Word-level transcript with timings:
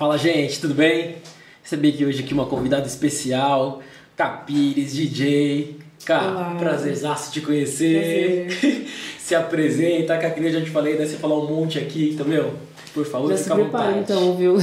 Fala 0.00 0.16
gente, 0.16 0.58
tudo 0.58 0.72
bem? 0.72 1.16
Recebi 1.62 1.90
aqui 1.90 2.06
hoje 2.06 2.22
aqui 2.22 2.32
uma 2.32 2.46
convidada 2.46 2.86
especial, 2.86 3.82
Capires, 4.16 4.94
DJ. 4.94 5.76
Cara, 6.06 6.54
prazerzaço 6.58 7.30
te 7.30 7.42
conhecer. 7.42 8.48
Se 9.20 9.34
apresenta, 9.34 10.16
que 10.16 10.24
a 10.24 10.50
já 10.52 10.62
te 10.62 10.70
falei, 10.70 10.96
daí 10.96 11.06
você 11.06 11.16
falar 11.18 11.38
um 11.38 11.46
monte 11.46 11.78
aqui, 11.78 12.12
então, 12.14 12.26
meu, 12.26 12.54
por 12.94 13.04
favor, 13.04 13.28
Já 13.28 13.36
se 13.36 13.42
fica 13.42 13.54
à 13.56 13.58
vontade. 13.58 13.98
então, 13.98 14.34
viu? 14.38 14.56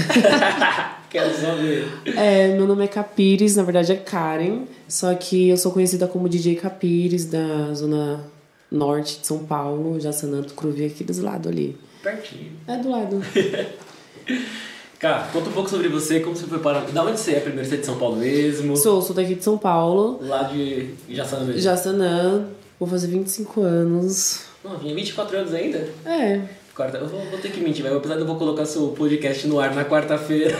Quero 1.07 1.31
só 1.36 1.54
ver. 1.54 1.88
É, 2.17 2.47
meu 2.55 2.65
nome 2.65 2.85
é 2.85 2.88
Capires, 2.88 3.57
na 3.57 3.61
verdade 3.61 3.91
é 3.91 3.95
Karen, 3.95 4.63
só 4.88 5.13
que 5.13 5.49
eu 5.49 5.57
sou 5.57 5.71
conhecida 5.71 6.07
como 6.07 6.27
DJ 6.27 6.55
Capires 6.55 7.25
da 7.25 7.75
zona 7.75 8.25
norte 8.71 9.19
de 9.19 9.27
São 9.27 9.45
Paulo, 9.45 9.99
Jaçanã, 9.99 10.41
Cruvi 10.55 10.85
aqui 10.85 11.04
dos 11.04 11.19
lados 11.19 11.51
ali. 11.51 11.77
Pertinho. 12.01 12.54
É 12.67 12.75
do 12.77 12.89
lado. 12.89 13.21
Cara, 15.00 15.28
conta 15.32 15.50
um 15.50 15.54
pouco 15.54 15.69
sobre 15.69 15.87
você, 15.89 16.19
como 16.21 16.36
você 16.36 16.47
foi 16.47 16.57
parar. 16.57 16.82
Da 16.92 17.04
onde 17.04 17.19
você 17.19 17.33
é 17.33 17.39
primeiro? 17.39 17.68
Você 17.69 17.75
é 17.75 17.78
de 17.78 17.86
São 17.86 17.97
Paulo 18.00 18.15
mesmo? 18.15 18.75
Sou, 18.75 19.00
sou 19.01 19.15
daqui 19.15 19.36
de 19.36 19.43
São 19.43 19.56
Paulo, 19.57 20.20
Lá 20.23 20.43
de 20.43 20.89
Jaçanã 21.10 21.43
mesmo? 21.46 21.61
Jaçanã, 21.61 22.46
vou 22.79 22.89
fazer 22.89 23.07
25 23.07 23.61
anos. 23.61 24.42
Não, 24.64 24.78
tinha 24.79 24.96
24 24.96 25.37
anos 25.37 25.54
ainda? 25.54 25.87
É, 26.06 26.42
Quarta, 26.75 26.97
eu 26.97 27.07
vou, 27.07 27.20
vou 27.32 27.39
ter 27.39 27.51
que 27.51 27.60
mentir, 27.60 27.83
velho. 27.83 27.97
Apesar 27.97 28.15
de 28.15 28.21
eu 28.21 28.28
vou 28.28 28.36
colocar 28.37 28.64
seu 28.65 28.89
podcast 28.89 29.47
no 29.47 29.60
ar 29.60 29.73
na 29.73 29.83
quarta-feira. 29.86 30.56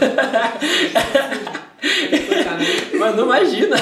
Mas 3.00 3.16
não 3.16 3.26
imagina. 3.26 3.76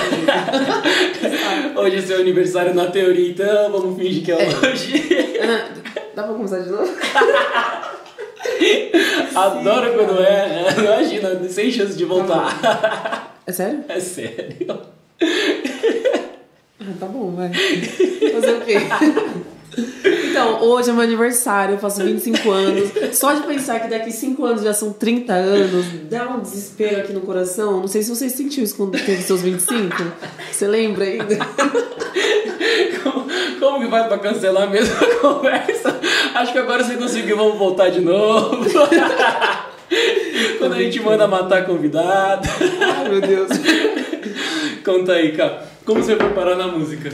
hoje 1.77 1.95
é 1.95 2.01
seu 2.01 2.19
aniversário 2.19 2.73
na 2.73 2.87
teoria, 2.87 3.29
então 3.31 3.71
vamos 3.71 3.97
fingir 3.97 4.23
que 4.25 4.31
é 4.33 4.35
hoje. 4.35 5.01
Ah, 5.41 5.69
Dá 6.13 6.23
pra 6.23 6.33
começar 6.33 6.59
de 6.59 6.69
novo? 6.69 6.91
Adoro 9.35 9.93
quando 9.93 10.21
é, 10.21 10.47
né? 10.47 10.65
Imagina, 10.77 11.49
sem 11.49 11.71
chance 11.71 11.95
de 11.95 12.05
voltar. 12.05 13.35
É 13.45 13.51
sério? 13.51 13.83
É 13.89 13.99
sério. 13.99 14.67
Ah, 16.81 16.93
tá 16.99 17.05
bom, 17.05 17.31
vai. 17.31 17.51
Fazer 17.53 18.53
o 18.53 18.61
quê? 18.61 18.75
Então, 20.05 20.61
hoje 20.61 20.89
é 20.89 20.93
meu 20.93 21.01
aniversário, 21.01 21.75
eu 21.75 21.79
faço 21.79 22.01
25 22.03 22.49
anos. 22.51 22.89
Só 23.13 23.33
de 23.33 23.41
pensar 23.47 23.79
que 23.79 23.89
daqui 23.89 24.11
5 24.11 24.45
anos 24.45 24.63
já 24.63 24.73
são 24.73 24.93
30 24.93 25.33
anos, 25.33 25.85
dá 26.09 26.29
um 26.29 26.39
desespero 26.39 26.99
aqui 26.99 27.11
no 27.11 27.21
coração. 27.21 27.81
Não 27.81 27.87
sei 27.87 28.01
se 28.03 28.09
você 28.09 28.29
sentiu 28.29 28.63
isso 28.63 28.75
quando 28.75 28.91
teve 28.91 29.21
seus 29.21 29.41
25. 29.41 29.95
Você 30.51 30.67
lembra 30.67 31.03
ainda? 31.05 31.37
Como, 33.03 33.27
como 33.59 33.79
que 33.83 33.89
faz 33.89 34.07
pra 34.07 34.17
cancelar 34.19 34.69
mesmo 34.69 34.93
a 34.95 35.15
conversa? 35.19 35.99
Acho 36.35 36.51
que 36.51 36.57
agora 36.59 36.83
você 36.83 36.97
conseguiu, 36.97 37.37
vamos 37.37 37.57
voltar 37.57 37.89
de 37.89 38.01
novo. 38.01 38.57
Quando 40.59 40.73
a 40.73 40.77
gente 40.77 40.99
manda 40.99 41.25
matar 41.29 41.65
convidado. 41.65 42.45
Ai, 42.81 43.09
meu 43.09 43.21
Deus. 43.21 43.49
Conta 44.83 45.13
aí, 45.13 45.31
cara. 45.31 45.65
Como 45.85 46.03
você 46.03 46.17
foi 46.17 46.29
parar 46.31 46.57
na 46.57 46.67
música? 46.67 47.09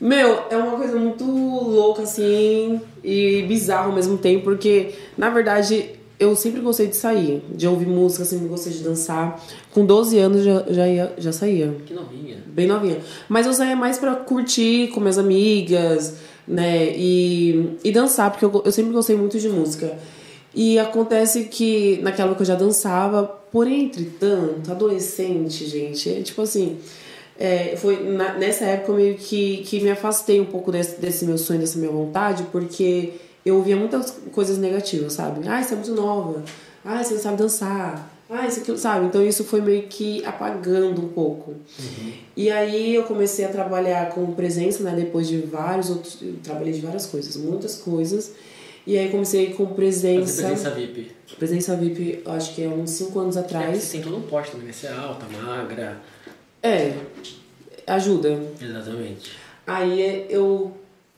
Meu, 0.00 0.44
é 0.48 0.56
uma 0.56 0.76
coisa 0.76 0.96
muito 0.96 1.24
louca, 1.24 2.02
assim, 2.02 2.80
e 3.02 3.42
bizarra 3.48 3.86
ao 3.86 3.92
mesmo 3.92 4.18
tempo, 4.18 4.44
porque, 4.44 4.90
na 5.18 5.30
verdade, 5.30 5.90
eu 6.20 6.36
sempre 6.36 6.60
gostei 6.60 6.86
de 6.86 6.94
sair, 6.94 7.42
de 7.50 7.66
ouvir 7.66 7.86
música, 7.86 8.24
sempre 8.24 8.46
gostei 8.46 8.72
de 8.72 8.84
dançar. 8.84 9.42
Com 9.72 9.84
12 9.84 10.16
anos 10.18 10.44
já, 10.44 10.64
já, 10.68 10.86
ia, 10.86 11.12
já 11.18 11.32
saía. 11.32 11.74
Que 11.84 11.92
novinha. 11.92 12.36
bem 12.46 12.68
novinha. 12.68 12.98
Mas 13.28 13.46
eu 13.46 13.52
saía 13.52 13.74
mais 13.74 13.98
pra 13.98 14.14
curtir 14.14 14.90
com 14.94 15.00
minhas 15.00 15.18
amigas, 15.18 16.18
né? 16.46 16.86
E, 16.96 17.76
e 17.84 17.92
dançar, 17.92 18.30
porque 18.30 18.44
eu, 18.44 18.62
eu 18.64 18.72
sempre 18.72 18.92
gostei 18.92 19.16
muito 19.16 19.38
de 19.38 19.48
música. 19.48 19.96
E 20.54 20.78
acontece 20.78 21.44
que 21.44 21.98
naquela 22.02 22.28
época 22.30 22.42
eu 22.42 22.46
já 22.46 22.54
dançava, 22.54 23.24
porém, 23.50 23.86
entretanto, 23.86 24.70
adolescente, 24.70 25.66
gente, 25.66 26.08
é 26.10 26.22
tipo 26.22 26.42
assim. 26.42 26.78
é, 27.38 27.74
foi 27.76 28.04
na- 28.12 28.34
nessa 28.34 28.64
época 28.64 28.92
meio 28.92 29.16
que, 29.16 29.58
que 29.66 29.80
me 29.80 29.90
afastei 29.90 30.40
um 30.40 30.44
pouco 30.44 30.70
desse, 30.70 31.00
desse 31.00 31.24
meu 31.24 31.36
sonho, 31.36 31.58
dessa 31.60 31.76
minha 31.78 31.90
vontade, 31.90 32.44
porque 32.52 33.14
eu 33.44 33.56
ouvia 33.56 33.76
muitas 33.76 34.16
coisas 34.32 34.56
negativas, 34.58 35.14
sabe? 35.14 35.46
Ah, 35.48 35.60
você 35.62 35.74
é 35.74 35.76
muito 35.76 35.92
nova. 35.92 36.44
Ah, 36.84 37.02
você 37.02 37.14
não 37.14 37.20
sabe 37.20 37.36
dançar. 37.38 38.13
Ah, 38.36 38.46
isso 38.48 38.60
aquilo, 38.60 38.76
sabe? 38.76 39.06
Então 39.06 39.24
isso 39.24 39.44
foi 39.44 39.60
meio 39.60 39.84
que 39.84 40.24
apagando 40.24 41.00
um 41.02 41.08
pouco. 41.08 41.54
E 42.36 42.50
aí 42.50 42.94
eu 42.94 43.04
comecei 43.04 43.44
a 43.44 43.48
trabalhar 43.48 44.10
com 44.10 44.32
presença, 44.34 44.82
né? 44.82 44.92
Depois 44.96 45.28
de 45.28 45.38
vários 45.38 45.88
outros. 45.90 46.18
Eu 46.20 46.34
trabalhei 46.42 46.72
de 46.72 46.80
várias 46.80 47.06
coisas, 47.06 47.36
muitas 47.36 47.76
coisas. 47.76 48.32
E 48.86 48.98
aí 48.98 49.08
comecei 49.08 49.52
com 49.52 49.64
Fazer 49.64 49.76
presença. 49.76 50.42
presença 50.42 50.70
VIP. 50.70 51.10
Presença 51.38 51.76
VIP, 51.76 52.22
acho 52.26 52.54
que 52.54 52.62
é 52.64 52.68
uns 52.68 52.90
5 52.90 53.18
anos 53.18 53.36
É, 53.36 53.40
atrás. 53.40 53.78
você 53.82 53.92
tem 53.92 54.02
todo 54.02 54.16
um 54.16 54.22
porte 54.22 54.50
também, 54.50 54.66
né? 54.66 54.72
Você 54.72 54.86
é 54.88 54.92
alta, 54.92 55.26
magra. 55.42 55.98
É, 56.62 56.92
ajuda. 57.86 58.38
Exatamente. 58.60 59.30
Aí 59.66 60.26
eu 60.28 60.72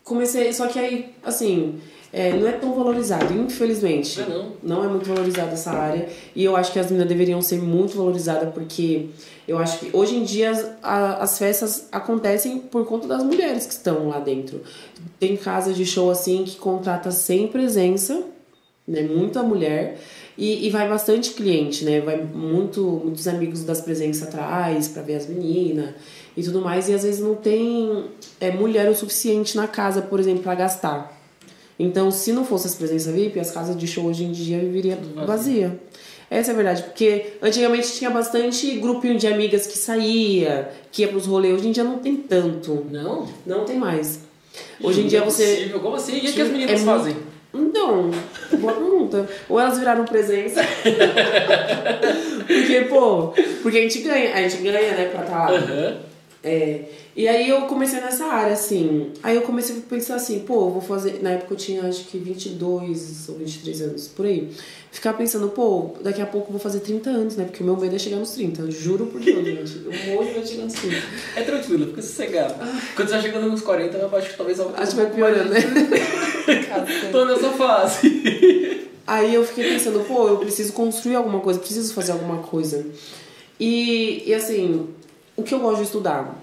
comecei, 0.04 0.52
só 0.52 0.66
que 0.68 0.78
aí, 0.78 1.12
assim, 1.24 1.80
é, 2.18 2.32
não 2.32 2.48
é 2.48 2.52
tão 2.52 2.72
valorizado, 2.74 3.32
infelizmente. 3.34 4.18
Não 4.20 4.26
é 4.26 4.28
não. 4.30 4.52
Não 4.62 4.84
é 4.84 4.88
muito 4.88 5.06
valorizada 5.06 5.52
essa 5.52 5.70
área. 5.70 6.08
E 6.34 6.42
eu 6.42 6.56
acho 6.56 6.72
que 6.72 6.78
as 6.78 6.86
meninas 6.86 7.08
deveriam 7.08 7.42
ser 7.42 7.60
muito 7.60 7.96
valorizadas, 7.96 8.52
porque 8.54 9.06
eu 9.46 9.58
acho 9.58 9.78
que 9.80 9.90
hoje 9.92 10.16
em 10.16 10.24
dia 10.24 10.50
as, 10.50 10.64
a- 10.82 11.16
as 11.22 11.38
festas 11.38 11.88
acontecem 11.92 12.58
por 12.58 12.86
conta 12.86 13.06
das 13.06 13.22
mulheres 13.22 13.66
que 13.66 13.72
estão 13.74 14.08
lá 14.08 14.18
dentro. 14.18 14.62
Tem 15.20 15.36
casa 15.36 15.72
de 15.72 15.84
show 15.84 16.10
assim 16.10 16.44
que 16.44 16.56
contrata 16.56 17.10
sem 17.10 17.48
presença, 17.48 18.22
né? 18.88 19.02
Muita 19.02 19.42
mulher. 19.42 19.98
E, 20.38 20.66
e 20.66 20.70
vai 20.70 20.86
bastante 20.88 21.30
cliente, 21.32 21.84
né? 21.84 22.00
Vai 22.00 22.16
muito, 22.22 22.82
muitos 23.04 23.26
amigos 23.26 23.62
das 23.64 23.80
presenças 23.80 24.28
atrás 24.28 24.86
pra 24.88 25.02
ver 25.02 25.16
as 25.16 25.26
meninas 25.26 25.90
e 26.36 26.42
tudo 26.42 26.60
mais. 26.60 26.88
E 26.88 26.94
às 26.94 27.02
vezes 27.04 27.20
não 27.20 27.34
tem 27.34 28.04
é, 28.40 28.50
mulher 28.50 28.88
o 28.90 28.94
suficiente 28.94 29.56
na 29.56 29.66
casa, 29.66 30.02
por 30.02 30.20
exemplo, 30.20 30.42
pra 30.42 30.54
gastar. 30.54 31.15
Então, 31.78 32.10
se 32.10 32.32
não 32.32 32.44
fosse 32.44 32.66
as 32.66 32.74
presenças 32.74 33.12
VIP, 33.14 33.38
as 33.38 33.50
casas 33.50 33.76
de 33.76 33.86
show 33.86 34.04
hoje 34.04 34.24
em 34.24 34.32
dia 34.32 34.58
viveriam 34.58 34.96
vazia. 35.14 35.26
vazia. 35.26 35.80
Essa 36.30 36.50
é 36.50 36.54
a 36.54 36.56
verdade, 36.56 36.82
porque 36.84 37.34
antigamente 37.40 37.92
tinha 37.92 38.10
bastante 38.10 38.72
grupinho 38.78 39.16
de 39.16 39.26
amigas 39.28 39.66
que 39.66 39.78
saía, 39.78 40.70
que 40.90 41.02
ia 41.02 41.08
pros 41.08 41.26
rolês. 41.26 41.54
Hoje 41.54 41.68
em 41.68 41.72
dia 41.72 41.84
não 41.84 41.98
tem 41.98 42.16
tanto. 42.16 42.84
Não? 42.90 43.28
Não 43.46 43.64
tem 43.64 43.76
mais. 43.76 44.20
Hoje 44.82 45.02
em 45.02 45.06
dia 45.06 45.18
é 45.20 45.24
você. 45.24 45.46
possível. 45.54 45.80
Como 45.80 45.94
assim? 45.96 46.14
E 46.16 46.28
o 46.30 46.32
que 46.32 46.40
as 46.40 46.48
meninas 46.48 46.80
É 46.80 46.84
fazem? 46.84 47.14
muito- 47.14 47.36
Então, 47.70 48.10
boa 48.58 48.72
pergunta. 48.72 49.28
Ou 49.48 49.60
elas 49.60 49.78
viraram 49.78 50.04
presença. 50.04 50.62
porque, 52.46 52.80
pô, 52.88 53.32
porque 53.62 53.78
a 53.78 53.82
gente 53.82 54.00
ganha, 54.00 54.34
a 54.34 54.42
gente 54.48 54.62
ganha, 54.62 54.92
né, 54.94 55.04
pra 55.12 55.22
estar 55.24 55.50
lá. 55.50 55.56
Aham. 55.56 55.96
É, 56.46 56.84
e 57.16 57.26
aí 57.26 57.48
eu 57.48 57.62
comecei 57.62 58.00
nessa 58.00 58.26
área, 58.26 58.52
assim. 58.52 59.10
Aí 59.20 59.34
eu 59.34 59.42
comecei 59.42 59.76
a 59.76 59.80
pensar 59.80 60.14
assim, 60.14 60.38
pô, 60.38 60.66
eu 60.66 60.70
vou 60.70 60.80
fazer. 60.80 61.20
Na 61.20 61.30
época 61.30 61.54
eu 61.54 61.56
tinha 61.56 61.82
acho 61.82 62.04
que 62.04 62.18
22 62.18 63.28
ou 63.28 63.34
23 63.34 63.82
anos, 63.82 64.06
por 64.06 64.26
aí. 64.26 64.48
Ficar 64.92 65.14
pensando, 65.14 65.48
pô, 65.48 65.96
daqui 66.00 66.22
a 66.22 66.26
pouco 66.26 66.46
eu 66.46 66.52
vou 66.52 66.60
fazer 66.60 66.78
30 66.78 67.10
anos, 67.10 67.36
né? 67.36 67.46
Porque 67.46 67.64
o 67.64 67.66
meu 67.66 67.76
medo 67.76 67.96
é 67.96 67.98
chegar 67.98 68.18
nos 68.18 68.30
30. 68.30 68.62
Eu 68.62 68.70
juro 68.70 69.06
por 69.06 69.20
Deus, 69.20 69.42
gente. 69.44 69.86
Eu 69.86 70.14
morro 70.14 70.40
de 70.40 70.48
chegar 70.48 70.64
nos 70.66 70.74
30. 70.74 70.96
É 71.34 71.42
tranquilo, 71.42 71.86
fica 71.86 72.02
sossegado. 72.02 72.54
Quando 72.94 73.08
você 73.08 73.14
vai 73.14 73.22
chegando 73.22 73.50
nos 73.50 73.62
40, 73.62 73.96
eu 73.96 74.16
acho 74.16 74.30
que 74.30 74.36
talvez 74.36 74.60
algo 74.60 74.74
Acho 74.76 74.90
que 74.92 74.96
vai 74.98 75.10
piorando, 75.10 75.50
né? 75.50 75.58
Tô 77.10 77.24
nessa 77.24 77.50
fase. 77.50 78.88
Aí 79.04 79.34
eu 79.34 79.44
fiquei 79.44 79.64
pensando, 79.72 79.98
pô, 80.06 80.28
eu 80.28 80.36
preciso 80.38 80.72
construir 80.72 81.16
alguma 81.16 81.40
coisa, 81.40 81.58
preciso 81.58 81.92
fazer 81.92 82.12
alguma 82.12 82.38
coisa. 82.38 82.86
E, 83.58 84.22
e 84.26 84.32
assim, 84.32 84.86
o 85.36 85.42
que 85.42 85.54
eu 85.54 85.60
gosto 85.60 85.78
de 85.78 85.84
estudar? 85.84 86.34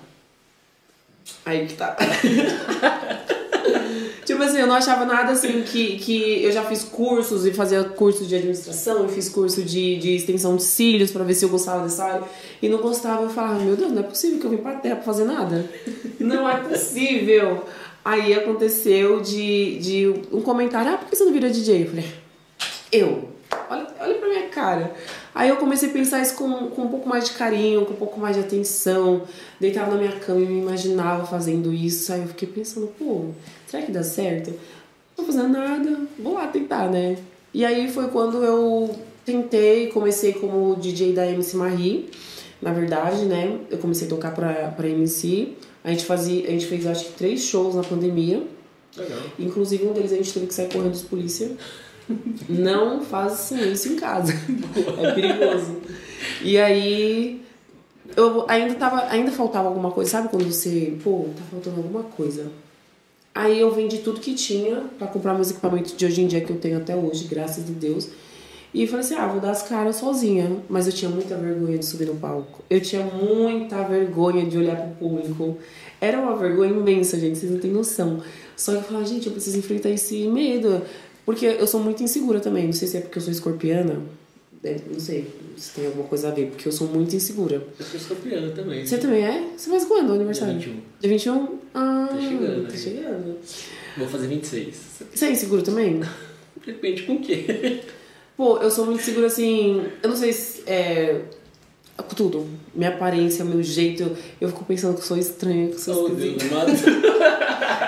Aí 1.46 1.68
que 1.68 1.74
tá. 1.74 1.96
tipo 4.26 4.42
assim, 4.44 4.60
eu 4.60 4.68
não 4.68 4.76
achava 4.76 5.06
nada 5.06 5.32
assim 5.32 5.64
que, 5.64 5.98
que 5.98 6.44
eu 6.44 6.52
já 6.52 6.64
fiz 6.64 6.84
cursos 6.84 7.46
e 7.46 7.54
fazia 7.54 7.84
curso 7.84 8.26
de 8.26 8.36
administração, 8.36 9.06
e 9.06 9.10
fiz 9.10 9.30
curso 9.30 9.62
de, 9.62 9.98
de 9.98 10.16
extensão 10.16 10.56
de 10.56 10.64
cílios 10.64 11.12
pra 11.12 11.24
ver 11.24 11.34
se 11.34 11.46
eu 11.46 11.50
gostava 11.50 11.84
dessa 11.84 12.04
área. 12.04 12.24
E 12.62 12.70
não 12.70 12.80
gostava, 12.80 13.24
eu 13.24 13.30
falava, 13.30 13.60
meu 13.60 13.76
Deus, 13.76 13.92
não 13.92 14.02
é 14.02 14.04
possível 14.04 14.40
que 14.40 14.46
eu 14.46 14.52
vim 14.52 14.58
pra 14.58 14.76
terra 14.76 14.96
pra 14.96 15.06
fazer 15.06 15.26
nada. 15.26 15.70
não 16.20 16.50
é 16.50 16.58
possível. 16.58 17.64
Aí 18.06 18.34
aconteceu 18.34 19.22
de, 19.22 19.80
de 19.80 20.08
um 20.32 20.42
comentário, 20.42 20.94
ah, 20.94 20.98
por 20.98 21.10
que 21.10 21.16
você 21.16 21.24
não 21.24 21.32
vira 21.32 21.50
DJ? 21.50 21.84
Eu 21.84 21.88
falei, 21.88 22.06
eu. 22.92 23.30
Olha, 23.70 23.88
olha 24.00 24.16
pra 24.16 24.28
minha 24.28 24.48
cara. 24.50 24.94
Aí 25.36 25.50
eu 25.50 25.58
comecei 25.58 25.90
a 25.90 25.92
pensar 25.92 26.22
isso 26.22 26.36
com, 26.36 26.68
com 26.70 26.84
um 26.84 26.88
pouco 26.88 27.10
mais 27.10 27.26
de 27.26 27.32
carinho, 27.32 27.86
com 27.86 27.94
um 27.94 27.98
pouco 27.98 28.20
mais 28.20 28.36
de 28.36 28.42
atenção. 28.42 29.24
Deitava 29.60 29.92
na 29.92 29.98
minha 29.98 30.12
cama 30.20 30.42
e 30.42 30.46
me 30.46 30.62
imaginava 30.62 31.26
fazendo 31.26 31.74
isso. 31.74 32.14
Aí 32.14 32.22
eu 32.22 32.28
fiquei 32.28 32.48
pensando, 32.48 32.88
pô, 33.00 33.26
será 33.66 33.84
que 33.84 33.92
dá 33.92 34.04
certo? 34.04 34.52
Não 35.18 35.26
tô 35.26 35.32
fazendo 35.32 35.50
nada, 35.50 36.02
vou 36.20 36.34
lá 36.34 36.48
tentar, 36.48 36.90
né? 36.90 37.18
E 37.54 37.66
aí 37.66 37.92
foi 37.92 38.08
quando 38.10 38.44
eu 38.44 38.96
tentei, 39.26 39.88
comecei 39.88 40.34
como 40.34 40.76
DJ 40.76 41.14
da 41.14 41.26
MC 41.26 41.56
Marie, 41.56 42.10
na 42.62 42.72
verdade, 42.72 43.26
né? 43.26 43.60
Eu 43.70 43.78
comecei 43.78 44.08
a 44.08 44.10
tocar 44.10 44.34
pra, 44.34 44.70
pra 44.70 44.88
MC. 44.88 45.54
A 45.84 45.90
gente, 45.90 46.06
fazia, 46.06 46.48
a 46.48 46.52
gente 46.52 46.66
fez 46.66 46.86
acho 46.86 47.06
que 47.06 47.14
três 47.14 47.42
shows 47.42 47.76
na 47.76 47.84
pandemia. 47.84 48.44
Legal. 48.96 49.20
Inclusive 49.40 49.86
um 49.86 49.94
deles 49.94 50.14
a 50.14 50.16
gente 50.16 50.32
teve 50.32 50.48
que 50.48 50.54
sair 50.54 50.72
correndo 50.72 50.92
dos 50.92 51.02
polícia. 51.02 51.52
Não 52.50 53.02
façam 53.02 53.58
isso 53.60 53.94
em 53.94 53.96
casa. 53.96 54.34
É 55.02 55.12
perigoso. 55.14 55.78
E 56.42 56.58
aí 56.58 57.42
eu 58.16 58.46
ainda 58.48 58.76
tava, 58.76 59.04
ainda 59.10 59.32
faltava 59.32 59.68
alguma 59.68 59.92
coisa, 59.92 60.12
sabe 60.12 60.30
quando 60.30 60.46
você, 60.46 60.98
pô, 61.04 61.28
tá 61.36 61.42
faltando 61.52 61.78
alguma 61.78 62.04
coisa. 62.04 62.52
Aí 63.34 63.60
eu 63.60 63.72
vendi 63.72 64.00
tudo 64.00 64.20
que 64.20 64.36
tinha 64.36 64.84
para 64.98 65.08
comprar 65.08 65.34
meus 65.34 65.50
equipamentos 65.50 65.96
de 65.96 66.06
hoje 66.06 66.22
em 66.22 66.28
dia 66.28 66.42
que 66.42 66.52
eu 66.52 66.58
tenho 66.58 66.78
até 66.78 66.96
hoje, 66.96 67.26
graças 67.26 67.68
a 67.68 67.74
Deus. 67.74 68.10
E 68.74 68.88
falei 68.88 69.06
assim: 69.06 69.16
ah, 69.16 69.28
vou 69.28 69.40
dar 69.40 69.52
as 69.52 69.64
caras 69.64 69.98
sozinha. 69.98 70.58
Mas 70.70 70.88
eu 70.88 70.94
tinha 70.94 71.10
muita 71.10 71.36
vergonha 71.36 71.78
de 71.78 71.86
subir 71.86 72.08
no 72.08 72.16
palco. 72.16 72.64
Eu 72.70 72.82
tinha 72.82 73.04
muita 73.04 73.84
vergonha 73.84 74.46
de 74.46 74.58
olhar 74.58 74.76
pro 74.76 75.10
público. 75.10 75.58
Era 76.02 76.20
uma 76.20 76.36
vergonha 76.36 76.72
imensa, 76.72 77.20
gente, 77.20 77.38
vocês 77.38 77.52
não 77.52 77.60
têm 77.60 77.72
noção. 77.72 78.22
Só 78.56 78.72
que 78.74 78.80
eu 78.80 78.84
falava, 78.84 79.06
gente, 79.06 79.28
eu 79.28 79.32
preciso 79.32 79.58
enfrentar 79.58 79.90
esse 79.90 80.28
medo. 80.28 80.82
Porque 81.26 81.46
eu 81.46 81.66
sou 81.68 81.80
muito 81.82 82.04
insegura 82.04 82.40
também. 82.40 82.66
Não 82.66 82.74
sei 82.74 82.88
se 82.88 82.98
é 82.98 83.02
porque 83.02 83.18
eu 83.18 83.22
sou 83.22 83.32
escorpiana. 83.32 84.02
Não 84.90 85.00
sei 85.00 85.28
se 85.58 85.72
tem 85.74 85.86
alguma 85.88 86.06
coisa 86.08 86.30
a 86.30 86.32
ver, 86.32 86.48
porque 86.48 86.68
eu 86.68 86.72
sou 86.72 86.88
muito 86.88 87.14
insegura. 87.16 87.62
Eu 87.78 87.86
sou 87.86 88.00
escorpiana 88.00 88.52
também. 88.52 88.86
Você 88.86 88.98
também 88.98 89.24
é? 89.26 89.50
Você 89.58 89.70
faz 89.70 89.84
quando 89.86 90.10
o 90.12 90.14
aniversário? 90.14 90.58
Dia 90.58 90.72
21. 90.72 90.82
Dia 91.02 91.10
21? 91.10 91.60
Ah, 91.74 92.08
Tá 92.10 92.18
chegando, 92.22 92.66
Tá 92.68 92.72
né? 92.72 92.78
chegando. 92.78 93.38
Vou 93.98 94.08
fazer 94.08 94.28
26. 94.28 94.76
Você 95.14 95.26
é 95.26 95.32
inseguro 95.32 95.62
também? 95.62 96.02
Depende 96.66 97.04
com 97.04 97.16
o 97.16 97.20
quê? 97.22 97.82
Pô, 98.38 98.58
eu 98.60 98.72
sou 98.72 98.86
muito 98.86 99.04
segura 99.04 99.28
assim. 99.28 99.84
Eu 100.02 100.10
não 100.10 100.16
sei 100.16 100.32
se. 100.34 100.64
É, 100.66 101.22
tudo. 102.16 102.46
Minha 102.74 102.90
aparência, 102.90 103.44
meu 103.46 103.62
jeito. 103.62 104.12
Eu 104.42 104.50
fico 104.50 104.66
pensando 104.66 104.94
que 104.96 105.02
eu 105.02 105.06
sou 105.06 105.18
estranha, 105.18 105.68
que 105.68 105.76
eu 105.76 105.80
sou 105.80 106.06
Oh, 106.06 106.08
esquisita. 106.08 106.46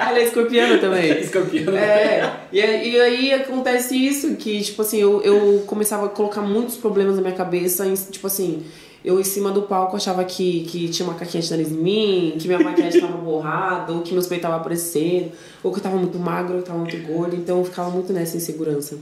Ela 0.07 0.19
é 0.19 0.23
escorpiana 0.23 0.77
também. 0.77 1.11
Escorpiana. 1.21 1.77
É, 1.79 2.33
e, 2.51 2.61
aí- 2.61 2.91
e 2.91 2.99
aí 3.01 3.33
acontece 3.33 3.95
isso, 3.95 4.35
que, 4.35 4.61
tipo 4.61 4.81
assim, 4.81 4.97
eu, 4.99 5.21
eu 5.21 5.63
começava 5.65 6.05
a 6.05 6.09
colocar 6.09 6.41
muitos 6.41 6.75
problemas 6.77 7.15
na 7.15 7.21
minha 7.21 7.33
cabeça, 7.33 7.85
em, 7.87 7.93
tipo 7.93 8.27
assim, 8.27 8.63
eu 9.03 9.19
em 9.19 9.23
cima 9.23 9.51
do 9.51 9.63
palco 9.63 9.95
achava 9.95 10.23
que, 10.23 10.63
que 10.65 10.89
tinha 10.89 11.07
uma 11.07 11.15
caquinha 11.17 11.41
de 11.41 11.49
nariz 11.51 11.71
em 11.71 11.75
mim, 11.75 12.35
que 12.39 12.47
minha 12.47 12.59
maquiagem 12.59 13.01
tava 13.01 13.17
borrada, 13.17 13.91
ou 13.93 14.01
que 14.01 14.13
meus 14.13 14.27
peitos 14.27 14.43
estavam 14.45 14.57
aparecendo, 14.59 15.31
ou 15.63 15.71
que 15.71 15.79
eu 15.79 15.83
tava 15.83 15.97
muito 15.97 16.17
magro, 16.19 16.55
ou 16.57 16.61
que 16.61 16.69
eu 16.69 16.73
tava 16.73 16.79
muito 16.79 16.97
gorda, 17.07 17.35
então 17.35 17.59
eu 17.59 17.65
ficava 17.65 17.89
muito 17.89 18.11
nessa 18.13 18.37
insegurança. 18.37 18.97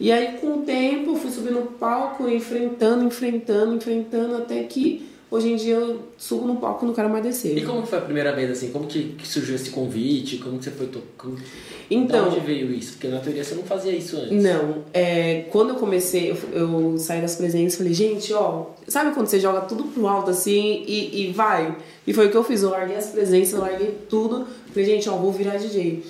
E 0.00 0.12
aí, 0.12 0.38
com 0.40 0.58
o 0.58 0.62
tempo, 0.62 1.10
eu 1.12 1.16
fui 1.16 1.30
subindo 1.30 1.54
no 1.60 1.66
palco, 1.66 2.28
enfrentando, 2.28 3.04
enfrentando, 3.04 3.74
enfrentando, 3.74 4.36
até 4.36 4.62
que 4.62 5.08
hoje 5.30 5.50
em 5.52 5.56
dia 5.56 5.74
eu 5.74 6.00
subo 6.16 6.46
no 6.46 6.56
palco 6.56 6.84
e 6.84 6.88
não 6.88 6.94
quero 6.94 7.10
mais 7.10 7.24
descer. 7.24 7.58
E 7.58 7.62
como 7.64 7.84
foi 7.84 7.98
a 7.98 8.02
primeira 8.02 8.32
vez, 8.34 8.50
assim? 8.50 8.70
Como 8.70 8.86
que, 8.86 9.14
que 9.18 9.26
surgiu 9.26 9.56
esse 9.56 9.70
convite? 9.70 10.36
Como 10.38 10.56
que 10.58 10.64
você 10.64 10.70
foi 10.70 10.86
tocando? 10.86 11.36
Então- 11.90 12.24
Da 12.26 12.28
onde 12.36 12.40
veio 12.46 12.70
isso? 12.72 12.92
Porque 12.92 13.08
na 13.08 13.18
teoria 13.18 13.42
você 13.42 13.54
não 13.56 13.64
fazia 13.64 13.90
isso 13.92 14.16
antes. 14.18 14.42
Não, 14.42 14.84
é, 14.94 15.46
quando 15.50 15.70
eu 15.70 15.74
comecei, 15.76 16.30
eu, 16.30 16.36
eu 16.52 16.98
saí 16.98 17.20
das 17.20 17.34
presenças 17.34 17.74
e 17.74 17.76
falei, 17.78 17.92
gente, 17.94 18.32
ó, 18.32 18.66
sabe 18.86 19.12
quando 19.14 19.26
você 19.26 19.40
joga 19.40 19.62
tudo 19.62 19.84
pro 19.84 20.06
alto 20.06 20.30
assim 20.30 20.84
e, 20.86 21.24
e 21.28 21.32
vai? 21.32 21.76
E 22.06 22.12
foi 22.12 22.26
o 22.28 22.30
que 22.30 22.36
eu 22.36 22.44
fiz, 22.44 22.62
eu 22.62 22.70
larguei 22.70 22.94
as 22.96 23.06
presenças, 23.08 23.52
eu 23.54 23.60
larguei 23.60 23.94
tudo, 24.08 24.46
falei, 24.68 24.84
gente, 24.84 25.08
ó, 25.08 25.16
vou 25.16 25.32
virar 25.32 25.56
DJ. 25.56 26.04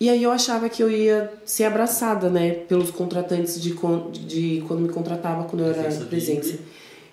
E 0.00 0.08
aí 0.08 0.22
eu 0.22 0.32
achava 0.32 0.66
que 0.70 0.82
eu 0.82 0.90
ia 0.90 1.30
ser 1.44 1.64
abraçada, 1.64 2.30
né, 2.30 2.52
pelos 2.52 2.90
contratantes 2.90 3.60
de, 3.60 3.76
de 4.26 4.64
quando 4.66 4.80
me 4.80 4.88
contratava, 4.88 5.44
quando 5.44 5.62
eu 5.62 5.68
era 5.68 5.82
Presença 5.82 6.04
presença. 6.06 6.58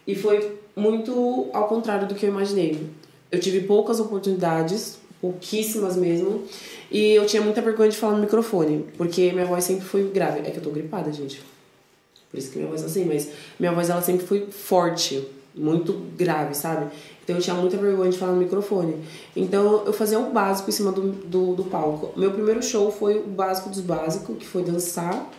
E 0.08 0.16
foi 0.16 0.58
muito 0.74 1.50
ao 1.52 1.68
contrário 1.68 2.08
do 2.08 2.16
que 2.16 2.26
eu 2.26 2.30
imaginei. 2.30 2.88
Eu 3.30 3.42
tive 3.42 3.62
poucas 3.62 4.00
oportunidades, 4.00 5.00
pouquíssimas 5.20 5.98
mesmo, 5.98 6.44
e 6.90 7.12
eu 7.12 7.26
tinha 7.26 7.42
muita 7.42 7.62
vergonha 7.62 7.90
de 7.90 7.98
falar 7.98 8.14
no 8.14 8.22
microfone, 8.22 8.86
porque 8.96 9.34
minha 9.34 9.46
voz 9.46 9.66
sempre 9.66 9.84
foi 9.84 10.10
grave. 10.10 10.40
É 10.40 10.52
que 10.52 10.58
eu 10.58 10.64
tô 10.64 10.70
gripada, 10.70 11.12
gente. 11.12 11.42
Por 12.32 12.38
isso 12.38 12.52
que 12.52 12.58
minha 12.58 12.70
voz 12.70 12.84
é 12.84 12.86
assim, 12.86 13.04
mas 13.04 13.30
minha 13.60 13.74
voz 13.74 13.90
ela 13.90 14.02
sempre 14.02 14.26
foi 14.26 14.48
forte, 14.50 15.28
muito 15.58 15.94
grave, 16.18 16.54
sabe? 16.54 16.88
Então 17.24 17.36
eu 17.36 17.42
tinha 17.42 17.56
muita 17.56 17.76
vergonha 17.78 18.10
de 18.10 18.18
falar 18.18 18.32
no 18.34 18.38
microfone. 18.40 18.96
Então 19.36 19.84
eu 19.86 19.92
fazia 19.92 20.20
o 20.20 20.32
básico 20.32 20.70
em 20.70 20.74
cima 20.74 20.92
do, 20.92 21.12
do, 21.12 21.56
do 21.56 21.64
palco. 21.66 22.18
Meu 22.18 22.32
primeiro 22.32 22.64
show 22.64 22.92
foi 22.92 23.18
o 23.18 23.24
básico 23.28 23.70
dos 23.70 23.82
básicos, 23.82 24.38
que 24.38 24.46
foi 24.46 24.64
dançar 24.64 25.30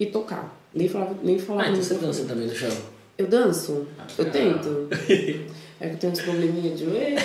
e 0.00 0.06
tocar. 0.06 0.56
Nem 0.74 0.88
falava, 0.88 1.14
nem 1.22 1.38
falava 1.38 1.68
Ah, 1.68 1.70
então 1.70 1.82
você 1.82 1.94
dança 1.94 2.24
também 2.24 2.48
no 2.48 2.54
chão? 2.54 2.70
Eu 3.16 3.26
danço? 3.26 3.86
eu 4.18 4.26
Ah. 4.26 4.30
tento. 4.30 4.88
É 5.78 5.88
que 5.88 5.94
eu 5.94 5.98
tenho 5.98 6.12
uns 6.14 6.22
probleminha 6.22 6.74
de 6.74 6.84
joelho, 6.84 7.16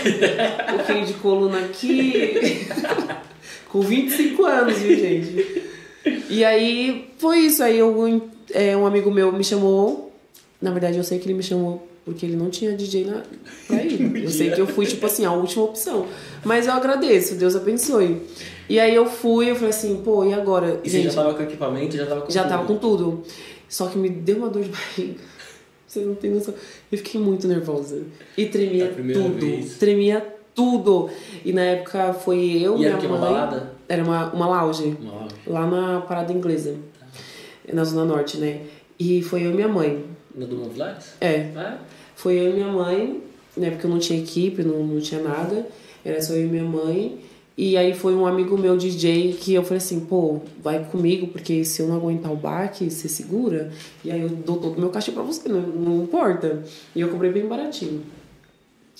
um 0.74 0.78
pouquinho 0.78 1.06
de 1.06 1.14
coluna 1.16 1.60
aqui. 1.60 2.68
Com 3.70 3.80
25 3.82 4.46
anos, 4.46 4.78
viu, 4.78 4.98
gente? 5.00 5.64
E 6.30 6.44
aí 6.44 7.10
foi 7.18 7.40
isso. 7.40 7.64
Aí 7.64 7.78
eu, 7.80 8.22
é, 8.54 8.76
um 8.76 8.86
amigo 8.86 9.10
meu 9.10 9.32
me 9.32 9.44
chamou. 9.44 10.14
Na 10.62 10.72
verdade, 10.72 10.98
eu 10.98 11.04
sei 11.04 11.18
que 11.20 11.26
ele 11.28 11.34
me 11.36 11.44
chamou 11.44 11.88
porque 12.06 12.26
ele 12.26 12.36
não 12.36 12.50
tinha 12.50 12.76
DJ 12.76 13.06
na, 13.06 13.24
pra 13.68 13.82
ir. 13.84 14.24
Eu 14.24 14.30
sei 14.30 14.52
que 14.52 14.60
eu 14.62 14.68
fui, 14.68 14.86
tipo 14.86 15.06
assim, 15.06 15.26
a 15.26 15.32
última 15.32 15.64
opção. 15.66 16.08
Mas 16.44 16.68
eu 16.68 16.74
agradeço, 16.74 17.36
Deus 17.36 17.56
abençoe. 17.56 18.22
E 18.70 18.80
aí 18.80 18.94
eu 18.96 19.06
fui, 19.06 19.50
eu 19.50 19.56
falei 19.56 19.70
assim, 19.70 20.02
pô, 20.04 20.24
e 20.26 20.34
agora? 20.34 20.80
E 20.84 20.90
você 20.90 21.04
já 21.04 21.14
tava 21.14 21.34
com 21.34 21.44
equipamento, 21.44 21.96
já 21.98 22.06
tava 22.06 22.22
com 22.22 22.32
Já 22.32 22.42
tudo? 22.44 22.50
tava 22.52 22.66
com 22.66 22.78
tudo. 22.78 23.24
Só 23.70 23.88
que 23.88 23.98
me 23.98 24.10
deu 24.10 24.38
uma 24.38 24.50
dor 24.50 24.64
de 24.64 24.70
barriga. 24.70 25.16
Você 25.88 26.00
não 26.06 26.16
tem 26.16 26.32
noção. 26.32 26.54
Eu 26.90 26.98
fiquei 27.00 27.20
muito 27.20 27.46
nervosa. 27.50 28.02
E 28.38 28.46
tremia 28.46 28.88
tudo. 29.14 29.40
vez. 29.46 29.74
Tremia 29.78 30.26
tudo. 30.56 31.10
E 31.44 31.52
na 31.52 31.62
época 31.64 32.14
foi 32.14 32.38
eu, 32.62 32.76
E 32.76 32.78
minha 32.80 32.90
era 32.92 32.98
quê? 32.98 33.08
Uma 33.08 33.18
mãe. 33.18 33.30
balada? 33.30 33.74
Era 33.90 34.02
uma, 34.02 34.32
uma 34.32 34.48
lounge. 34.48 34.96
Uma- 35.02 35.28
Lá 35.46 35.68
na 35.68 36.00
Parada 36.00 36.32
Inglesa. 36.32 36.76
Na 37.74 37.84
Zona 37.84 38.06
Norte, 38.06 38.38
né? 38.38 38.62
E 38.98 39.22
foi 39.22 39.44
eu 39.46 39.52
e 39.52 39.54
minha 39.54 39.68
mãe. 39.68 40.06
Na 40.36 40.46
do 40.46 40.70
Vilares? 40.70 41.14
É. 41.20 41.52
Ah, 41.56 41.78
Foi 42.16 42.38
eu 42.40 42.50
e 42.52 42.54
minha 42.54 42.68
mãe, 42.68 43.22
né? 43.56 43.72
Porque 43.72 43.86
eu 43.86 43.90
não 43.90 44.00
tinha 44.00 44.20
equipe, 44.20 44.64
não, 44.64 44.86
não 44.86 45.00
tinha 45.00 45.22
nada. 45.22 45.68
Era 46.04 46.22
só 46.22 46.34
eu 46.34 46.46
e 46.46 46.48
minha 46.48 46.64
mãe. 46.64 47.20
E 47.58 47.76
aí 47.78 47.94
foi 47.94 48.16
um 48.16 48.26
amigo 48.26 48.58
meu 48.58 48.78
DJ 48.78 49.34
que 49.34 49.54
eu 49.54 49.62
falei 49.62 49.78
assim, 49.78 50.00
pô, 50.00 50.40
vai 50.64 50.84
comigo, 50.86 51.28
porque 51.28 51.64
se 51.66 51.82
eu 51.82 51.88
não 51.88 51.98
aguentar 51.98 52.32
o 52.32 52.36
baque, 52.36 52.90
você 52.90 53.08
segura. 53.10 53.72
E 54.04 54.12
aí 54.12 54.22
eu 54.22 54.30
dou 54.30 54.58
todo 54.58 54.78
o 54.78 54.80
meu 54.80 54.90
cachê 54.90 55.12
pra 55.12 55.22
você, 55.22 55.48
não, 55.50 55.62
não 55.62 56.04
importa. 56.04 56.64
E 56.96 57.02
eu 57.02 57.10
comprei 57.10 57.32
bem 57.32 57.46
baratinho. 57.46 58.04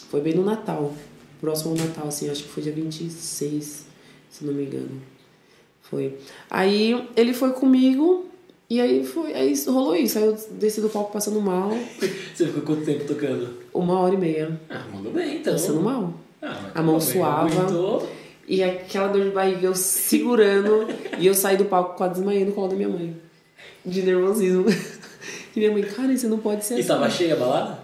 Foi 0.10 0.22
bem 0.22 0.36
no 0.36 0.44
Natal. 0.44 0.94
Próximo 1.40 1.72
ao 1.72 1.78
Natal, 1.78 2.08
assim, 2.08 2.30
acho 2.30 2.44
que 2.44 2.50
foi 2.50 2.62
dia 2.62 2.74
26, 2.74 3.86
se 4.30 4.46
não 4.46 4.54
me 4.54 4.66
engano. 4.66 5.02
Foi. 5.82 6.18
Aí 6.50 7.08
ele 7.16 7.34
foi 7.34 7.52
comigo, 7.54 8.26
e 8.76 8.80
aí 8.82 9.04
foi. 9.06 9.34
Aí 9.34 9.54
rolou 9.68 9.96
isso. 9.96 10.18
Aí 10.18 10.26
eu 10.26 10.38
desci 10.52 10.80
do 10.82 10.90
palco 10.90 11.12
passando 11.12 11.40
mal. 11.42 11.70
Você 12.34 12.46
ficou 12.48 12.62
quanto 12.64 12.86
tempo 12.86 13.06
tocando? 13.06 13.50
Uma 13.74 14.00
hora 14.00 14.14
e 14.16 14.18
meia. 14.18 14.60
Ah, 14.70 14.84
mandou 14.94 15.12
bem, 15.12 15.38
então. 15.38 15.54
Passando 15.54 15.82
mal. 15.82 16.14
Ah, 16.42 16.72
A 16.76 16.82
mão 16.82 16.98
bem, 16.98 17.02
suava. 17.08 17.48
aguentou. 17.50 18.10
E 18.48 18.64
aquela 18.64 19.08
dor 19.10 19.24
de 19.24 19.30
barriga 19.32 19.68
eu 19.68 19.76
segurando. 19.76 20.88
e 21.20 21.26
eu 21.28 21.34
saí 21.34 21.58
do 21.58 21.66
palco 21.66 21.96
quase 21.98 22.16
desmaiando 22.16 22.48
no 22.48 22.52
colo 22.54 22.70
da 22.70 22.76
minha 22.76 22.90
mãe. 22.90 23.16
De 23.86 24.02
nervosismo. 24.02 24.66
E 25.54 25.60
minha 25.60 25.70
mãe, 25.72 25.84
cara, 25.84 26.16
você 26.18 26.28
não 26.28 26.38
pode 26.40 26.64
ser 26.64 26.76
E 26.76 26.80
assim. 26.80 26.88
tava 26.88 27.10
cheia 27.10 27.34
a 27.34 27.38
balada? 27.38 27.80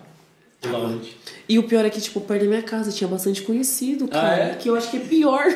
De 0.61 0.69
longe. 0.69 1.17
E 1.49 1.59
o 1.59 1.63
pior 1.63 1.83
é 1.83 1.89
que, 1.89 1.99
tipo, 1.99 2.21
perto 2.21 2.43
da 2.43 2.47
minha 2.47 2.61
casa 2.61 2.93
tinha 2.93 3.09
bastante 3.09 3.41
conhecido, 3.41 4.07
cara. 4.07 4.43
é? 4.51 4.55
Que 4.55 4.69
eu 4.69 4.75
acho 4.77 4.89
que 4.89 4.95
é 4.95 4.99
pior. 5.01 5.43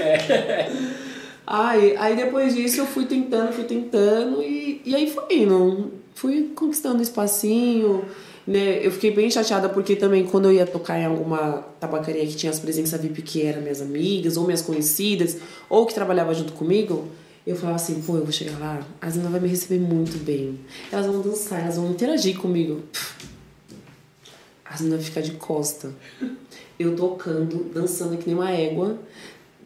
Ai, 1.45 1.95
aí 1.97 2.15
depois 2.15 2.55
disso 2.55 2.81
eu 2.81 2.85
fui 2.85 3.05
tentando, 3.05 3.51
fui 3.51 3.63
tentando 3.63 4.41
e, 4.41 4.81
e 4.85 4.95
aí 4.95 5.09
foi 5.09 5.23
indo. 5.29 5.91
Fui 6.13 6.51
conquistando 6.55 7.01
espacinho, 7.01 8.05
né? 8.45 8.85
Eu 8.85 8.91
fiquei 8.91 9.11
bem 9.11 9.29
chateada 9.29 9.69
porque 9.69 9.95
também 9.95 10.25
quando 10.25 10.45
eu 10.45 10.53
ia 10.53 10.65
tocar 10.65 10.99
em 10.99 11.05
alguma 11.05 11.65
tabacaria 11.79 12.25
que 12.25 12.35
tinha 12.35 12.51
as 12.51 12.59
presenças 12.59 12.99
VIP 13.01 13.21
que 13.21 13.41
eram 13.43 13.61
minhas 13.61 13.81
amigas, 13.81 14.37
ou 14.37 14.45
minhas 14.45 14.61
conhecidas, 14.61 15.37
ou 15.69 15.85
que 15.85 15.93
trabalhava 15.93 16.33
junto 16.33 16.53
comigo, 16.53 17.07
eu 17.45 17.55
falava 17.55 17.77
assim, 17.77 18.01
pô, 18.01 18.17
eu 18.17 18.23
vou 18.23 18.31
chegar 18.31 18.57
lá, 18.59 18.85
as 19.01 19.15
meninas 19.15 19.31
vão 19.31 19.41
me 19.41 19.47
receber 19.47 19.79
muito 19.79 20.23
bem. 20.23 20.59
Elas 20.91 21.07
vão 21.07 21.21
dançar, 21.21 21.61
elas 21.61 21.75
vão 21.75 21.89
interagir 21.89 22.37
comigo. 22.37 22.83
As 24.63 24.81
meninas 24.81 25.01
vão 25.01 25.09
ficar 25.09 25.21
de 25.21 25.31
costa. 25.31 25.91
Eu 26.77 26.95
tocando, 26.95 27.71
dançando 27.73 28.17
que 28.17 28.27
nem 28.27 28.35
uma 28.35 28.51
égua. 28.51 28.99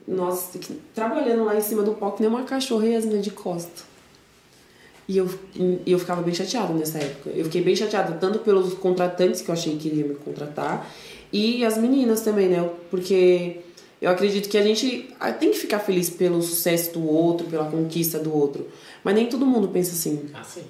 Nossa, 0.07 0.57
que- 0.59 0.74
trabalhando 0.93 1.43
lá 1.45 1.55
em 1.57 1.62
cima 1.62 1.81
do 1.83 1.93
palco 1.93 2.17
nem 2.19 2.29
uma 2.29 2.43
cachorra 2.43 2.85
e 2.88 2.95
as 2.95 3.03
meninas 3.05 3.25
de 3.25 3.31
costa. 3.31 3.83
E 5.07 5.17
eu, 5.17 5.29
e 5.55 5.91
eu 5.91 6.00
ficava 6.00 6.21
bem 6.21 6.33
chateada 6.33 6.74
nessa 6.74 6.97
época. 6.97 7.29
Eu 7.29 7.45
fiquei 7.45 7.62
bem 7.62 7.75
chateada, 7.75 8.13
tanto 8.19 8.39
pelos 8.39 8.74
contratantes 8.75 9.41
que 9.41 9.50
eu 9.50 9.53
achei 9.53 9.77
que 9.77 9.88
iriam 9.88 10.09
me 10.09 10.15
contratar, 10.15 10.89
e 11.31 11.63
as 11.63 11.77
meninas 11.77 12.21
também, 12.21 12.47
né? 12.50 12.67
Porque 12.89 13.57
eu 14.01 14.09
acredito 14.09 14.50
que 14.50 14.57
a 14.57 14.63
gente 14.63 15.09
ah, 15.19 15.31
tem 15.31 15.51
que 15.51 15.57
ficar 15.57 15.79
feliz 15.79 16.09
pelo 16.09 16.41
sucesso 16.41 16.93
do 16.93 17.07
outro, 17.07 17.47
pela 17.47 17.65
conquista 17.69 18.17
do 18.17 18.35
outro. 18.35 18.67
Mas 19.03 19.13
nem 19.15 19.27
todo 19.27 19.45
mundo 19.45 19.67
pensa 19.67 19.91
assim. 19.91 20.25
Ah, 20.33 20.43
sim. 20.43 20.63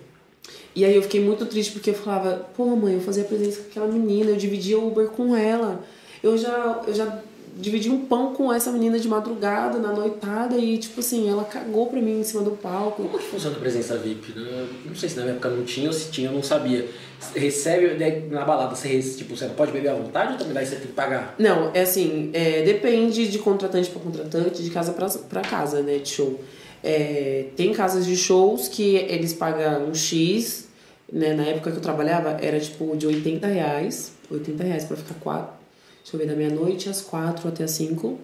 E 0.76 0.84
aí 0.84 0.94
eu 0.96 1.02
fiquei 1.02 1.22
muito 1.22 1.46
triste 1.46 1.72
porque 1.72 1.92
eu 1.92 1.94
falava, 1.94 2.48
pô 2.58 2.66
mãe, 2.76 2.96
eu 2.96 3.02
fazia 3.02 3.24
presença 3.24 3.62
com 3.62 3.68
aquela 3.70 3.88
menina, 3.88 4.32
eu 4.32 4.36
dividia 4.36 4.78
o 4.78 4.88
Uber 4.88 5.08
com 5.08 5.34
ela. 5.36 5.82
Eu 6.22 6.38
já, 6.38 6.84
eu 6.86 6.94
já 6.94 7.22
dividi 7.56 7.90
um 7.90 8.06
pão 8.06 8.34
com 8.34 8.52
essa 8.52 8.72
menina 8.72 9.00
de 9.00 9.08
madrugada, 9.08 9.80
na 9.80 9.94
noitada, 9.94 10.58
e 10.58 10.78
tipo 10.78 11.00
assim, 11.00 11.30
ela 11.30 11.46
cagou 11.46 11.88
pra 11.88 12.02
mim 12.02 12.20
em 12.20 12.24
cima 12.24 12.44
do 12.44 12.52
palco. 12.52 13.04
Como 13.04 13.18
que 13.18 13.24
funciona 13.24 13.56
a 13.56 13.60
presença 13.60 13.98
VIP? 13.98 14.38
né? 14.38 14.68
Não 14.86 14.96
sei 14.96 15.08
se 15.08 15.16
na 15.16 15.24
minha 15.24 15.34
época 15.34 15.50
não 15.50 15.64
tinha 15.64 15.88
ou 15.88 15.94
se 15.94 16.12
tinha, 16.12 16.28
eu 16.30 16.34
não 16.34 16.44
sabia. 16.44 16.88
Recebe 17.34 17.96
daí, 17.96 18.28
na 18.30 18.44
balada, 18.44 18.76
você, 18.76 19.00
tipo, 19.00 19.36
você 19.36 19.48
pode 19.48 19.72
beber 19.72 19.90
à 19.90 19.94
vontade 19.94 20.34
ou 20.34 20.38
também 20.38 20.54
daí 20.54 20.66
você 20.66 20.76
tem 20.76 20.88
que 20.88 20.94
pagar? 20.94 21.34
Não, 21.40 21.72
é 21.74 21.82
assim, 21.82 22.30
é, 22.34 22.62
depende 22.64 23.28
de 23.28 23.40
contratante 23.40 23.90
pra 23.90 24.02
contratante, 24.02 24.62
de 24.62 24.70
casa 24.70 24.92
pra, 24.92 25.08
pra 25.08 25.42
casa, 25.42 25.82
né, 25.82 25.98
de 25.98 26.10
show. 26.10 26.40
É, 26.84 27.46
tem 27.56 27.72
casas 27.74 28.06
de 28.06 28.16
shows 28.16 28.68
que 28.68 28.96
eles 28.96 29.34
pagam 29.34 29.88
um 29.88 29.94
X, 29.94 30.68
né, 31.12 31.34
na 31.34 31.44
época 31.44 31.72
que 31.72 31.78
eu 31.78 31.82
trabalhava 31.82 32.38
era 32.42 32.60
tipo 32.60 32.96
de 32.98 33.08
80 33.08 33.48
reais, 33.48 34.12
80 34.30 34.64
reais 34.64 34.84
pra 34.84 34.98
ficar 34.98 35.16
quatro, 35.16 35.55
deixa 36.06 36.16
eu 36.16 36.20
ver, 36.20 36.28
da 36.28 36.36
meia-noite 36.36 36.88
às 36.88 37.02
quatro 37.02 37.50
até 37.50 37.64
às 37.64 37.72
cinco. 37.72 38.20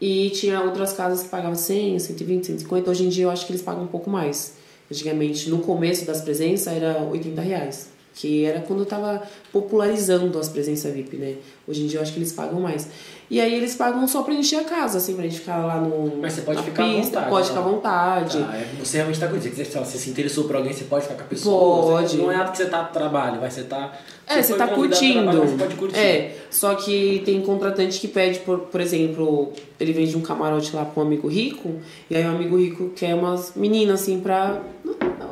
E 0.00 0.30
tinha 0.30 0.60
outras 0.60 0.92
casas 0.92 1.24
que 1.24 1.28
pagavam 1.28 1.54
100, 1.54 1.98
120, 1.98 2.46
150. 2.46 2.90
Hoje 2.90 3.04
em 3.04 3.08
dia 3.08 3.24
eu 3.24 3.30
acho 3.30 3.44
que 3.46 3.52
eles 3.52 3.62
pagam 3.62 3.84
um 3.84 3.88
pouco 3.88 4.08
mais. 4.08 4.54
Antigamente, 4.90 5.50
no 5.50 5.58
começo 5.58 6.04
das 6.04 6.20
presenças, 6.20 6.72
era 6.72 7.02
80 7.02 7.40
reais. 7.40 7.88
Que 8.14 8.44
era 8.44 8.60
quando 8.60 8.80
eu 8.80 8.86
tava 8.86 9.22
popularizando 9.52 10.38
as 10.38 10.48
presenças 10.48 10.94
VIP, 10.94 11.16
né? 11.16 11.36
Hoje 11.66 11.82
em 11.82 11.86
dia 11.88 11.98
eu 11.98 12.02
acho 12.02 12.12
que 12.12 12.18
eles 12.18 12.32
pagam 12.32 12.60
mais. 12.60 12.88
E 13.30 13.40
aí 13.40 13.54
eles 13.54 13.74
pagam 13.74 14.06
só 14.06 14.22
pra 14.22 14.34
encher 14.34 14.60
a 14.60 14.64
casa, 14.64 14.98
assim, 14.98 15.14
pra 15.14 15.24
gente 15.24 15.40
ficar 15.40 15.56
lá 15.64 15.76
no. 15.80 16.18
Mas 16.20 16.34
você 16.34 16.42
pode 16.42 16.62
ficar 16.62 16.84
à 16.84 16.88
pista, 16.88 17.20
vontade, 17.20 17.30
Pode 17.30 17.42
né? 17.42 17.48
ficar 17.48 17.60
à 17.60 17.70
vontade. 17.72 18.38
Tá, 18.38 18.56
é, 18.56 18.66
você 18.84 18.96
realmente 18.98 19.20
tá 19.20 19.28
com 19.28 19.36
isso. 19.36 19.54
Se 19.54 19.64
você 19.78 19.98
se 19.98 20.10
interessou 20.10 20.44
por 20.44 20.56
alguém, 20.56 20.72
você 20.72 20.84
pode 20.84 21.02
ficar 21.04 21.14
com 21.16 21.22
a 21.22 21.26
pessoa. 21.26 21.82
Pode. 21.92 22.16
Não 22.18 22.30
é 22.30 22.36
nada 22.36 22.50
que 22.50 22.58
você 22.58 22.66
tá 22.66 22.80
a 22.80 22.84
trabalho, 22.84 23.40
vai, 23.40 23.50
você 23.50 23.62
tá. 23.62 23.92
É, 24.26 24.42
você 24.42 24.54
tá 24.54 24.68
curtindo. 24.68 25.22
trabalhar, 25.22 25.46
Você 25.46 25.56
pode 25.56 25.74
curtir. 25.74 25.98
É, 25.98 26.36
só 26.50 26.74
que 26.74 27.22
tem 27.24 27.40
contratante 27.42 27.98
que 28.00 28.08
pede, 28.08 28.40
por, 28.40 28.60
por 28.60 28.80
exemplo, 28.80 29.52
ele 29.80 29.92
vende 29.92 30.16
um 30.16 30.20
camarote 30.20 30.74
lá 30.74 30.84
pra 30.84 31.02
um 31.02 31.06
amigo 31.06 31.28
rico, 31.28 31.74
e 32.10 32.16
aí 32.16 32.24
o 32.24 32.28
amigo 32.30 32.56
rico 32.58 32.90
quer 32.90 33.14
umas 33.14 33.52
meninas 33.56 34.02
assim 34.02 34.20
pra. 34.20 34.60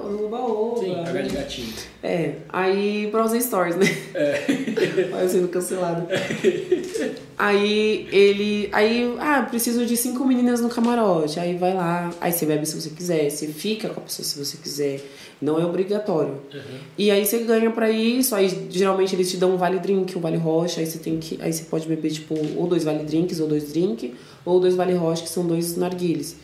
Oba-oba. 0.04 0.80
Sim, 0.80 0.94
pagar 1.04 1.22
de 1.22 1.34
gatinho. 1.34 1.72
É, 2.02 2.34
aí 2.48 3.08
pra 3.10 3.22
fazer 3.22 3.40
stories, 3.40 3.76
né? 3.76 3.86
É. 4.14 4.42
Vai 5.10 5.28
sendo 5.28 5.48
cancelado. 5.48 6.06
Aí 7.38 8.06
ele. 8.12 8.68
Aí, 8.72 9.16
ah, 9.18 9.42
preciso 9.42 9.84
de 9.86 9.96
cinco 9.96 10.24
meninas 10.24 10.60
no 10.60 10.68
camarote. 10.68 11.40
Aí 11.40 11.56
vai 11.56 11.74
lá, 11.74 12.10
aí 12.20 12.32
você 12.32 12.46
bebe 12.46 12.66
se 12.66 12.80
você 12.80 12.90
quiser, 12.90 13.28
você 13.30 13.48
fica 13.48 13.88
com 13.88 14.00
a 14.00 14.04
pessoa 14.04 14.24
se 14.24 14.38
você 14.38 14.56
quiser. 14.56 15.00
Não 15.40 15.58
é 15.60 15.64
obrigatório. 15.66 16.40
E 16.96 17.10
aí 17.10 17.26
você 17.26 17.38
ganha 17.40 17.68
pra 17.70 17.90
isso, 17.90 18.34
aí 18.34 18.68
geralmente 18.70 19.14
eles 19.16 19.28
te 19.28 19.36
dão 19.36 19.54
um 19.54 19.56
vale 19.56 19.80
drink, 19.80 20.16
um 20.16 20.20
vale 20.20 20.36
rocha, 20.36 20.80
aí 20.80 20.86
você 20.86 20.98
tem 20.98 21.18
que. 21.18 21.36
Aí 21.42 21.52
você 21.52 21.64
pode 21.64 21.88
beber, 21.88 22.12
tipo, 22.12 22.34
ou 22.56 22.68
dois 22.68 22.84
vale 22.84 23.02
drinks, 23.02 23.40
ou 23.40 23.48
dois 23.48 23.72
drink, 23.72 24.14
ou 24.44 24.60
dois 24.60 24.76
vale 24.76 24.94
rocha, 24.94 25.22
que 25.22 25.28
são 25.28 25.44
dois 25.44 25.76
narguilhos. 25.76 26.36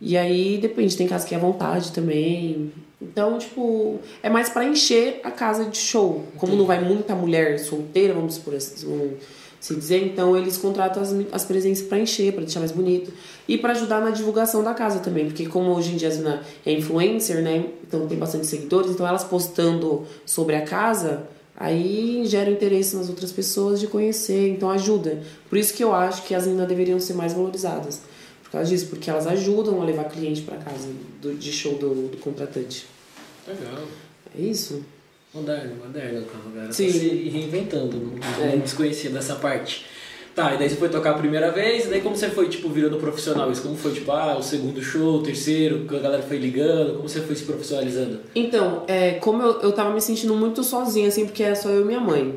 E 0.00 0.16
aí 0.16 0.58
depende, 0.58 0.96
tem 0.96 1.06
casa 1.06 1.26
que 1.26 1.34
é 1.34 1.38
à 1.38 1.40
vontade 1.40 1.92
também. 1.92 2.72
Então, 3.00 3.38
tipo, 3.38 3.98
é 4.22 4.28
mais 4.28 4.50
pra 4.50 4.64
encher 4.64 5.20
a 5.24 5.30
casa 5.30 5.64
de 5.64 5.78
show. 5.78 6.24
Como 6.36 6.54
não 6.54 6.66
vai 6.66 6.84
muita 6.84 7.14
mulher 7.14 7.58
solteira, 7.58 8.12
vamos 8.12 8.36
por 8.36 8.54
assim, 8.54 8.86
vamos 8.86 9.12
se 9.58 9.74
dizer, 9.74 10.02
então 10.06 10.34
eles 10.36 10.56
contratam 10.56 11.02
as, 11.02 11.14
as 11.32 11.44
presenças 11.44 11.86
pra 11.86 11.98
encher, 11.98 12.32
pra 12.32 12.42
deixar 12.42 12.60
mais 12.60 12.72
bonito. 12.72 13.12
E 13.46 13.58
pra 13.58 13.72
ajudar 13.72 14.00
na 14.00 14.10
divulgação 14.10 14.62
da 14.62 14.72
casa 14.72 15.00
também. 15.00 15.26
Porque 15.26 15.46
como 15.46 15.70
hoje 15.72 15.92
em 15.92 15.96
dia 15.96 16.08
a 16.08 16.10
Zina 16.10 16.42
é 16.64 16.72
influencer, 16.72 17.42
né? 17.42 17.66
Então 17.86 18.06
tem 18.06 18.18
bastante 18.18 18.46
seguidores, 18.46 18.90
então 18.90 19.06
elas 19.06 19.24
postando 19.24 20.06
sobre 20.24 20.56
a 20.56 20.62
casa, 20.62 21.24
aí 21.56 22.22
gera 22.24 22.50
interesse 22.50 22.96
nas 22.96 23.08
outras 23.08 23.32
pessoas 23.32 23.80
de 23.80 23.86
conhecer, 23.86 24.48
então 24.48 24.70
ajuda. 24.70 25.22
Por 25.48 25.58
isso 25.58 25.74
que 25.74 25.84
eu 25.84 25.92
acho 25.92 26.22
que 26.22 26.34
as 26.34 26.46
meninas 26.46 26.68
deveriam 26.68 26.98
ser 26.98 27.14
mais 27.14 27.34
valorizadas. 27.34 28.00
Por 28.50 28.58
causa 28.58 28.68
disso, 28.68 28.86
porque 28.88 29.08
elas 29.08 29.26
ajudam 29.28 29.80
a 29.80 29.84
levar 29.84 30.04
cliente 30.04 30.42
pra 30.42 30.56
casa 30.56 30.88
do, 31.22 31.34
de 31.34 31.52
show 31.52 31.74
do, 31.74 32.08
do 32.08 32.16
contratante. 32.16 32.84
Legal. 33.46 33.84
É 34.36 34.42
isso? 34.42 34.82
Moderno, 35.32 35.76
moderno, 35.76 36.26
cara. 36.26 36.72
Sim. 36.72 36.86
Tá 36.86 36.92
se 36.92 37.08
reinventando. 37.28 37.96
Não, 37.96 38.44
É. 38.44 38.56
desconhecia 38.56 39.10
dessa 39.10 39.36
parte. 39.36 39.86
Tá, 40.34 40.54
e 40.54 40.58
daí 40.58 40.68
você 40.68 40.76
foi 40.76 40.88
tocar 40.88 41.10
a 41.10 41.14
primeira 41.18 41.50
vez, 41.50 41.84
e 41.84 41.88
daí 41.88 42.00
como 42.00 42.16
você 42.16 42.28
foi, 42.28 42.48
tipo, 42.48 42.68
virando 42.68 42.96
profissional? 42.98 43.50
Isso 43.52 43.62
como 43.62 43.76
foi, 43.76 43.92
tipo, 43.92 44.10
ah, 44.12 44.36
o 44.38 44.42
segundo 44.42 44.80
show, 44.82 45.16
o 45.18 45.22
terceiro, 45.22 45.86
que 45.88 45.94
a 45.94 45.98
galera 45.98 46.22
foi 46.22 46.38
ligando, 46.38 46.96
como 46.96 47.08
você 47.08 47.20
foi 47.20 47.34
se 47.36 47.44
profissionalizando? 47.44 48.20
Então, 48.34 48.84
é, 48.88 49.14
como 49.14 49.42
eu, 49.42 49.60
eu 49.60 49.72
tava 49.72 49.92
me 49.92 50.00
sentindo 50.00 50.34
muito 50.34 50.62
sozinha, 50.64 51.08
assim, 51.08 51.26
porque 51.26 51.42
era 51.42 51.54
só 51.56 51.68
eu 51.68 51.82
e 51.82 51.84
minha 51.84 52.00
mãe, 52.00 52.34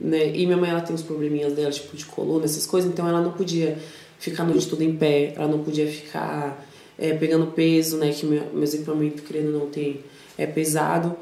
né? 0.00 0.34
E 0.34 0.44
minha 0.46 0.56
mãe, 0.56 0.70
ela 0.70 0.80
tem 0.80 0.94
uns 0.94 1.02
probleminhas 1.02 1.52
dela, 1.52 1.70
tipo, 1.70 1.94
de 1.96 2.04
coluna, 2.06 2.44
essas 2.46 2.66
coisas, 2.66 2.90
então 2.90 3.06
ela 3.08 3.20
não 3.20 3.32
podia 3.32 3.78
ficar 4.18 4.42
a 4.42 4.46
noite 4.46 4.68
toda 4.68 4.84
em 4.84 4.96
pé, 4.96 5.34
ela 5.36 5.48
não 5.48 5.62
podia 5.62 5.86
ficar 5.86 6.64
é, 6.98 7.14
pegando 7.14 7.46
peso, 7.48 7.96
né? 7.98 8.12
Que 8.12 8.26
meu, 8.26 8.44
meus 8.52 8.74
equipamentos, 8.74 9.24
querendo 9.26 9.54
ou 9.54 9.60
não, 9.60 9.70
tem, 9.70 10.00
é 10.38 10.46
pesado. 10.46 11.16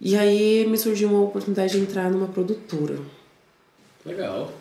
E 0.00 0.16
aí 0.16 0.66
me 0.66 0.76
surgiu 0.76 1.08
uma 1.08 1.22
oportunidade 1.22 1.72
de 1.72 1.78
entrar 1.78 2.10
numa 2.10 2.26
produtora. 2.26 2.98
Legal. 4.04 4.52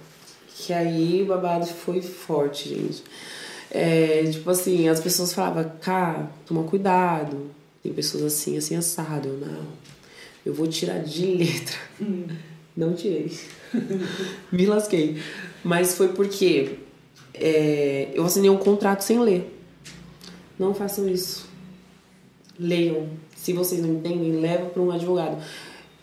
Que 0.55 0.71
aí 0.73 1.23
o 1.23 1.25
babado 1.25 1.65
foi 1.65 2.01
forte, 2.01 2.69
gente. 2.69 3.03
É, 3.71 4.23
tipo 4.29 4.49
assim, 4.49 4.87
as 4.87 4.99
pessoas 4.99 5.33
falavam, 5.33 5.71
cá, 5.81 6.29
toma 6.45 6.63
cuidado. 6.63 7.49
Tem 7.81 7.91
pessoas 7.91 8.23
assim, 8.25 8.57
assim, 8.57 8.75
assado. 8.75 9.29
Eu, 9.29 9.37
não, 9.37 9.67
eu 10.45 10.53
vou 10.53 10.67
tirar 10.67 10.99
de 10.99 11.25
letra. 11.25 11.77
Não 12.77 12.93
tirei. 12.93 13.31
Me 14.51 14.65
lasquei. 14.65 15.21
Mas 15.63 15.95
foi 15.95 16.09
porque 16.09 16.77
é, 17.41 18.09
eu 18.13 18.23
assinei 18.23 18.49
um 18.49 18.57
contrato 18.57 19.01
sem 19.01 19.19
ler. 19.19 19.51
Não 20.57 20.73
façam 20.73 21.09
isso. 21.09 21.47
Leiam. 22.59 23.07
Se 23.35 23.51
vocês 23.53 23.81
não 23.81 23.95
entendem, 23.95 24.39
leva 24.39 24.65
para 24.65 24.81
um 24.81 24.91
advogado. 24.91 25.43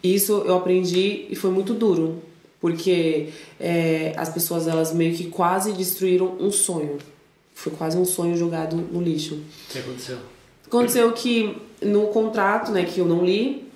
Isso 0.03 0.43
eu 0.45 0.57
aprendi 0.57 1.27
e 1.31 1.37
foi 1.37 1.51
muito 1.51 1.75
duro, 1.75 2.23
porque 2.61 3.29
é, 3.59 4.13
as 4.17 4.29
pessoas 4.29 4.67
elas 4.67 4.93
meio 4.93 5.15
que 5.15 5.29
quase 5.29 5.73
destruíram 5.73 6.37
um 6.41 6.51
sonho. 6.51 6.99
Foi 7.55 7.73
quase 7.73 7.97
um 7.97 8.05
sonho 8.05 8.37
jogado 8.37 8.77
no 8.77 9.01
lixo. 9.01 9.35
O 9.35 9.73
que 9.73 9.79
aconteceu? 9.79 10.19
Aconteceu 10.67 11.13
que 11.13 11.57
no 11.83 12.09
contrato, 12.09 12.71
né, 12.71 12.85
que 12.85 13.01
eu 13.01 13.07
não 13.07 13.25
li, 13.25 13.69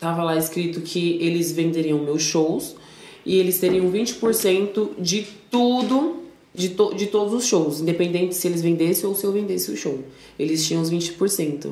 tava 0.00 0.22
lá 0.22 0.36
escrito 0.36 0.80
que 0.80 1.18
eles 1.20 1.52
venderiam 1.52 1.98
meus 1.98 2.22
shows 2.22 2.76
e 3.24 3.38
eles 3.38 3.58
teriam 3.58 3.90
20% 3.90 4.90
de 4.98 5.26
tudo, 5.50 6.17
de, 6.58 6.70
to 6.70 6.92
de 6.94 7.06
todos 7.06 7.32
os 7.32 7.46
shows, 7.46 7.80
independente 7.80 8.34
se 8.34 8.48
eles 8.48 8.60
vendessem 8.60 9.08
ou 9.08 9.14
se 9.14 9.24
eu 9.24 9.32
vendesse 9.32 9.70
o 9.70 9.76
show. 9.76 10.00
Eles 10.38 10.66
tinham 10.66 10.82
os 10.82 10.90
20%. 10.90 11.70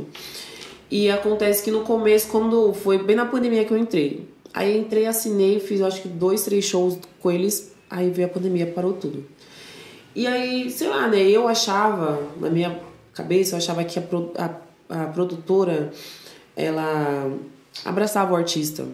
E 0.90 1.11
acontece 1.11 1.62
que 1.64 1.71
no 1.71 1.81
começo, 1.81 2.28
quando 2.28 2.73
foi 2.73 3.02
bem 3.02 3.16
na 3.16 3.26
pandemia 3.26 3.64
que 3.64 3.73
eu 3.73 3.76
entrei, 3.76 4.26
aí 4.55 4.78
entrei, 4.78 5.07
assinei, 5.07 5.59
fiz 5.59 5.83
acho 5.83 6.00
que 6.02 6.09
dois, 6.09 6.45
três 6.45 6.64
shows 6.64 6.97
com 7.21 7.31
eles, 7.31 7.73
aí 7.90 8.09
veio 8.11 8.28
a 8.28 8.31
pandemia, 8.31 8.66
parou 8.69 8.93
tudo. 8.93 9.25
E 10.14 10.26
aí, 10.26 10.71
sei 10.71 10.88
lá, 10.88 11.09
né, 11.09 11.21
eu 11.23 11.47
achava, 11.49 12.23
na 12.40 12.49
minha 12.49 12.81
cabeça, 13.12 13.55
eu 13.55 13.59
achava 13.59 13.85
que 13.85 13.99
a, 13.99 14.02
pro- 14.02 14.33
a, 14.38 14.57
a 14.88 15.07
produtora, 15.09 15.93
ela 16.55 17.31
abraçava 17.85 18.33
o 18.33 18.37
artista. 18.37 18.87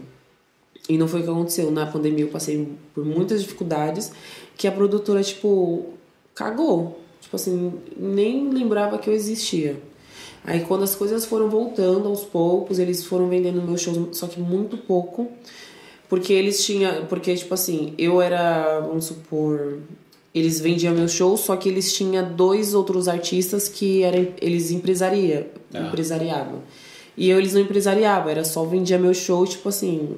E 0.88 0.98
não 0.98 1.06
foi 1.06 1.20
o 1.20 1.22
que 1.24 1.30
aconteceu. 1.30 1.70
Na 1.70 1.86
pandemia 1.86 2.24
eu 2.24 2.28
passei 2.28 2.68
por 2.92 3.04
muitas 3.04 3.40
dificuldades 3.40 4.10
que 4.56 4.66
a 4.68 4.72
produtora, 4.72 5.22
tipo, 5.22 5.86
cagou. 6.34 6.98
Tipo 7.20 7.36
assim, 7.36 7.72
nem 7.96 8.50
lembrava 8.50 8.98
que 8.98 9.08
eu 9.08 9.14
existia. 9.14 9.80
Aí 10.44 10.60
quando 10.60 10.82
as 10.82 10.94
coisas 10.94 11.24
foram 11.24 11.48
voltando 11.48 12.08
aos 12.08 12.24
poucos, 12.24 12.78
eles 12.78 13.04
foram 13.04 13.28
vendendo 13.28 13.62
meus 13.62 13.80
shows, 13.80 14.16
só 14.16 14.26
que 14.26 14.40
muito 14.40 14.76
pouco. 14.76 15.28
Porque 16.08 16.32
eles 16.32 16.64
tinham. 16.64 17.06
Porque, 17.06 17.34
tipo 17.34 17.54
assim, 17.54 17.94
eu 17.96 18.20
era, 18.20 18.80
vamos 18.80 19.06
supor. 19.06 19.78
Eles 20.34 20.60
vendiam 20.60 20.94
meus 20.94 21.12
shows, 21.12 21.40
só 21.40 21.56
que 21.56 21.68
eles 21.68 21.92
tinham 21.92 22.32
dois 22.34 22.74
outros 22.74 23.06
artistas 23.06 23.68
que 23.68 24.02
eram, 24.02 24.28
eles 24.40 24.70
empresaria, 24.70 25.50
Ah. 25.72 25.80
empresariavam. 25.88 26.60
E 27.16 27.28
eu 27.28 27.38
eles 27.38 27.52
não 27.52 27.60
empresariavam, 27.60 28.30
era 28.30 28.42
só 28.44 28.64
vendia 28.64 28.98
meu 28.98 29.12
show, 29.12 29.46
tipo 29.46 29.68
assim, 29.68 30.16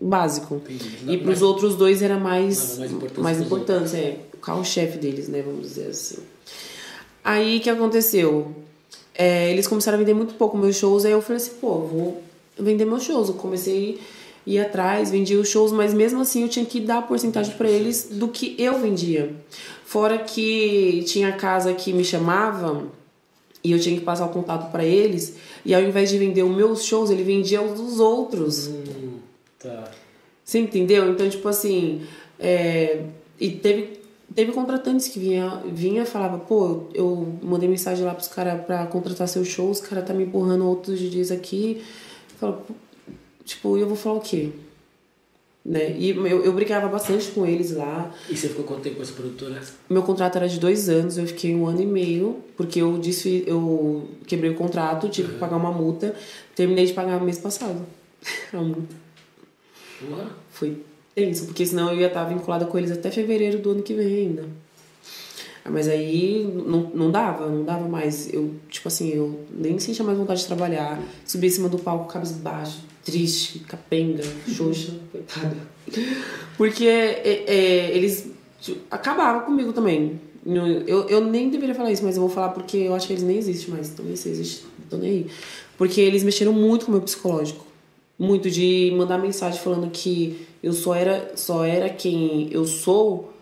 básico. 0.00 0.56
Entendi. 0.56 1.12
E 1.12 1.18
pros 1.18 1.42
outros 1.42 1.74
dois 1.76 2.02
era 2.02 2.16
mais, 2.16 2.78
mais 2.78 2.90
importância 2.90 3.22
mais 3.22 3.40
importância, 3.40 3.96
é. 3.96 4.20
O 4.34 4.38
carro-chefe 4.38 4.96
deles, 4.96 5.28
né? 5.28 5.42
Vamos 5.42 5.62
dizer 5.62 5.88
assim. 5.88 6.18
Aí 7.22 7.58
o 7.58 7.60
que 7.60 7.68
aconteceu? 7.68 8.54
É, 9.14 9.50
eles 9.50 9.66
começaram 9.66 9.96
a 9.96 9.98
vender 9.98 10.14
muito 10.14 10.34
pouco 10.34 10.56
meus 10.56 10.76
shows, 10.76 11.04
aí 11.04 11.12
eu 11.12 11.20
falei 11.20 11.36
assim, 11.36 11.52
pô, 11.60 11.80
vou 11.80 12.22
vender 12.58 12.86
meus 12.86 13.02
shows. 13.02 13.28
Eu 13.28 13.34
comecei 13.34 13.98
a 14.46 14.50
ir 14.50 14.58
atrás, 14.58 15.10
vendia 15.10 15.38
os 15.38 15.48
shows, 15.48 15.72
mas 15.72 15.92
mesmo 15.92 16.22
assim 16.22 16.42
eu 16.42 16.48
tinha 16.48 16.64
que 16.64 16.80
dar 16.80 16.98
a 16.98 17.02
porcentagem 17.02 17.54
pra 17.56 17.68
eles 17.68 18.08
do 18.12 18.28
que 18.28 18.56
eu 18.58 18.78
vendia. 18.80 19.34
Fora 19.84 20.16
que 20.18 21.04
tinha 21.06 21.32
casa 21.32 21.74
que 21.74 21.92
me 21.92 22.04
chamava 22.04 22.84
e 23.62 23.72
eu 23.72 23.78
tinha 23.78 23.98
que 23.98 24.04
passar 24.04 24.24
o 24.24 24.30
contato 24.30 24.70
pra 24.72 24.82
eles, 24.82 25.34
e 25.66 25.74
ao 25.74 25.82
invés 25.82 26.08
de 26.08 26.16
vender 26.16 26.42
os 26.42 26.56
meus 26.56 26.82
shows, 26.82 27.10
ele 27.10 27.22
vendia 27.22 27.60
os 27.60 27.78
dos 27.78 28.00
outros. 28.00 28.68
Hum, 28.68 28.79
tá. 28.79 28.79
Você 30.50 30.58
entendeu? 30.58 31.08
Então, 31.12 31.30
tipo 31.30 31.46
assim, 31.46 32.02
é, 32.36 33.04
e 33.38 33.52
teve 33.52 34.00
Teve 34.32 34.52
contratantes 34.52 35.08
que 35.08 35.18
vinha, 35.18 35.60
vinha 35.66 36.06
falava, 36.06 36.38
pô, 36.38 36.84
eu 36.94 37.34
mandei 37.42 37.68
mensagem 37.68 38.04
lá 38.04 38.14
pros 38.14 38.28
caras 38.28 38.64
pra 38.64 38.86
contratar 38.86 39.26
seu 39.26 39.44
show, 39.44 39.68
os 39.68 39.80
caras 39.80 40.06
tá 40.06 40.14
me 40.14 40.22
empurrando 40.22 40.64
outros 40.64 41.00
DJs 41.00 41.32
aqui. 41.32 41.82
Fala, 42.38 42.64
tipo, 43.44 43.76
eu 43.76 43.88
vou 43.88 43.96
falar 43.96 44.18
o 44.18 44.20
quê? 44.20 44.50
Né? 45.64 45.96
E 45.98 46.10
eu, 46.10 46.44
eu 46.44 46.52
brigava 46.52 46.86
bastante 46.86 47.32
com 47.32 47.44
eles 47.44 47.72
lá. 47.72 48.14
E 48.28 48.36
você 48.36 48.48
ficou 48.48 48.64
quanto 48.64 48.82
tempo 48.82 48.96
com 48.96 49.02
essa 49.02 49.14
produtora? 49.14 49.60
Meu 49.88 50.04
contrato 50.04 50.36
era 50.36 50.48
de 50.48 50.60
dois 50.60 50.88
anos, 50.88 51.18
eu 51.18 51.26
fiquei 51.26 51.52
um 51.52 51.66
ano 51.66 51.82
e 51.82 51.86
meio, 51.86 52.38
porque 52.56 52.80
eu 52.80 52.98
disse, 52.98 53.42
eu 53.48 54.08
quebrei 54.28 54.52
o 54.52 54.54
contrato, 54.54 55.08
tive 55.08 55.26
uhum. 55.26 55.34
que 55.34 55.40
pagar 55.40 55.56
uma 55.56 55.72
multa. 55.72 56.14
Terminei 56.54 56.86
de 56.86 56.92
pagar 56.92 57.20
mês 57.20 57.38
passado. 57.38 57.84
A 58.54 58.58
multa. 58.58 58.99
Uhum. 60.02 60.26
Foi 60.50 60.82
tenso, 61.14 61.46
porque 61.46 61.66
senão 61.66 61.92
eu 61.92 62.00
ia 62.00 62.06
estar 62.06 62.24
vinculada 62.24 62.66
com 62.66 62.78
eles 62.78 62.90
até 62.90 63.10
fevereiro 63.10 63.58
do 63.58 63.70
ano 63.70 63.82
que 63.82 63.94
vem 63.94 64.06
ainda. 64.06 64.48
Ah, 65.64 65.70
mas 65.70 65.88
aí 65.88 66.50
não, 66.66 66.90
não 66.94 67.10
dava, 67.10 67.46
não 67.48 67.64
dava 67.64 67.86
mais. 67.88 68.32
Eu, 68.32 68.54
tipo 68.68 68.88
assim, 68.88 69.10
eu 69.10 69.40
nem 69.50 69.78
sentia 69.78 70.04
mais 70.04 70.16
vontade 70.16 70.40
de 70.40 70.46
trabalhar. 70.46 71.00
Subi 71.24 71.48
em 71.48 71.50
cima 71.50 71.68
do 71.68 71.78
palco, 71.78 72.10
cabisbaixo, 72.10 72.80
triste, 73.04 73.60
capenga, 73.60 74.22
xoxa, 74.48 74.94
coitada. 75.12 75.56
Porque 76.56 76.86
é, 76.86 77.44
é, 77.46 77.96
eles 77.96 78.30
tipo, 78.60 78.80
acabavam 78.90 79.42
comigo 79.42 79.72
também. 79.72 80.20
Eu, 80.86 81.06
eu 81.08 81.20
nem 81.22 81.50
deveria 81.50 81.74
falar 81.74 81.92
isso, 81.92 82.02
mas 82.02 82.16
eu 82.16 82.22
vou 82.22 82.30
falar 82.30 82.48
porque 82.50 82.78
eu 82.78 82.94
acho 82.94 83.06
que 83.06 83.12
eles 83.12 83.22
nem 83.22 83.36
existem 83.36 83.74
mais. 83.74 83.90
Então, 83.90 84.04
nem 84.04 84.16
sei, 84.16 84.32
existe, 84.32 84.64
tô 84.88 84.96
nem 84.96 85.10
aí. 85.10 85.26
Porque 85.76 86.00
eles 86.00 86.22
mexeram 86.22 86.52
muito 86.52 86.86
com 86.86 86.92
o 86.92 86.94
meu 86.94 87.02
psicológico. 87.02 87.66
Muito 88.20 88.50
de 88.50 88.92
mandar 88.94 89.16
mensagem 89.16 89.58
falando 89.58 89.90
que 89.90 90.46
eu 90.62 90.74
só 90.74 90.94
era, 90.94 91.32
só 91.36 91.64
era 91.64 91.88
quem 91.88 92.50
eu 92.52 92.66
sou 92.66 93.32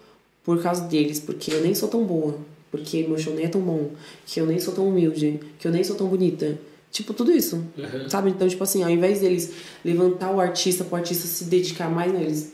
por 0.44 0.62
causa 0.62 0.84
deles, 0.84 1.18
porque 1.18 1.52
eu 1.52 1.60
nem 1.60 1.74
sou 1.74 1.88
tão 1.88 2.04
boa, 2.04 2.38
porque 2.70 3.02
meu 3.02 3.18
show 3.18 3.34
nem 3.34 3.46
é 3.46 3.48
tão 3.48 3.60
bom, 3.60 3.90
que 4.24 4.40
eu 4.40 4.46
nem 4.46 4.60
sou 4.60 4.72
tão 4.72 4.88
humilde, 4.88 5.40
que 5.58 5.66
eu 5.66 5.72
nem 5.72 5.82
sou 5.82 5.96
tão 5.96 6.06
bonita. 6.06 6.56
Tipo, 6.92 7.12
tudo 7.12 7.32
isso. 7.32 7.56
Uhum. 7.76 8.08
Sabe? 8.08 8.30
Então, 8.30 8.46
tipo 8.46 8.62
assim, 8.62 8.84
ao 8.84 8.88
invés 8.88 9.20
deles 9.20 9.52
levantar 9.84 10.30
o 10.30 10.40
artista 10.40 10.84
pro 10.84 10.94
artista 10.94 11.26
se 11.26 11.46
dedicar 11.46 11.90
mais 11.90 12.12
neles. 12.12 12.52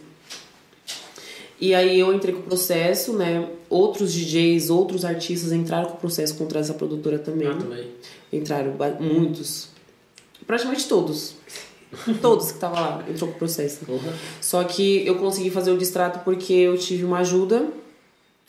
E 1.61 1.75
aí 1.75 2.01
eu 2.01 2.13
entrei 2.13 2.35
com 2.35 2.41
o 2.41 2.45
processo, 2.45 3.13
né? 3.13 3.49
Outros 3.69 4.15
DJs, 4.15 4.71
outros 4.71 5.05
artistas 5.05 5.53
entraram 5.53 5.91
com 5.91 5.97
o 5.97 6.01
processo 6.01 6.35
contra 6.37 6.59
essa 6.59 6.73
produtora 6.73 7.19
também. 7.19 7.49
Ah, 7.49 7.55
também. 7.55 7.91
Entraram 8.33 8.75
muitos. 8.99 9.69
Praticamente 10.47 10.89
todos. 10.89 11.35
Todos 12.21 12.47
que 12.47 12.55
estavam 12.55 12.81
lá 12.81 13.05
entrou 13.09 13.31
pro 13.31 13.41
processo. 13.41 13.81
Uhum. 13.89 14.01
Só 14.41 14.65
que 14.65 15.07
eu 15.07 15.17
consegui 15.17 15.51
fazer 15.51 15.71
o 15.71 15.79
distrato 15.79 16.21
porque 16.25 16.53
eu 16.53 16.77
tive 16.77 17.05
uma 17.05 17.19
ajuda 17.19 17.67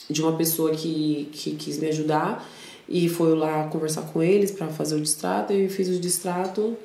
de 0.09 0.21
uma 0.21 0.33
pessoa 0.33 0.71
que, 0.71 1.29
que 1.31 1.55
quis 1.55 1.77
me 1.77 1.87
ajudar 1.87 2.47
e 2.87 3.09
foi 3.09 3.35
lá 3.35 3.67
conversar 3.67 4.03
com 4.03 4.21
eles 4.21 4.51
para 4.51 4.67
fazer 4.67 4.95
o 4.95 5.01
distrato. 5.01 5.53
Eu 5.53 5.69
fiz 5.69 5.87
o 5.89 5.99
distrato 5.99 6.75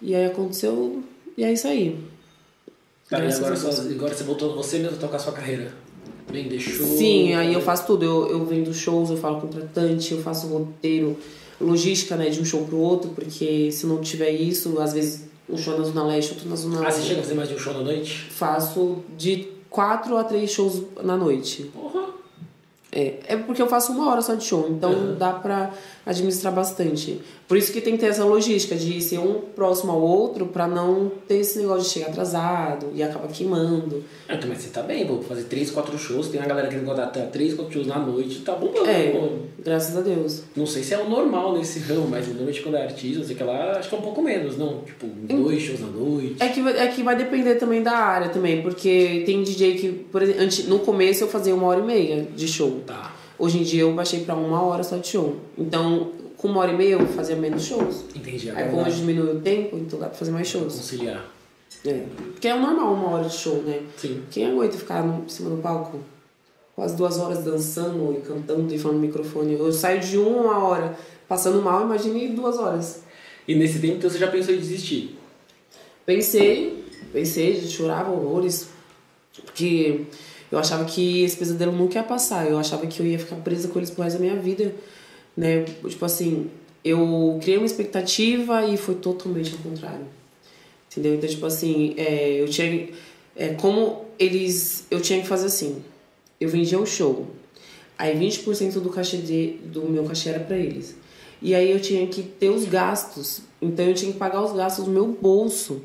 e 0.00 0.14
aí 0.14 0.26
aconteceu 0.26 1.02
e 1.36 1.44
é 1.44 1.52
isso 1.52 1.66
aí. 1.68 1.98
Tá, 3.08 3.24
e 3.24 3.32
agora, 3.32 3.56
só, 3.56 3.70
agora 3.70 4.14
você 4.14 4.24
voltou 4.24 4.54
você 4.54 4.78
mesmo 4.78 4.96
a 4.96 4.98
tocar 4.98 5.16
a 5.16 5.20
sua 5.20 5.32
carreira? 5.32 5.72
Vender 6.30 6.58
show? 6.58 6.86
Sim, 6.86 7.34
aí 7.34 7.54
eu 7.54 7.60
faço 7.62 7.86
tudo. 7.86 8.04
Eu, 8.04 8.30
eu 8.30 8.44
vendo 8.44 8.72
shows, 8.74 9.08
eu 9.08 9.16
falo 9.16 9.40
contratante, 9.40 10.12
eu 10.12 10.20
faço 10.20 10.46
roteiro, 10.48 11.16
logística 11.60 12.16
né, 12.16 12.28
de 12.28 12.40
um 12.40 12.44
show 12.44 12.64
pro 12.64 12.76
outro, 12.76 13.10
porque 13.10 13.72
se 13.72 13.86
não 13.86 14.00
tiver 14.00 14.30
isso, 14.30 14.78
às 14.78 14.92
vezes 14.92 15.27
um 15.48 15.56
show 15.56 15.78
na 15.78 15.84
Zona 15.84 16.04
Leste, 16.04 16.32
outro 16.32 16.48
na 16.48 16.56
Zona 16.56 16.86
Ah, 16.86 16.90
você 16.90 17.02
chega 17.02 17.20
a 17.20 17.22
fazer 17.22 17.34
mais 17.34 17.48
de 17.48 17.54
um 17.54 17.58
show 17.58 17.72
na 17.72 17.80
noite? 17.80 18.28
Faço 18.30 18.98
de 19.16 19.48
quatro 19.70 20.16
a 20.16 20.24
três 20.24 20.50
shows 20.50 20.82
na 21.02 21.16
noite. 21.16 21.64
Porra! 21.74 22.08
É, 22.90 23.20
é 23.26 23.36
porque 23.36 23.60
eu 23.60 23.66
faço 23.66 23.92
uma 23.92 24.10
hora 24.10 24.22
só 24.22 24.34
de 24.34 24.44
show, 24.44 24.66
então 24.70 24.90
uhum. 24.90 25.14
dá 25.16 25.32
pra 25.32 25.72
administrar 26.08 26.52
bastante. 26.52 27.20
Por 27.46 27.56
isso 27.56 27.72
que 27.72 27.80
tem 27.80 27.94
que 27.94 28.00
ter 28.00 28.06
essa 28.06 28.24
logística 28.24 28.74
de 28.74 29.00
ser 29.00 29.18
um 29.18 29.40
próximo 29.54 29.92
ao 29.92 30.00
outro 30.00 30.46
para 30.46 30.66
não 30.66 31.12
ter 31.26 31.36
esse 31.36 31.58
negócio 31.58 31.82
de 31.84 31.90
chegar 31.90 32.08
atrasado 32.08 32.86
e 32.94 33.02
acabar 33.02 33.28
queimando. 33.28 34.02
Então, 34.28 34.48
mas 34.48 34.58
você 34.58 34.70
tá 34.70 34.82
bem, 34.82 35.06
vou 35.06 35.22
fazer 35.22 35.44
três, 35.44 35.70
quatro 35.70 35.98
shows, 35.98 36.28
tem 36.28 36.40
uma 36.40 36.46
galera 36.46 36.68
que 36.68 36.78
contratar 36.78 37.06
até 37.06 37.22
três, 37.22 37.54
quatro 37.54 37.72
shows 37.72 37.86
na 37.86 37.98
noite, 37.98 38.40
tá 38.40 38.54
bombando. 38.54 38.88
É, 38.88 39.10
pô. 39.10 39.28
graças 39.62 39.96
a 39.96 40.00
Deus. 40.00 40.42
Não 40.56 40.66
sei 40.66 40.82
se 40.82 40.94
é 40.94 40.98
o 40.98 41.08
normal 41.08 41.56
nesse 41.56 41.78
ramo, 41.80 42.08
mas 42.08 42.26
normalmente 42.26 42.62
quando 42.62 42.76
é 42.76 42.84
artista, 42.84 43.24
sei 43.24 43.36
que 43.36 43.44
lá, 43.44 43.78
acho 43.78 43.88
que 43.88 43.94
é 43.94 43.98
um 43.98 44.02
pouco 44.02 44.22
menos, 44.22 44.56
não? 44.56 44.80
Tipo, 44.80 45.06
dois 45.06 45.62
shows 45.62 45.80
na 45.80 45.88
noite. 45.88 46.36
É 46.40 46.48
que, 46.48 46.60
é 46.60 46.86
que 46.88 47.02
vai 47.02 47.16
depender 47.16 47.56
também 47.56 47.82
da 47.82 47.92
área 47.92 48.30
também, 48.30 48.62
porque 48.62 49.22
tem 49.26 49.42
DJ 49.42 49.74
que, 49.76 49.88
por 49.92 50.22
exemplo, 50.22 50.68
no 50.68 50.78
começo 50.78 51.24
eu 51.24 51.28
fazia 51.28 51.54
uma 51.54 51.66
hora 51.66 51.80
e 51.80 51.84
meia 51.84 52.26
de 52.34 52.48
show. 52.48 52.80
Tá. 52.86 53.17
Hoje 53.38 53.58
em 53.58 53.62
dia 53.62 53.82
eu 53.82 53.94
baixei 53.94 54.24
para 54.24 54.34
uma 54.34 54.62
hora 54.62 54.82
só 54.82 54.96
de 54.96 55.08
show. 55.08 55.36
Então, 55.56 56.12
com 56.36 56.48
uma 56.48 56.60
hora 56.60 56.72
e 56.72 56.76
meia 56.76 56.92
eu 56.94 57.06
fazia 57.06 57.36
menos 57.36 57.64
shows. 57.64 58.04
Entendi. 58.14 58.50
Aí 58.50 58.68
como 58.70 58.82
hoje 58.82 58.96
diminuiu 58.96 59.36
o 59.36 59.40
tempo, 59.40 59.76
então 59.76 59.98
dá 59.98 60.06
pra 60.06 60.16
fazer 60.16 60.30
mais 60.30 60.48
shows. 60.48 60.74
Conciliar. 60.74 61.24
É. 61.84 62.04
Porque 62.32 62.48
é 62.48 62.54
o 62.54 62.60
normal 62.60 62.94
uma 62.94 63.10
hora 63.10 63.28
de 63.28 63.34
show, 63.34 63.62
né? 63.62 63.82
Sim. 63.96 64.22
Quem 64.30 64.46
aguenta 64.46 64.76
ficar 64.76 65.04
no, 65.04 65.24
em 65.24 65.28
cima 65.28 65.50
do 65.50 65.62
palco 65.62 66.00
quase 66.74 66.96
duas 66.96 67.18
horas 67.18 67.44
dançando 67.44 68.16
e 68.16 68.20
cantando 68.20 68.72
e 68.72 68.78
falando 68.78 68.96
no 68.96 69.06
microfone? 69.06 69.54
Eu 69.54 69.72
saio 69.72 70.00
de 70.00 70.18
uma 70.18 70.58
hora 70.64 70.96
passando 71.28 71.62
mal, 71.62 71.84
imagine 71.84 72.28
duas 72.28 72.58
horas. 72.58 73.02
E 73.46 73.54
nesse 73.54 73.78
tempo 73.78 73.96
então, 73.96 74.10
você 74.10 74.18
já 74.18 74.28
pensou 74.28 74.54
em 74.54 74.58
desistir? 74.58 75.18
Pensei, 76.04 76.84
pensei, 77.12 77.60
chorava 77.66 78.10
horrores. 78.10 78.68
Porque 79.44 80.02
eu 80.50 80.58
achava 80.58 80.84
que 80.84 81.22
esse 81.22 81.36
pesadelo 81.36 81.72
nunca 81.72 81.98
ia 81.98 82.04
passar. 82.04 82.48
Eu 82.48 82.58
achava 82.58 82.86
que 82.86 83.00
eu 83.00 83.06
ia 83.06 83.18
ficar 83.18 83.36
presa 83.36 83.68
com 83.68 83.78
eles 83.78 83.90
pro 83.90 84.02
resto 84.02 84.18
da 84.18 84.24
minha 84.24 84.36
vida 84.36 84.74
né? 85.38 85.62
Tipo 85.88 86.04
assim, 86.04 86.50
eu 86.84 87.38
criei 87.40 87.58
uma 87.58 87.66
expectativa 87.66 88.66
e 88.66 88.76
foi 88.76 88.96
totalmente 88.96 89.54
ao 89.54 89.60
contrário. 89.60 90.04
Entendeu? 90.90 91.14
Então, 91.14 91.30
tipo 91.30 91.46
assim, 91.46 91.94
é, 91.96 92.40
eu 92.40 92.48
tinha. 92.48 92.88
É, 93.36 93.54
como 93.54 94.04
eles. 94.18 94.84
Eu 94.90 95.00
tinha 95.00 95.20
que 95.20 95.28
fazer 95.28 95.46
assim. 95.46 95.82
Eu 96.40 96.48
vendia 96.48 96.78
um 96.78 96.86
show. 96.86 97.28
Aí 97.96 98.18
20% 98.18 98.80
do 98.80 98.90
cachê 98.90 99.18
de, 99.18 99.58
do 99.64 99.82
meu 99.88 100.04
cachê 100.04 100.30
era 100.30 100.40
para 100.40 100.56
eles. 100.56 100.96
E 101.40 101.54
aí 101.54 101.70
eu 101.70 101.80
tinha 101.80 102.04
que 102.08 102.22
ter 102.22 102.50
os 102.50 102.64
gastos. 102.64 103.42
Então 103.62 103.84
eu 103.84 103.94
tinha 103.94 104.12
que 104.12 104.18
pagar 104.18 104.42
os 104.42 104.52
gastos 104.52 104.86
do 104.86 104.90
meu 104.90 105.06
bolso. 105.06 105.82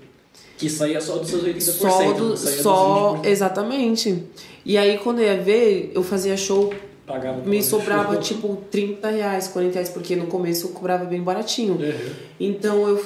Que 0.58 0.70
saía 0.70 1.02
só 1.02 1.18
dos 1.18 1.30
seus 1.30 1.44
80%. 1.44 1.62
Só, 1.62 2.14
do, 2.14 2.38
só 2.38 3.22
exatamente. 3.24 4.24
E 4.66 4.78
aí 4.78 4.98
quando 4.98 5.20
eu 5.20 5.26
ia 5.26 5.42
ver, 5.42 5.92
eu 5.94 6.04
fazia 6.04 6.38
show 6.38 6.74
Pagava 7.06 7.42
me 7.42 7.62
sobrava 7.62 8.16
tipo 8.18 8.64
30 8.72 9.10
reais, 9.10 9.48
40 9.50 9.74
reais, 9.74 9.90
porque 9.90 10.16
no 10.16 10.28
começo 10.28 10.68
eu 10.68 10.72
cobrava 10.72 11.04
bem 11.04 11.22
baratinho. 11.22 11.74
Uhum. 11.74 12.14
Então 12.40 12.88
eu 12.88 13.06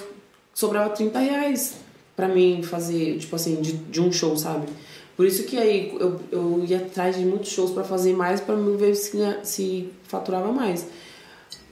sobrava 0.54 0.92
30 0.92 1.18
reais 1.18 1.78
pra 2.16 2.28
mim 2.28 2.62
fazer, 2.62 3.18
tipo 3.18 3.36
assim, 3.36 3.56
de, 3.56 3.74
de 3.74 4.02
um 4.02 4.12
show, 4.12 4.38
sabe? 4.38 4.68
Por 5.16 5.26
isso 5.26 5.44
que 5.46 5.58
aí 5.58 5.98
eu, 6.00 6.20
eu 6.32 6.66
ia 6.68 6.78
atrás 6.78 7.18
de 7.18 7.26
muitos 7.26 7.50
shows 7.50 7.72
para 7.72 7.84
fazer 7.84 8.14
mais, 8.14 8.40
para 8.40 8.54
ver 8.56 8.94
se, 8.94 9.18
se 9.42 9.90
faturava 10.04 10.52
mais. 10.52 10.86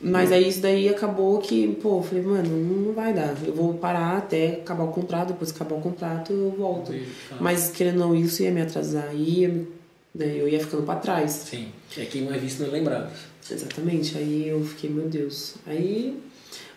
Mas 0.01 0.31
aí 0.31 0.47
isso 0.47 0.61
daí 0.61 0.89
acabou 0.89 1.39
que, 1.39 1.75
pô, 1.81 1.99
eu 1.99 2.03
falei, 2.03 2.23
mano, 2.23 2.49
não 2.49 2.93
vai 2.93 3.13
dar. 3.13 3.35
Eu 3.45 3.53
vou 3.53 3.73
parar 3.73 4.17
até 4.17 4.55
acabar 4.55 4.83
o 4.83 4.91
contrato, 4.91 5.29
depois 5.29 5.51
que 5.51 5.61
acabar 5.61 5.79
o 5.79 5.81
contrato 5.81 6.31
eu 6.31 6.51
volto. 6.51 6.91
Tá. 7.29 7.37
Mas 7.39 7.71
querendo 7.71 8.01
ou 8.01 8.09
não, 8.09 8.15
isso 8.15 8.43
ia 8.43 8.51
me 8.51 8.61
atrasar, 8.61 9.15
ia 9.15 9.65
né? 10.15 10.33
Eu 10.37 10.47
ia 10.47 10.59
ficando 10.59 10.83
para 10.83 10.99
trás. 10.99 11.31
Sim. 11.31 11.67
É 11.97 12.05
quem 12.05 12.21
não 12.21 12.33
é 12.33 12.37
visto 12.37 12.61
não 12.61 12.69
é 12.69 12.71
lembrado. 12.71 13.11
Exatamente. 13.51 14.17
Aí 14.17 14.47
eu 14.47 14.63
fiquei, 14.63 14.89
meu 14.89 15.09
Deus. 15.09 15.55
Aí 15.67 16.17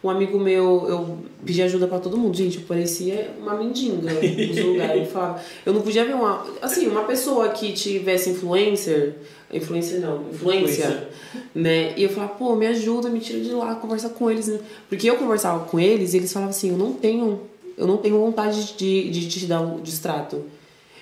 um 0.03 0.09
amigo 0.09 0.39
meu, 0.39 0.87
eu 0.89 1.19
pedi 1.45 1.63
ajuda 1.63 1.87
para 1.87 1.99
todo 1.99 2.17
mundo. 2.17 2.37
Gente, 2.37 2.59
eu 2.59 2.65
parecia 2.65 3.33
uma 3.41 3.55
mendiga 3.55 4.13
nos 4.13 4.59
lugares. 4.65 5.03
Eu 5.03 5.07
falava, 5.07 5.43
eu 5.67 5.73
não 5.73 5.83
podia 5.83 6.05
ver 6.05 6.15
uma. 6.15 6.47
Assim, 6.63 6.87
uma 6.87 7.05
pessoa 7.05 7.49
que 7.49 7.73
tivesse 7.73 8.31
influencer. 8.31 9.17
Influencer 9.53 10.01
não, 10.01 10.27
influência, 10.31 10.85
influência. 10.85 11.09
né? 11.55 11.95
E 11.97 12.03
eu 12.03 12.11
falava, 12.11 12.35
pô, 12.35 12.55
me 12.55 12.67
ajuda, 12.67 13.09
me 13.09 13.19
tira 13.19 13.41
de 13.41 13.51
lá, 13.51 13.75
conversa 13.75 14.11
com 14.11 14.31
eles. 14.31 14.47
Né? 14.47 14.61
Porque 14.89 15.09
eu 15.09 15.17
conversava 15.17 15.65
com 15.65 15.81
eles 15.81 16.13
e 16.13 16.19
eles 16.19 16.33
falavam 16.33 16.51
assim, 16.51 16.71
eu 16.71 16.77
não 16.77 16.93
tenho, 16.93 17.41
eu 17.77 17.87
não 17.87 17.97
tenho 17.97 18.19
vontade 18.19 18.75
de, 18.77 19.11
de 19.11 19.29
te 19.29 19.47
dar 19.47 19.63
o 19.63 19.81
distrato. 19.81 20.45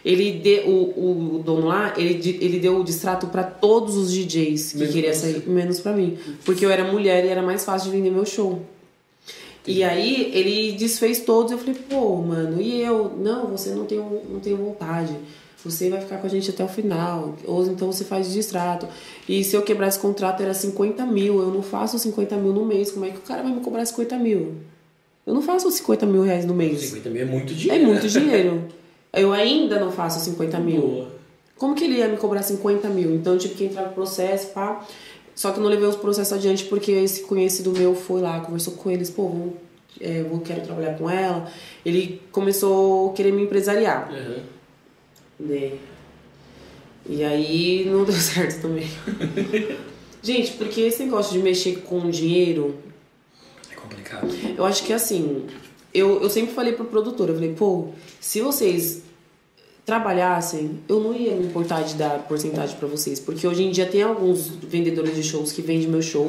Ele 0.06 0.34
deu, 0.34 0.68
o, 0.68 1.34
o 1.34 1.42
dono 1.42 1.66
lá, 1.66 1.92
ele, 1.96 2.38
ele 2.40 2.60
deu 2.60 2.78
o 2.78 2.84
distrato 2.84 3.26
para 3.26 3.42
todos 3.42 3.96
os 3.96 4.12
DJs 4.12 4.74
que 4.74 4.86
queriam 4.86 5.12
sair, 5.12 5.42
menos 5.48 5.80
para 5.80 5.94
mim. 5.94 6.16
Porque 6.44 6.64
eu 6.64 6.70
era 6.70 6.84
mulher 6.84 7.24
e 7.24 7.28
era 7.28 7.42
mais 7.42 7.64
fácil 7.64 7.90
de 7.90 7.96
vender 7.96 8.12
meu 8.12 8.24
show. 8.24 8.62
E 9.66 9.82
aí 9.82 10.30
ele 10.32 10.78
desfez 10.78 11.18
todos, 11.18 11.50
eu 11.50 11.58
falei, 11.58 11.74
pô, 11.74 12.18
mano, 12.18 12.62
e 12.62 12.80
eu? 12.80 13.18
Não, 13.18 13.48
você 13.48 13.70
não 13.70 13.84
tem, 13.84 13.98
não 13.98 14.38
tem 14.38 14.54
vontade. 14.54 15.12
Você 15.64 15.90
vai 15.90 16.00
ficar 16.00 16.18
com 16.18 16.26
a 16.28 16.30
gente 16.30 16.50
até 16.50 16.62
o 16.62 16.68
final. 16.68 17.34
Ou 17.44 17.66
então 17.66 17.90
você 17.90 18.04
faz 18.04 18.32
distrato. 18.32 18.86
E 19.28 19.42
se 19.42 19.56
eu 19.56 19.62
quebrar 19.62 19.88
esse 19.88 19.98
contrato 19.98 20.40
era 20.40 20.54
50 20.54 21.04
mil, 21.04 21.40
eu 21.40 21.50
não 21.50 21.62
faço 21.62 21.98
50 21.98 22.36
mil 22.36 22.52
no 22.52 22.64
mês. 22.64 22.92
Como 22.92 23.04
é 23.04 23.10
que 23.10 23.18
o 23.18 23.22
cara 23.22 23.42
vai 23.42 23.50
me 23.50 23.60
cobrar 23.60 23.84
50 23.84 24.16
mil? 24.18 24.54
Eu 25.26 25.34
não 25.34 25.42
faço 25.42 25.68
50 25.68 26.06
mil 26.06 26.22
reais 26.22 26.44
no 26.44 26.54
mês. 26.54 26.78
50 26.82 27.10
mil 27.10 27.22
é 27.22 27.24
muito 27.24 27.52
dinheiro. 27.52 27.82
É 27.82 27.86
muito 27.88 28.08
dinheiro. 28.08 28.64
Eu 29.12 29.32
ainda 29.32 29.78
não 29.80 29.90
faço 29.90 30.20
50 30.20 30.58
mil. 30.58 30.80
Boa. 30.82 31.16
Como 31.56 31.74
que 31.74 31.84
ele 31.84 31.94
ia 31.96 32.08
me 32.08 32.16
cobrar 32.16 32.42
50 32.42 32.88
mil? 32.90 33.14
Então 33.14 33.32
eu 33.34 33.38
tive 33.38 33.54
que 33.54 33.64
entrar 33.64 33.84
no 33.86 33.92
processo, 33.92 34.48
pá. 34.48 34.84
Só 35.34 35.50
que 35.52 35.58
eu 35.58 35.62
não 35.62 35.70
levei 35.70 35.86
os 35.86 35.96
processos 35.96 36.32
adiante 36.32 36.64
porque 36.64 36.92
esse 36.92 37.22
conhecido 37.22 37.70
meu 37.72 37.94
foi 37.94 38.20
lá, 38.20 38.40
conversou 38.40 38.74
com 38.74 38.90
eles, 38.90 39.10
pô, 39.10 39.28
vamos, 39.28 39.54
é, 40.00 40.20
eu 40.20 40.40
quero 40.40 40.62
trabalhar 40.62 40.96
com 40.98 41.08
ela. 41.10 41.50
Ele 41.84 42.20
começou 42.32 43.10
a 43.10 43.12
querer 43.14 43.32
me 43.32 43.42
empresariar. 43.42 44.10
Uhum. 44.12 44.42
Né? 45.40 45.72
E 47.08 47.22
aí 47.24 47.84
não 47.86 48.04
deu 48.04 48.14
certo 48.14 48.62
também. 48.62 48.88
Gente, 50.22 50.52
porque 50.52 50.80
esse 50.82 51.04
negócio 51.04 51.32
de 51.32 51.38
mexer 51.38 51.76
com 51.82 52.10
dinheiro, 52.10 52.76
É 53.70 53.74
complicado. 53.76 54.28
eu 54.56 54.64
acho 54.64 54.84
que 54.84 54.92
assim, 54.92 55.46
eu, 55.96 56.22
eu 56.22 56.30
sempre 56.30 56.54
falei 56.54 56.72
pro 56.72 56.84
produtor, 56.84 57.28
eu 57.28 57.34
falei, 57.34 57.54
pô, 57.54 57.88
se 58.20 58.40
vocês 58.40 59.02
trabalhassem, 59.86 60.80
eu 60.88 60.98
não 60.98 61.14
ia 61.14 61.34
me 61.36 61.46
importar 61.46 61.82
de 61.82 61.94
dar 61.94 62.26
porcentagem 62.26 62.76
pra 62.76 62.88
vocês, 62.88 63.20
porque 63.20 63.46
hoje 63.46 63.62
em 63.62 63.70
dia 63.70 63.86
tem 63.86 64.02
alguns 64.02 64.48
vendedores 64.48 65.14
de 65.14 65.22
shows 65.22 65.52
que 65.52 65.62
vendem 65.62 65.86
meu 65.86 66.02
show 66.02 66.28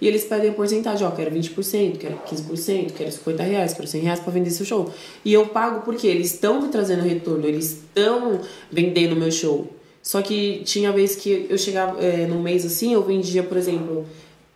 e 0.00 0.08
eles 0.08 0.24
pedem 0.24 0.52
porcentagem, 0.52 1.06
ó, 1.06 1.10
quero 1.12 1.30
20%, 1.30 1.98
quero 1.98 2.18
15%, 2.28 2.92
quero 2.92 3.12
50 3.12 3.42
reais, 3.44 3.72
quero 3.72 3.86
100 3.86 4.00
reais 4.02 4.20
pra 4.20 4.32
vender 4.32 4.50
seu 4.50 4.66
show. 4.66 4.92
E 5.24 5.32
eu 5.32 5.46
pago 5.46 5.82
porque 5.84 6.06
eles 6.06 6.34
estão 6.34 6.60
me 6.60 6.68
trazendo 6.68 7.02
retorno, 7.02 7.46
eles 7.46 7.70
estão 7.70 8.40
vendendo 8.70 9.14
meu 9.14 9.30
show. 9.30 9.68
Só 10.02 10.20
que 10.20 10.62
tinha 10.64 10.92
vez 10.92 11.16
que 11.16 11.46
eu 11.48 11.56
chegava 11.56 12.00
é, 12.04 12.26
no 12.26 12.42
mês 12.42 12.66
assim, 12.66 12.92
eu 12.92 13.02
vendia, 13.02 13.42
por 13.42 13.56
exemplo, 13.56 14.04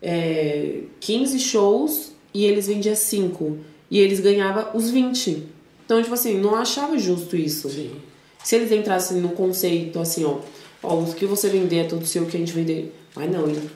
é, 0.02 0.80
15 0.98 1.38
shows 1.38 2.12
e 2.34 2.44
eles 2.44 2.66
vendiam 2.66 2.94
5. 2.94 3.69
E 3.90 3.98
eles 3.98 4.20
ganhavam 4.20 4.68
os 4.74 4.90
20. 4.90 5.46
Então, 5.84 6.00
tipo 6.00 6.14
assim, 6.14 6.38
não 6.38 6.54
achava 6.54 6.96
justo 6.98 7.36
isso. 7.36 7.68
Sim. 7.68 7.90
Se 8.44 8.56
eles 8.56 8.70
entrassem 8.72 9.20
no 9.20 9.30
conceito 9.30 9.98
assim, 9.98 10.24
ó, 10.24 10.38
ó, 10.82 10.94
o 10.94 11.14
que 11.14 11.26
você 11.26 11.48
vender 11.48 11.78
é 11.78 11.84
tudo 11.84 12.06
seu, 12.06 12.22
o 12.22 12.26
que 12.26 12.36
a 12.36 12.40
gente 12.40 12.52
vender. 12.52 12.94
Mas 13.14 13.30
não, 13.30 13.46
ele 13.46 13.68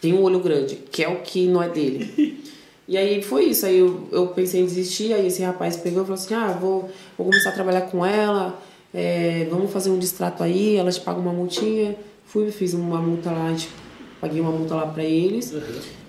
tem 0.00 0.12
um 0.12 0.22
olho 0.22 0.38
grande, 0.40 0.76
que 0.76 1.02
é 1.02 1.08
o 1.08 1.22
que 1.22 1.46
não 1.46 1.62
é 1.62 1.68
dele. 1.68 2.44
e 2.86 2.96
aí 2.96 3.22
foi 3.22 3.46
isso, 3.46 3.66
aí 3.66 3.78
eu, 3.78 4.06
eu 4.12 4.28
pensei 4.28 4.60
em 4.60 4.66
desistir, 4.66 5.12
aí 5.12 5.26
esse 5.26 5.42
rapaz 5.42 5.76
pegou 5.76 6.02
e 6.02 6.06
falou 6.06 6.20
assim, 6.20 6.34
ah, 6.34 6.48
vou, 6.48 6.90
vou 7.16 7.26
começar 7.26 7.50
a 7.50 7.52
trabalhar 7.52 7.82
com 7.82 8.04
ela, 8.04 8.60
é, 8.94 9.46
vamos 9.50 9.72
fazer 9.72 9.90
um 9.90 9.98
distrato 9.98 10.42
aí, 10.42 10.76
ela 10.76 10.90
te 10.90 11.00
paga 11.00 11.18
uma 11.18 11.32
multinha. 11.32 11.96
Fui, 12.26 12.50
fiz 12.50 12.74
uma 12.74 13.00
multa 13.00 13.30
lá, 13.30 13.54
tipo, 13.54 13.72
paguei 14.20 14.40
uma 14.40 14.50
multa 14.50 14.74
lá 14.74 14.86
pra 14.86 15.04
eles. 15.04 15.52
Uhum. 15.52 15.62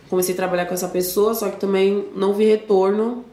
Comecei 0.09 0.33
a 0.33 0.37
trabalhar 0.37 0.65
com 0.65 0.73
essa 0.73 0.87
pessoa, 0.87 1.33
só 1.33 1.49
que 1.49 1.59
também 1.59 2.05
não 2.15 2.33
vi 2.33 2.45
retorno, 2.45 3.25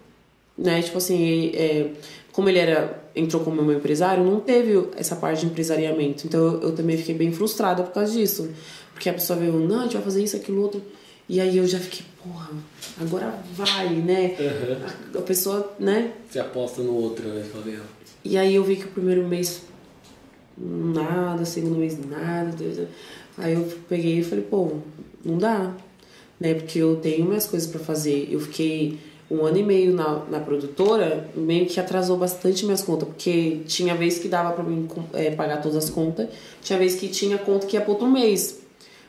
né? 0.57 0.83
Tipo 0.83 0.99
assim, 0.99 1.51
é, 1.55 1.91
como 2.33 2.49
ele 2.49 2.59
era 2.59 3.03
entrou 3.17 3.43
como 3.45 3.63
meu 3.63 3.77
empresário, 3.77 4.25
não 4.25 4.41
teve 4.41 4.89
essa 4.97 5.15
parte 5.17 5.41
de 5.41 5.47
empresariamento. 5.47 6.27
Então 6.27 6.41
eu, 6.41 6.61
eu 6.63 6.73
também 6.75 6.97
fiquei 6.97 7.15
bem 7.15 7.33
frustrada 7.33 7.83
por 7.83 7.93
causa 7.93 8.13
disso. 8.13 8.51
Porque 8.93 9.09
a 9.09 9.13
pessoa 9.15 9.39
veio, 9.39 9.53
não, 9.55 9.81
a 9.81 9.83
gente 9.85 9.95
vai 9.95 10.03
fazer 10.03 10.23
isso, 10.23 10.37
aquilo, 10.37 10.61
outro. 10.63 10.83
E 11.29 11.41
aí 11.41 11.57
eu 11.57 11.67
já 11.67 11.79
fiquei, 11.79 12.05
porra, 12.23 12.51
agora 13.01 13.35
vai, 13.55 13.89
né? 13.91 14.37
Uhum. 14.39 14.87
A, 15.15 15.19
a 15.19 15.23
pessoa, 15.23 15.73
né? 15.79 16.13
Você 16.31 16.39
aposta 16.39 16.83
no 16.83 16.93
outro, 16.95 17.27
né? 17.29 17.45
E 18.25 18.37
aí 18.37 18.55
eu 18.55 18.63
vi 18.65 18.77
que 18.77 18.85
o 18.85 18.89
primeiro 18.89 19.27
mês 19.27 19.63
nada, 20.57 21.45
segundo 21.45 21.77
mês 21.79 21.99
nada. 22.09 22.53
terceiro- 22.57 22.91
Aí 23.37 23.55
eu 23.55 23.67
peguei 23.89 24.21
e 24.21 24.23
falei, 24.25 24.45
pô, 24.45 24.73
não 25.25 25.39
dá, 25.39 25.73
né? 26.39 26.55
Porque 26.55 26.79
eu 26.79 26.97
tenho 26.97 27.25
minhas 27.27 27.47
coisas 27.47 27.69
pra 27.69 27.81
fazer. 27.81 28.29
Eu 28.31 28.39
fiquei 28.41 28.99
um 29.31 29.45
ano 29.45 29.59
e 29.59 29.63
meio 29.63 29.95
na, 29.95 30.23
na 30.31 30.41
produtora, 30.41 31.29
meio 31.35 31.67
que 31.67 31.81
atrasou 31.81 32.17
bastante 32.17 32.65
minhas 32.65 32.83
contas, 32.83 33.09
porque 33.09 33.61
tinha 33.67 33.95
vez 33.95 34.19
que 34.19 34.29
dava 34.29 34.53
pra 34.53 34.63
mim 34.63 34.89
é, 35.13 35.31
pagar 35.31 35.63
todas 35.63 35.77
as 35.77 35.91
contas, 35.91 36.29
tinha 36.63 36.79
vez 36.79 36.95
que 36.95 37.09
tinha 37.09 37.39
conta 37.39 37.67
que 37.67 37.77
ia 37.77 37.81
pro 37.81 37.93
outro 37.93 38.07
mês. 38.07 38.63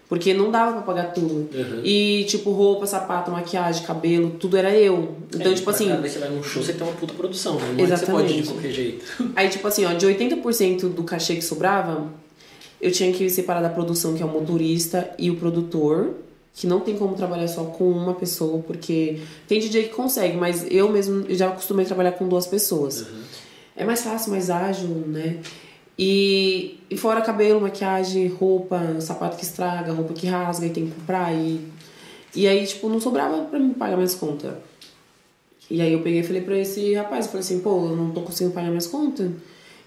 Porque 0.07 0.35
não 0.35 0.51
dava 0.51 0.73
pra 0.73 0.81
pagar 0.81 1.13
tudo. 1.13 1.49
Uhum. 1.51 1.81
E, 1.83 2.25
tipo, 2.25 2.51
roupa, 2.51 2.85
sapato, 2.85 3.31
maquiagem, 3.31 3.83
cabelo, 3.83 4.35
tudo 4.39 4.55
era 4.55 4.69
eu. 4.71 5.15
Então, 5.33 5.51
É, 5.51 5.55
tipo 5.55 5.67
assim. 5.67 5.87
Cada 5.87 6.01
vez 6.01 6.13
que 6.13 6.19
você 6.19 6.25
vai 6.27 6.35
num 6.35 6.43
show, 6.43 6.61
você 6.61 6.73
tem 6.73 6.85
uma 6.85 6.95
puta 6.95 7.15
produção, 7.15 7.55
né? 7.55 7.73
Não 7.75 7.83
é 7.83 7.87
você 7.87 8.05
pode 8.05 8.27
de 8.27 8.39
Exatamente. 8.39 8.47
qualquer 8.47 8.71
jeito. 8.71 9.05
Aí, 9.35 9.49
tipo 9.49 9.67
assim, 9.67 9.83
ó, 9.83 9.93
de 9.93 10.05
80% 10.05 10.89
do 10.89 11.03
cachê 11.03 11.35
que 11.35 11.41
sobrava, 11.41 12.07
eu 12.79 12.91
tinha 12.91 13.11
que 13.11 13.27
separar 13.31 13.61
da 13.61 13.69
produção, 13.69 14.13
que 14.13 14.21
é 14.21 14.25
o 14.25 14.29
motorista 14.29 15.09
e 15.17 15.31
o 15.31 15.37
produtor, 15.37 16.13
que 16.55 16.65
não 16.65 16.79
tem 16.79 16.97
como 16.97 17.13
trabalhar 17.15 17.49
só 17.49 17.65
com 17.65 17.91
uma 17.91 18.13
pessoa, 18.13 18.63
porque 18.63 19.19
tem 19.45 19.59
DJ 19.59 19.83
que 19.83 19.89
consegue, 19.89 20.37
mas 20.37 20.65
eu 20.71 20.89
mesmo 20.89 21.25
já 21.35 21.49
acostumei 21.49 21.83
a 21.83 21.87
trabalhar 21.87 22.13
com 22.13 22.29
duas 22.29 22.47
pessoas. 22.47 23.05
É 23.75 23.83
mais 23.83 24.01
fácil, 24.01 24.31
mais 24.31 24.49
ágil, 24.49 24.87
né? 24.87 25.41
E, 25.99 26.79
e 26.89 26.97
fora 26.97 27.21
cabelo, 27.21 27.59
maquiagem, 27.59 28.27
roupa, 28.27 29.01
sapato 29.01 29.35
que 29.35 29.43
estraga, 29.43 29.91
roupa 29.91 30.13
que 30.13 30.27
rasga 30.27 30.65
e 30.65 30.69
tem 30.69 30.85
que 30.87 30.93
comprar. 30.93 31.33
E, 31.35 31.59
e 32.33 32.47
aí, 32.47 32.65
tipo, 32.65 32.87
não 32.87 33.01
sobrava 33.01 33.43
pra 33.43 33.59
mim 33.59 33.73
pagar 33.73 33.97
minhas 33.97 34.15
contas. 34.15 34.53
E 35.69 35.81
aí 35.81 35.91
eu 35.91 36.01
peguei 36.01 36.21
e 36.21 36.23
falei 36.23 36.41
pra 36.41 36.57
esse 36.57 36.93
rapaz, 36.93 37.25
eu 37.25 37.31
falei 37.31 37.43
assim, 37.43 37.59
pô, 37.59 37.87
eu 37.87 37.97
não 37.97 38.11
tô 38.11 38.21
conseguindo 38.21 38.53
pagar 38.53 38.69
minhas 38.69 38.87
contas. 38.87 39.29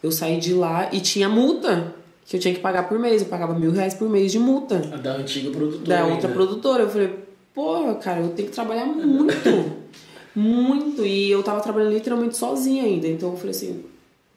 Eu 0.03 0.13
saí 0.13 0.39
de 0.39 0.53
lá 0.53 0.91
e 0.93 1.01
tinha 1.01 1.31
multa 1.31 1.95
que 2.29 2.37
eu 2.37 2.41
tinha 2.41 2.53
que 2.55 2.61
pagar 2.61 2.89
por 2.89 2.99
mês. 2.99 3.23
Eu 3.23 3.29
pagava 3.29 3.59
mil 3.59 3.71
reais 3.73 3.95
por 3.95 4.09
mês 4.09 4.31
de 4.33 4.39
multa 4.39 4.77
A 4.93 4.97
da 4.97 5.15
antiga 5.17 5.51
produtora. 5.51 5.89
da 5.89 6.01
ainda. 6.03 6.13
outra 6.15 6.29
produtora. 6.29 6.83
Eu 6.85 6.91
falei, 6.91 7.11
porra, 7.55 7.95
cara, 7.95 8.21
eu 8.21 8.29
tenho 8.31 8.49
que 8.49 8.55
trabalhar 8.55 8.85
muito. 8.87 9.73
muito. 10.35 11.05
E 11.05 11.31
eu 11.31 11.43
tava 11.43 11.61
trabalhando 11.61 11.93
literalmente 11.93 12.37
sozinha 12.37 12.85
ainda. 12.85 13.09
Então 13.09 13.31
eu 13.31 13.37
falei 13.37 13.51
assim, 13.53 13.85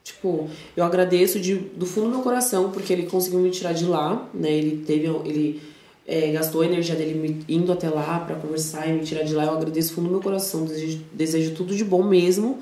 tipo, 0.03 0.47
eu 0.75 0.83
agradeço 0.83 1.39
de, 1.39 1.55
do 1.55 1.85
fundo 1.85 2.05
do 2.07 2.11
meu 2.13 2.21
coração, 2.21 2.71
porque 2.71 2.91
ele 2.93 3.03
conseguiu 3.07 3.39
me 3.39 3.51
tirar 3.51 3.73
de 3.73 3.85
lá, 3.85 4.27
né? 4.33 4.51
Ele 4.51 4.83
teve. 4.85 5.05
Ele 5.25 5.61
é, 6.07 6.31
gastou 6.31 6.61
a 6.61 6.65
energia 6.65 6.95
dele 6.95 7.13
me- 7.13 7.45
indo 7.47 7.71
até 7.71 7.87
lá 7.89 8.19
pra 8.19 8.35
conversar 8.35 8.87
e 8.89 8.93
me 8.93 9.03
tirar 9.03 9.23
de 9.23 9.33
lá. 9.33 9.43
Eu 9.45 9.51
agradeço 9.51 9.89
do 9.89 9.95
fundo 9.95 10.05
do 10.07 10.11
meu 10.11 10.21
coração. 10.21 10.65
Desejo, 10.65 10.99
desejo 11.13 11.51
tudo 11.53 11.75
de 11.75 11.83
bom 11.83 12.03
mesmo, 12.03 12.57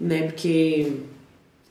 né? 0.00 0.22
Porque. 0.22 0.92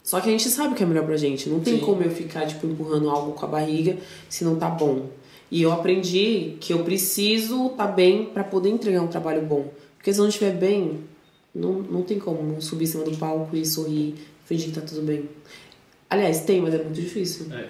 Só 0.05 0.21
que 0.21 0.29
a 0.29 0.31
gente 0.31 0.47
sabe 0.49 0.73
o 0.73 0.77
que 0.77 0.83
é 0.83 0.85
melhor 0.85 1.03
pra 1.03 1.17
gente. 1.17 1.49
Não 1.49 1.59
tem 1.59 1.79
Sim. 1.79 1.83
como 1.83 2.03
eu 2.03 2.11
ficar, 2.11 2.45
tipo, 2.45 2.67
empurrando 2.67 3.09
algo 3.09 3.31
com 3.31 3.43
a 3.43 3.49
barriga 3.49 3.97
se 4.29 4.45
não 4.45 4.55
tá 4.55 4.69
bom. 4.69 5.07
E 5.49 5.63
eu 5.63 5.71
aprendi 5.71 6.57
que 6.61 6.71
eu 6.71 6.83
preciso 6.83 7.69
tá 7.69 7.87
bem 7.87 8.25
pra 8.25 8.43
poder 8.43 8.69
entregar 8.69 9.01
um 9.01 9.07
trabalho 9.07 9.41
bom. 9.41 9.65
Porque 9.97 10.13
se 10.13 10.19
eu 10.19 10.23
não 10.23 10.29
estiver 10.29 10.55
bem, 10.55 10.99
não, 11.53 11.73
não 11.73 12.03
tem 12.03 12.19
como 12.19 12.61
subir 12.61 12.83
em 12.83 12.87
cima 12.87 13.03
do 13.03 13.17
palco 13.17 13.55
e 13.55 13.65
sorrir, 13.65 14.13
fingir 14.45 14.67
que 14.67 14.79
tá 14.79 14.85
tudo 14.85 15.01
bem. 15.01 15.27
Aliás, 16.07 16.41
tem, 16.41 16.61
mas 16.61 16.75
é 16.75 16.77
muito 16.77 17.01
difícil. 17.01 17.47
É. 17.51 17.67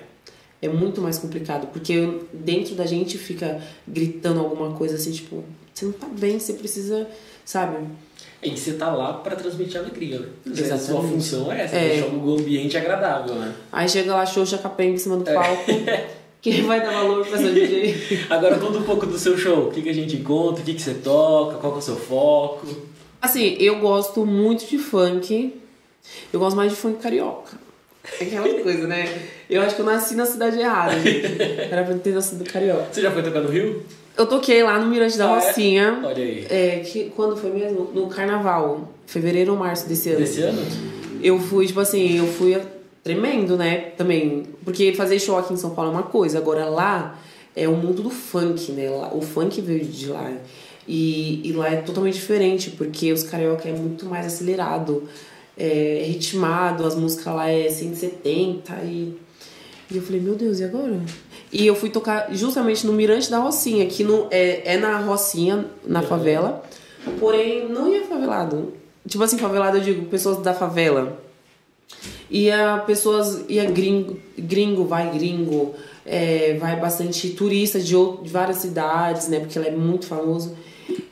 É 0.62 0.68
muito 0.68 1.02
mais 1.02 1.18
complicado, 1.18 1.68
porque 1.68 2.20
dentro 2.34 2.76
da 2.76 2.86
gente 2.86 3.18
fica 3.18 3.62
gritando 3.88 4.42
alguma 4.42 4.74
coisa 4.74 4.96
assim, 4.96 5.12
tipo, 5.12 5.42
você 5.74 5.86
não 5.86 5.94
tá 5.94 6.08
bem, 6.08 6.38
você 6.38 6.54
precisa, 6.54 7.08
sabe? 7.46 7.78
E 8.46 8.58
você 8.58 8.74
tá 8.74 8.92
lá 8.92 9.14
pra 9.14 9.36
transmitir 9.36 9.80
alegria, 9.80 10.20
né? 10.20 10.28
Exatamente. 10.46 10.84
Sua 10.86 11.02
função 11.02 11.52
é 11.52 11.62
essa, 11.64 11.76
É. 11.76 11.88
deixar 11.90 12.08
o 12.08 12.34
ambiente 12.36 12.78
agradável, 12.78 13.36
né? 13.36 13.54
Aí 13.72 13.90
chega 13.90 14.14
lá, 14.14 14.26
Xoxa 14.26 14.58
Capenga 14.58 14.94
em 14.94 14.98
cima 14.98 15.18
do 15.18 15.24
palco. 15.26 15.64
Quem 16.42 16.62
vai 16.62 16.80
dar 16.82 16.92
valor 16.92 17.26
pra 17.26 17.40
essa 17.40 17.52
DJ? 17.52 17.96
Agora 18.30 18.58
conta 18.60 18.78
um 18.78 18.84
pouco 18.84 19.08
do 19.08 19.18
seu 19.18 19.36
show. 19.38 19.68
O 19.68 19.72
que, 19.72 19.82
que 19.82 19.90
a 19.90 19.94
gente 19.94 20.16
encontra, 20.16 20.62
o 20.62 20.66
que, 20.66 20.76
que 20.76 20.82
você 20.82 20.94
toca, 20.94 21.56
qual 21.58 21.74
que 21.74 21.80
é 21.80 21.82
o 21.82 21.84
seu 21.84 21.96
foco. 21.96 22.68
Assim, 23.20 23.56
eu 23.60 23.80
gosto 23.80 24.24
muito 24.26 24.68
de 24.70 24.78
funk. 24.78 25.56
Eu 26.32 26.40
gosto 26.40 26.56
mais 26.56 26.72
de 26.72 26.78
funk 26.78 27.02
carioca. 27.02 27.58
É 28.22 28.26
Aquela 28.26 28.48
coisa, 28.62 28.86
né? 28.88 29.06
Eu 29.50 29.64
acho 29.64 29.76
que 29.76 29.82
eu 29.82 29.86
nasci 29.86 30.14
na 30.14 30.28
cidade 30.28 30.60
errada, 30.60 31.00
gente. 31.00 31.42
Era 31.42 31.84
pra 31.84 31.96
ter 31.96 32.12
nascido 32.14 32.44
carioca. 32.44 32.86
Você 32.92 33.02
já 33.02 33.10
foi 33.10 33.24
tocar 33.24 33.42
no 33.42 33.50
Rio? 33.50 33.84
Eu 34.18 34.26
toquei 34.26 34.64
lá 34.64 34.80
no 34.80 34.88
Mirante 34.88 35.18
da 35.18 35.26
Ah, 35.26 35.42
é? 35.42 35.48
Rocinha. 35.48 36.02
Olha 36.04 36.24
aí. 36.24 36.48
É, 36.50 36.80
que, 36.80 37.12
quando 37.16 37.36
foi 37.36 37.52
mesmo? 37.52 37.92
No 37.94 38.08
carnaval. 38.08 38.94
Fevereiro 39.06 39.52
ou 39.52 39.58
março 39.58 39.88
desse 39.88 40.10
ano. 40.10 40.20
Desse 40.20 40.42
ano? 40.42 40.62
Eu 41.22 41.40
fui, 41.40 41.68
tipo 41.68 41.80
assim, 41.80 42.18
eu 42.18 42.28
fui 42.28 42.58
tremendo, 43.04 43.58
né? 43.58 43.92
Também. 43.98 44.44
Porque 44.64 44.94
fazer 44.94 45.20
show 45.20 45.38
aqui 45.38 45.54
em 45.54 45.58
São 45.58 45.72
Paulo 45.72 45.92
é 45.92 45.94
uma 45.94 46.04
coisa, 46.04 46.38
agora 46.38 46.66
lá 46.66 47.20
é 47.56 47.68
o 47.68 47.76
mundo 47.76 48.02
do 48.02 48.10
funk, 48.10 48.72
né? 48.72 48.90
O 49.14 49.22
funk 49.22 49.62
veio 49.62 49.86
de 49.86 50.08
lá. 50.08 50.32
E, 50.88 51.42
e 51.48 51.54
lá 51.54 51.70
é 51.70 51.78
totalmente 51.78 52.16
diferente, 52.16 52.70
porque 52.72 53.12
os 53.12 53.24
carioca 53.24 53.68
é 53.68 53.72
muito 53.72 54.06
mais 54.06 54.26
acelerado, 54.26 55.04
é, 55.58 56.04
ritmado, 56.06 56.86
as 56.86 56.96
músicas 56.96 57.34
lá 57.34 57.50
é 57.50 57.70
170 57.70 58.74
e. 58.84 59.18
E 59.92 59.98
eu 59.98 60.02
falei, 60.02 60.20
meu 60.20 60.34
Deus, 60.34 60.60
e 60.60 60.64
agora? 60.64 61.00
E 61.58 61.66
eu 61.66 61.74
fui 61.74 61.90
tocar 61.90 62.28
justamente 62.36 62.86
no 62.86 62.92
Mirante 62.92 63.32
da 63.32 63.40
Rocinha, 63.40 63.86
que 63.86 64.04
no, 64.04 64.28
é, 64.30 64.74
é 64.74 64.78
na 64.78 64.98
Rocinha, 64.98 65.66
na 65.88 66.02
favela, 66.02 66.62
porém 67.18 67.70
não 67.70 67.90
ia 67.90 68.04
favelado. 68.04 68.74
Tipo 69.08 69.24
assim, 69.24 69.38
favelado 69.38 69.78
eu 69.78 69.82
digo, 69.82 70.06
pessoas 70.08 70.40
da 70.40 70.54
favela. 70.54 71.18
Ia 72.30 72.84
pessoas, 72.86 73.46
ia 73.48 73.64
gringo, 73.72 74.20
gringo 74.38 74.84
vai 74.84 75.10
gringo, 75.12 75.74
é, 76.06 76.58
vai 76.60 76.78
bastante 76.78 77.30
turista 77.30 77.80
de, 77.80 77.94
de 77.94 78.30
várias 78.30 78.58
cidades, 78.58 79.30
né? 79.30 79.40
Porque 79.40 79.58
ela 79.58 79.70
é 79.70 79.72
muito 79.72 80.08
famoso. 80.08 80.54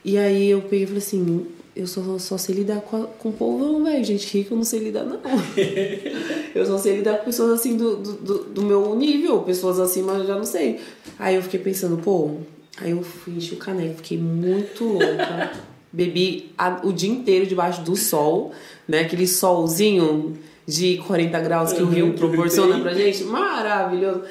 E 0.03 0.17
aí 0.17 0.49
eu 0.49 0.59
peguei 0.63 0.83
e 0.83 0.87
falei 0.87 1.01
assim, 1.01 1.47
eu 1.75 1.87
só, 1.87 2.01
só 2.19 2.37
sei 2.37 2.55
lidar 2.55 2.81
com, 2.81 2.97
a- 3.03 3.07
com 3.07 3.29
o 3.29 3.33
povão, 3.33 3.83
velho. 3.83 4.03
Gente 4.03 4.37
rica 4.37 4.53
eu 4.53 4.57
não 4.57 4.63
sei 4.63 4.79
lidar, 4.79 5.03
não. 5.03 5.19
Eu 6.53 6.65
só 6.67 6.77
sei 6.77 6.97
lidar 6.97 7.17
com 7.17 7.25
pessoas 7.25 7.59
assim 7.59 7.75
do, 7.75 7.95
do, 7.95 8.43
do, 8.43 8.61
meu 8.61 8.95
nível, 8.95 9.39
pessoas 9.41 9.79
acima 9.79 10.13
eu 10.13 10.25
já 10.27 10.35
não 10.35 10.43
sei. 10.43 10.79
Aí 11.17 11.33
eu 11.35 11.41
fiquei 11.41 11.59
pensando, 11.59 11.97
pô, 11.97 12.35
aí 12.77 12.91
eu 12.91 13.01
fui 13.01 13.33
encher 13.33 13.55
o 13.55 13.57
caneco, 13.57 13.95
fiquei 13.97 14.17
muito 14.19 14.83
louca. 14.83 15.51
Bebi 15.91 16.51
a- 16.57 16.81
o 16.83 16.93
dia 16.93 17.09
inteiro 17.09 17.47
debaixo 17.47 17.81
do 17.81 17.95
sol, 17.95 18.51
né? 18.87 18.99
Aquele 19.01 19.27
solzinho 19.27 20.37
de 20.67 20.97
40 21.07 21.39
graus 21.39 21.73
que 21.73 21.81
o 21.81 21.87
Rio 21.87 22.13
proporciona 22.13 22.79
pra 22.79 22.93
gente. 22.93 23.23
Maravilhoso. 23.23 24.21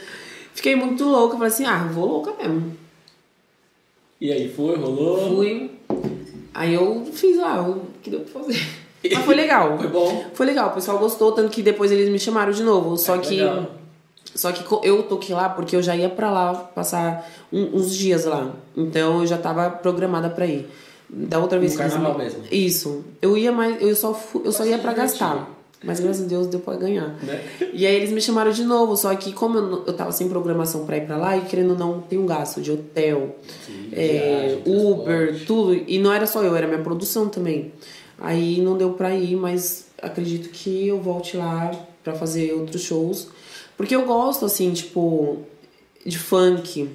Fiquei 0.54 0.76
muito 0.76 1.02
louca, 1.04 1.34
falei 1.36 1.48
assim, 1.52 1.64
ah, 1.64 1.88
vou 1.92 2.06
louca 2.06 2.32
mesmo. 2.40 2.76
E 4.20 4.30
aí, 4.30 4.48
foi, 4.48 4.76
rolou? 4.76 5.36
Fui. 5.36 5.70
Aí 6.54 6.74
eu 6.74 7.04
fiz 7.12 7.36
lá 7.38 7.62
o 7.62 7.82
que 8.02 8.10
deu 8.10 8.20
pra 8.20 8.40
fazer. 8.42 8.60
Mas 9.12 9.24
foi 9.24 9.34
legal. 9.34 9.76
Foi 9.78 9.88
bom. 9.88 10.24
Foi 10.34 10.46
legal, 10.46 10.68
o 10.68 10.72
pessoal 10.72 10.98
gostou, 10.98 11.32
tanto 11.32 11.50
que 11.50 11.62
depois 11.62 11.90
eles 11.90 12.08
me 12.08 12.18
chamaram 12.18 12.52
de 12.52 12.62
novo. 12.62 12.96
Só 12.96 13.16
É, 13.16 13.18
que. 13.18 13.36
legal. 13.36 13.66
Só 14.34 14.50
que 14.52 14.64
eu 14.86 15.02
toquei 15.02 15.34
lá 15.34 15.48
porque 15.48 15.74
eu 15.76 15.82
já 15.82 15.94
ia 15.94 16.08
pra 16.08 16.30
lá 16.30 16.54
passar 16.54 17.28
um- 17.52 17.76
uns 17.76 17.94
dias 17.94 18.24
lá. 18.24 18.50
Então 18.76 19.20
eu 19.20 19.26
já 19.26 19.36
tava 19.36 19.68
programada 19.70 20.30
pra 20.30 20.46
ir. 20.46 20.68
Da 21.10 21.38
outra 21.38 21.58
vez 21.58 21.72
No 21.72 21.78
que 21.78 21.82
carnaval 21.90 22.16
me- 22.16 22.24
mesmo. 22.24 22.42
Isso. 22.50 23.04
Eu 23.20 23.36
ia 23.36 23.52
mais. 23.52 23.82
Eu 23.82 23.94
só, 23.94 24.18
eu 24.44 24.50
só 24.52 24.64
ia 24.64 24.76
divertir. 24.78 25.02
gastar. 25.02 25.48
Mas 25.82 26.00
graças 26.00 26.24
a 26.24 26.28
Deus 26.28 26.46
deu 26.46 26.60
pra 26.60 26.76
ganhar. 26.76 27.08
Né? 27.22 27.42
E 27.72 27.86
aí 27.86 27.94
eles 27.94 28.10
me 28.10 28.20
chamaram 28.20 28.52
de 28.52 28.64
novo, 28.64 28.96
só 28.96 29.14
que 29.14 29.32
como 29.32 29.58
eu, 29.58 29.84
eu 29.86 29.92
tava 29.92 30.12
sem 30.12 30.28
programação 30.28 30.86
pra 30.86 30.96
ir 30.96 31.06
pra 31.06 31.16
lá 31.16 31.36
e 31.36 31.42
querendo 31.42 31.70
ou 31.70 31.78
não, 31.78 32.00
tem 32.00 32.18
um 32.18 32.26
gasto 32.26 32.60
de 32.60 32.70
hotel, 32.70 33.36
Sim, 33.66 33.88
é, 33.92 34.06
viagem, 34.06 34.62
Uber, 34.66 35.44
tudo. 35.46 35.74
E 35.74 35.98
não 35.98 36.12
era 36.12 36.26
só 36.26 36.42
eu, 36.42 36.54
era 36.54 36.66
minha 36.66 36.82
produção 36.82 37.28
também. 37.28 37.72
Aí 38.18 38.60
não 38.60 38.78
deu 38.78 38.92
pra 38.92 39.14
ir, 39.14 39.36
mas 39.36 39.86
acredito 40.00 40.50
que 40.50 40.86
eu 40.86 41.00
volte 41.00 41.36
lá 41.36 41.72
pra 42.04 42.14
fazer 42.14 42.52
outros 42.52 42.82
shows. 42.82 43.28
Porque 43.76 43.94
eu 43.94 44.04
gosto, 44.04 44.44
assim, 44.44 44.72
tipo, 44.72 45.38
de 46.04 46.18
funk. 46.18 46.88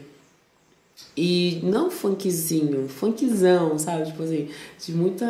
E 1.16 1.60
não 1.64 1.90
funkzinho, 1.90 2.88
funkzão, 2.88 3.78
sabe? 3.78 4.06
Tipo 4.06 4.24
assim, 4.24 4.50
de 4.84 4.92
muita. 4.94 5.26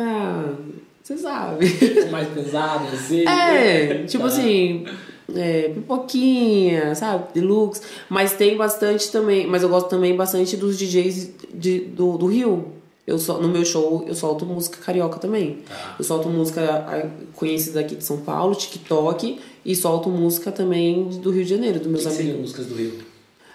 Você 1.08 1.16
sabe. 1.16 1.66
Mais 2.10 2.28
pesado, 2.28 2.84
assim. 2.92 3.26
É, 3.26 4.04
tipo 4.04 4.24
Tá. 4.24 4.28
assim, 4.28 4.84
é, 5.34 5.70
pipoquinha, 5.70 6.94
sabe? 6.94 7.32
Deluxe. 7.32 7.80
Mas 8.10 8.34
tem 8.34 8.58
bastante 8.58 9.10
também. 9.10 9.46
Mas 9.46 9.62
eu 9.62 9.70
gosto 9.70 9.88
também 9.88 10.14
bastante 10.14 10.54
dos 10.54 10.76
DJs 10.78 11.30
de, 11.54 11.78
do, 11.80 12.18
do 12.18 12.26
Rio. 12.26 12.72
Eu 13.06 13.18
só, 13.18 13.40
no 13.40 13.48
meu 13.48 13.64
show 13.64 14.04
eu 14.06 14.14
solto 14.14 14.44
música 14.44 14.76
carioca 14.84 15.18
também. 15.18 15.60
Tá. 15.66 15.96
Eu 15.98 16.04
solto 16.04 16.28
música 16.28 17.10
conhecida 17.34 17.80
aqui 17.80 17.96
de 17.96 18.04
São 18.04 18.18
Paulo, 18.18 18.54
TikTok, 18.54 19.40
e 19.64 19.74
solto 19.74 20.10
música 20.10 20.52
também 20.52 21.04
do 21.04 21.30
Rio 21.30 21.42
de 21.42 21.48
Janeiro, 21.48 21.78
dos 21.78 21.88
meus 21.88 22.04
que 22.06 22.14
que 22.16 22.20
amigos. 22.20 22.40
músicas 22.40 22.66
do 22.66 22.74
Rio? 22.74 22.98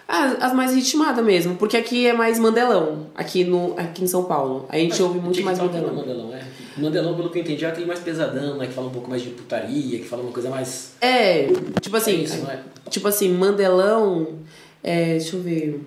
Ah, 0.08 0.36
as 0.40 0.52
mais 0.52 0.74
ritmadas 0.74 1.24
mesmo, 1.24 1.54
porque 1.54 1.76
aqui 1.76 2.04
é 2.04 2.12
mais 2.12 2.36
mandelão, 2.38 3.06
aqui, 3.14 3.44
no, 3.44 3.74
aqui 3.78 4.02
em 4.02 4.08
São 4.08 4.24
Paulo. 4.24 4.66
A 4.68 4.76
gente 4.76 5.00
ouve 5.00 5.20
muito 5.20 5.40
mais 5.42 5.56
TikTok 5.56 5.86
mandelão. 5.94 6.26
não 6.26 6.34
é 6.34 6.42
Mandelão, 6.76 6.80
é. 6.80 6.80
Mandelão, 6.82 7.14
pelo 7.16 7.30
que 7.30 7.38
eu 7.38 7.42
entendi, 7.42 7.64
é 7.64 7.68
aquele 7.68 7.86
mais 7.86 8.00
pesadão, 8.00 8.56
né? 8.56 8.66
Que 8.66 8.72
fala 8.72 8.88
um 8.88 8.92
pouco 8.92 9.08
mais 9.10 9.22
de 9.22 9.30
putaria, 9.30 9.98
que 9.98 10.04
fala 10.04 10.22
uma 10.22 10.32
coisa 10.32 10.50
mais. 10.50 10.92
É, 11.00 11.46
tipo 11.80 11.96
assim, 11.96 12.12
é 12.12 12.14
isso, 12.14 12.38
não 12.42 12.50
é? 12.50 12.60
Tipo 12.90 13.08
assim, 13.08 13.28
Mandelão. 13.30 14.38
É, 14.82 15.12
deixa 15.18 15.36
eu 15.36 15.42
ver. 15.42 15.80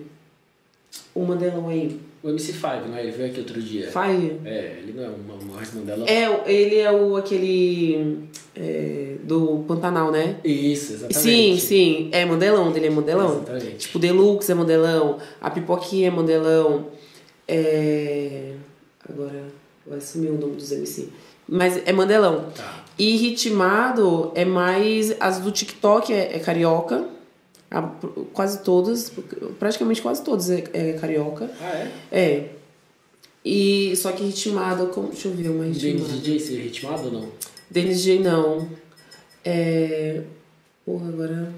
O 1.14 1.24
Mandelão 1.24 1.68
aí. 1.68 2.00
O 2.20 2.28
MC5, 2.28 2.86
não 2.88 2.96
é? 2.96 3.02
Ele 3.02 3.12
veio 3.12 3.30
aqui 3.30 3.38
outro 3.38 3.62
dia. 3.62 3.90
Fire? 3.92 4.40
É, 4.44 4.78
ele 4.82 4.92
não 4.92 5.04
é 5.04 5.08
um 5.08 5.54
mais 5.54 5.72
Mandelão? 5.72 6.06
É, 6.06 6.52
ele 6.52 6.76
é 6.76 6.90
o 6.90 7.16
aquele. 7.16 8.28
é, 8.56 9.14
do 9.22 9.64
Pantanal, 9.68 10.10
né? 10.10 10.36
Isso, 10.42 10.94
exatamente. 10.94 11.18
Sim, 11.18 11.58
sim. 11.58 12.08
É 12.10 12.24
Mandelão, 12.24 12.72
dele 12.72 12.86
é 12.86 12.90
Mandelão. 12.90 13.36
Exatamente. 13.36 13.76
Tipo, 13.76 13.98
Deluxe 14.00 14.50
é 14.50 14.54
Mandelão. 14.54 15.18
A 15.40 15.48
Pipoquinha 15.50 16.08
é 16.08 16.10
Mandelão. 16.10 16.86
É. 17.46 18.54
Agora. 19.08 19.44
Vai 19.88 20.00
sumir 20.00 20.30
o 20.30 20.38
nome 20.38 20.56
dos 20.56 20.70
MC. 20.72 21.08
Mas 21.48 21.80
é 21.86 21.92
Mandelão. 21.92 22.50
Tá. 22.54 22.84
E 22.98 23.16
ritmado 23.16 24.32
é 24.34 24.44
mais. 24.44 25.14
As 25.20 25.38
do 25.40 25.50
TikTok 25.50 26.12
é, 26.12 26.36
é 26.36 26.38
carioca. 26.38 27.06
A- 27.70 27.90
quase 28.32 28.60
todas, 28.62 29.12
praticamente 29.58 30.00
quase 30.02 30.22
todas 30.22 30.50
é, 30.50 30.64
é 30.72 30.92
carioca. 30.94 31.50
Ah, 31.60 31.70
é? 31.70 31.92
É. 32.12 32.50
E 33.44 33.94
só 33.96 34.12
que 34.12 34.22
ritmado, 34.24 34.88
como, 34.88 35.08
deixa 35.08 35.28
eu 35.28 35.34
ver 35.34 35.48
uma 35.48 35.64
ritmada. 35.64 36.12
DJ, 36.14 36.38
seria 36.40 36.64
ritmado 36.64 37.04
ou 37.06 37.12
não? 37.12 37.28
Denis 37.70 37.98
DJ 38.02 38.20
não. 38.20 38.68
É. 39.44 40.22
Porra, 40.84 41.08
agora. 41.08 41.52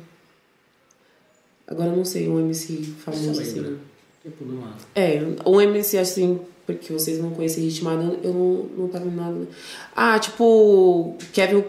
Agora 1.67 1.89
eu 1.91 1.97
não 1.97 2.05
sei 2.05 2.29
um 2.29 2.39
MC 2.41 2.83
famoso 3.05 3.41
assim. 3.41 3.61
lembra? 3.61 3.79
Tem 4.23 4.33
problema. 4.33 4.73
É, 4.95 5.21
um 5.47 5.61
MC 5.61 5.99
assim, 5.99 6.41
porque 6.75 6.93
vocês 6.93 7.19
não 7.19 7.31
conhecem 7.31 7.65
ritmado, 7.65 8.19
eu 8.23 8.33
não, 8.33 8.67
não 8.77 8.89
tava 8.89 9.07
em 9.07 9.15
nada. 9.15 9.47
Ah, 9.95 10.19
tipo. 10.19 11.17
Kevin. 11.33 11.65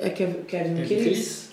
É 0.00 0.10
Kevin, 0.10 0.42
Kevin, 0.44 0.74
Kevin 0.74 0.86
Cris? 0.86 0.98
Cris? 0.98 1.46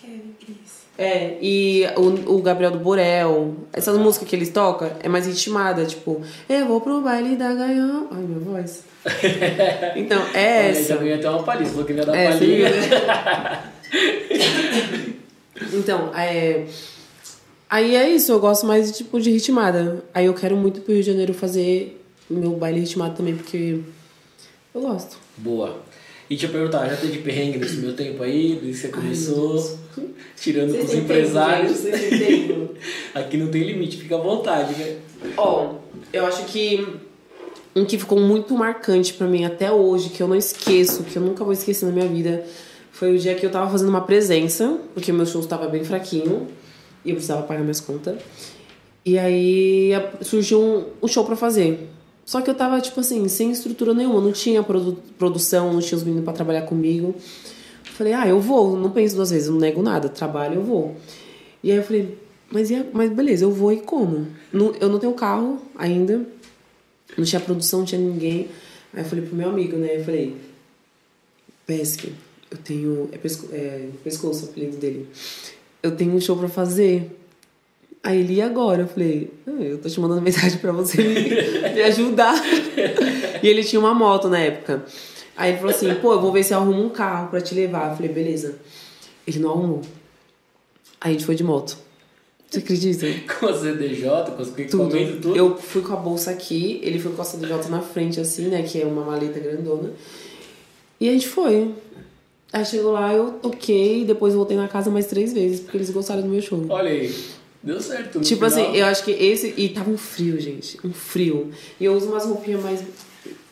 É, 0.97 1.37
e 1.41 1.85
o, 1.97 2.35
o 2.35 2.41
Gabriel 2.41 2.71
do 2.71 2.79
Borel. 2.79 3.55
Essas 3.73 3.97
músicas 3.97 4.27
que 4.29 4.35
eles 4.35 4.49
tocam 4.49 4.91
é 5.01 5.09
mais 5.09 5.25
ritmada, 5.25 5.85
tipo, 5.85 6.21
eu 6.47 6.67
vou 6.67 6.79
pro 6.81 7.01
baile 7.01 7.35
da 7.35 7.53
gaiola. 7.53 8.07
Ai, 8.11 8.21
minha 8.21 8.39
voz. 8.39 8.83
Então, 9.95 10.21
é 10.33 10.59
Olha, 10.59 10.69
essa. 10.69 10.93
Já 10.93 10.97
ganhei 10.97 11.13
até 11.15 11.29
uma 11.29 11.43
palhinha, 11.43 11.69
falou 11.69 11.85
que 11.85 11.93
ia 11.93 12.05
dar 12.05 12.15
É, 12.15 12.29
palhinha. 12.31 12.69
Então, 15.71 16.11
é. 16.15 16.65
Aí 17.69 17.95
é 17.95 18.09
isso, 18.09 18.31
eu 18.31 18.39
gosto 18.39 18.65
mais 18.67 18.95
tipo 18.95 19.19
de 19.19 19.31
ritmada. 19.31 20.03
Aí 20.13 20.25
eu 20.27 20.33
quero 20.33 20.55
muito 20.55 20.81
pro 20.81 20.93
Rio 20.93 21.01
de 21.01 21.09
Janeiro 21.09 21.33
fazer 21.33 22.02
meu 22.29 22.51
baile 22.51 22.79
ritmado 22.79 23.15
também, 23.15 23.35
porque 23.35 23.79
eu 24.73 24.81
gosto. 24.81 25.17
Boa. 25.37 25.81
E 26.29 26.41
eu 26.41 26.49
perguntar, 26.49 26.87
já 26.89 26.95
teve 26.95 27.19
perrengue 27.19 27.59
nesse 27.59 27.77
meu 27.77 27.93
tempo 27.93 28.23
aí, 28.23 28.59
desde 28.61 28.71
que 28.71 28.73
você 28.73 28.87
começou, 28.87 29.79
tirando 30.35 30.75
com 30.75 30.83
os 30.83 30.93
empresários. 30.93 31.81
Aqui 33.13 33.37
não 33.37 33.47
tem 33.47 33.63
limite, 33.63 33.97
fica 33.97 34.15
à 34.15 34.19
vontade, 34.19 34.73
né? 34.73 34.97
Ó, 35.37 35.75
eu 36.11 36.25
acho 36.25 36.45
que 36.45 36.87
um 37.75 37.85
que 37.85 37.97
ficou 37.97 38.19
muito 38.19 38.53
marcante 38.55 39.13
pra 39.13 39.27
mim 39.27 39.45
até 39.45 39.71
hoje, 39.71 40.09
que 40.09 40.23
eu 40.23 40.27
não 40.27 40.35
esqueço, 40.35 41.03
que 41.03 41.17
eu 41.17 41.21
nunca 41.21 41.43
vou 41.43 41.53
esquecer 41.53 41.85
na 41.85 41.91
minha 41.91 42.07
vida, 42.07 42.45
foi 42.91 43.15
o 43.15 43.19
dia 43.19 43.35
que 43.35 43.45
eu 43.45 43.51
tava 43.51 43.69
fazendo 43.69 43.89
uma 43.89 44.01
presença, 44.01 44.79
porque 44.93 45.11
meu 45.11 45.25
show 45.25 45.41
estava 45.41 45.67
bem 45.67 45.83
fraquinho 45.83 46.47
e 47.03 47.09
eu 47.09 47.15
precisava 47.15 47.43
pagar 47.43 47.61
minhas 47.61 47.81
contas. 47.81 48.17
E 49.05 49.19
aí 49.19 49.91
surgiu 50.21 50.61
um, 50.61 50.85
um 51.01 51.07
show 51.07 51.25
pra 51.25 51.35
fazer. 51.35 51.89
Só 52.25 52.41
que 52.41 52.49
eu 52.49 52.55
tava, 52.55 52.79
tipo 52.79 52.99
assim, 52.99 53.27
sem 53.27 53.51
estrutura 53.51 53.93
nenhuma, 53.93 54.21
não 54.21 54.31
tinha 54.31 54.63
produ- 54.63 54.97
produção, 55.17 55.73
não 55.73 55.79
tinha 55.81 55.97
os 55.97 56.03
meninos 56.03 56.23
pra 56.23 56.33
trabalhar 56.33 56.61
comigo. 56.63 57.13
Falei, 57.83 58.13
ah, 58.13 58.27
eu 58.27 58.39
vou, 58.39 58.77
não 58.77 58.89
penso 58.91 59.15
duas 59.15 59.29
vezes, 59.29 59.49
não 59.49 59.57
nego 59.59 59.81
nada, 59.83 60.07
trabalho, 60.09 60.55
eu 60.55 60.63
vou. 60.63 60.95
E 61.63 61.71
aí 61.71 61.77
eu 61.77 61.83
falei, 61.83 62.17
mas, 62.49 62.69
mas 62.93 63.11
beleza, 63.11 63.43
eu 63.45 63.51
vou 63.51 63.71
e 63.73 63.77
como? 63.81 64.27
Não- 64.51 64.73
eu 64.79 64.89
não 64.89 64.99
tenho 64.99 65.13
carro 65.13 65.61
ainda, 65.75 66.25
não 67.17 67.25
tinha 67.25 67.39
produção, 67.41 67.79
não 67.79 67.85
tinha 67.85 67.99
ninguém. 68.01 68.47
Aí 68.93 69.01
eu 69.01 69.05
falei 69.05 69.25
pro 69.25 69.35
meu 69.35 69.49
amigo, 69.49 69.75
né? 69.77 69.97
Eu 69.97 70.03
falei, 70.05 70.35
Pesque, 71.65 72.13
eu 72.51 72.57
tenho. 72.57 73.09
É, 73.11 73.17
pesco, 73.17 73.47
é 73.53 73.87
pescoço 74.03 74.45
o 74.45 74.49
apelido 74.49 74.77
dele. 74.77 75.07
Eu 75.81 75.95
tenho 75.95 76.13
um 76.13 76.19
show 76.19 76.35
pra 76.37 76.49
fazer. 76.49 77.09
Aí 78.03 78.19
ele, 78.19 78.33
e 78.35 78.41
agora? 78.41 78.81
Eu 78.83 78.87
falei, 78.87 79.31
"Ah, 79.47 79.51
eu 79.61 79.77
tô 79.77 79.87
te 79.89 79.99
mandando 79.99 80.21
mensagem 80.21 80.57
pra 80.59 80.71
você 80.73 81.01
me, 81.01 81.73
me 81.73 81.81
ajudar. 81.83 82.35
e 83.41 83.47
ele 83.47 83.63
tinha 83.63 83.79
uma 83.79 83.93
moto 83.93 84.27
na 84.27 84.39
época. 84.39 84.83
Aí 85.35 85.51
ele 85.51 85.57
falou 85.59 85.73
assim, 85.73 85.93
pô, 85.95 86.13
eu 86.13 86.21
vou 86.21 86.31
ver 86.31 86.43
se 86.43 86.53
eu 86.53 86.59
arrumo 86.59 86.83
um 86.83 86.89
carro 86.89 87.29
pra 87.29 87.41
te 87.41 87.55
levar. 87.55 87.91
Eu 87.91 87.95
falei, 87.95 88.11
beleza. 88.11 88.55
Ele 89.25 89.39
não 89.39 89.51
arrumou. 89.51 89.81
Aí 91.01 91.11
a 91.11 91.13
gente 91.13 91.25
foi 91.25 91.35
de 91.35 91.43
moto. 91.43 91.77
Você 92.49 92.59
acredita? 92.59 93.07
Com 93.39 93.47
a 93.47 93.53
CDJ, 93.53 94.31
com 94.35 94.41
os 94.43 94.49
Tudo. 94.69 94.89
tudo. 95.21 95.35
Eu 95.35 95.57
fui 95.57 95.81
com 95.81 95.93
a 95.93 95.95
bolsa 95.95 96.29
aqui, 96.29 96.79
ele 96.83 96.99
foi 96.99 97.11
com 97.13 97.21
a 97.21 97.25
CDJ 97.25 97.67
na 97.69 97.81
frente, 97.81 98.19
assim, 98.19 98.47
né? 98.47 98.61
Que 98.61 98.81
é 98.81 98.85
uma 98.85 99.03
maleta 99.03 99.39
grandona. 99.39 99.91
E 100.99 101.09
a 101.09 101.11
gente 101.13 101.27
foi. 101.27 101.73
Aí 102.51 102.63
chegou 102.63 102.91
lá, 102.91 103.11
eu 103.11 103.31
toquei, 103.31 104.05
depois 104.05 104.35
voltei 104.35 104.55
na 104.55 104.67
casa 104.67 104.91
mais 104.91 105.07
três 105.07 105.33
vezes, 105.33 105.61
porque 105.61 105.77
eles 105.77 105.89
gostaram 105.89 106.21
do 106.21 106.27
meu 106.29 106.41
show. 106.41 106.63
Olha 106.69 106.91
aí, 106.91 107.11
deu 107.63 107.79
certo. 107.81 108.19
no 108.19 108.23
Tipo 108.23 108.49
final. 108.49 108.65
assim, 108.67 108.77
eu 108.77 108.85
acho 108.85 109.03
que 109.03 109.11
esse. 109.11 109.53
E 109.57 109.69
tava 109.69 109.89
um 109.89 109.97
frio, 109.97 110.39
gente. 110.39 110.77
Um 110.83 110.93
frio. 110.93 111.51
E 111.79 111.85
eu 111.85 111.93
uso 111.93 112.07
umas 112.07 112.25
roupinhas 112.25 112.61
mais. 112.61 112.81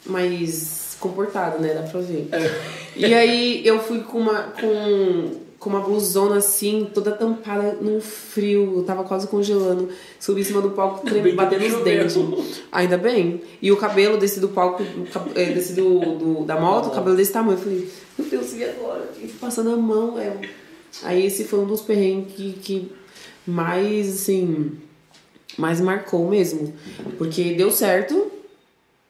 mais 0.06 0.97
comportadas, 1.00 1.60
né? 1.60 1.74
Dá 1.74 1.82
pra 1.84 2.00
ver. 2.02 2.28
E 2.95 3.06
aí 3.13 3.65
eu 3.65 3.80
fui 3.80 4.00
com 4.00 4.19
uma. 4.19 4.43
com. 4.60 5.30
com 5.60 5.69
uma 5.69 5.80
blusona 5.80 6.38
assim, 6.38 6.88
toda 6.93 7.12
tampada 7.12 7.78
num 7.82 8.02
frio. 8.02 8.78
Eu 8.78 8.84
tava 8.84 9.04
quase 9.04 9.28
congelando. 9.28 9.89
Subi 10.19 10.41
em 10.41 10.43
cima 10.43 10.62
do 10.62 10.71
palco, 10.71 11.06
trem- 11.06 11.21
Bem 11.21 11.32
que 11.32 11.38
batendo 11.38 11.65
os 11.78 11.84
dentes. 11.84 12.15
Ainda 12.71 12.97
bem. 12.97 13.41
E 13.62 13.71
o 13.71 13.78
cabelo 13.78 14.17
desse 14.17 14.39
do 14.39 14.50
palco, 14.50 14.84
é, 15.36 15.45
desse 15.45 15.74
do, 15.74 16.00
do- 16.17 16.45
da 16.45 16.60
moto, 16.60 16.88
o 16.88 16.91
cabelo 16.91 17.15
desse 17.15 17.32
tamanho. 17.32 17.58
Eu 17.58 17.63
falei, 17.63 17.89
meu 18.17 18.28
Deus, 18.30 18.54
e 18.56 18.63
agora? 18.63 19.10
E 19.21 19.28
passando 19.28 19.71
a 19.71 19.78
mão, 19.78 20.19
é. 20.19 20.36
Aí 21.04 21.26
esse 21.26 21.45
foi 21.45 21.60
um 21.60 21.65
dos 21.65 21.82
perrengues 21.82 22.34
que, 22.36 22.54
que 22.54 22.91
mais, 23.45 24.10
assim, 24.10 24.71
mais 25.58 25.82
marcou 25.82 26.30
mesmo. 26.30 26.73
Porque 27.17 27.54
deu 27.54 27.71
certo, 27.71 28.32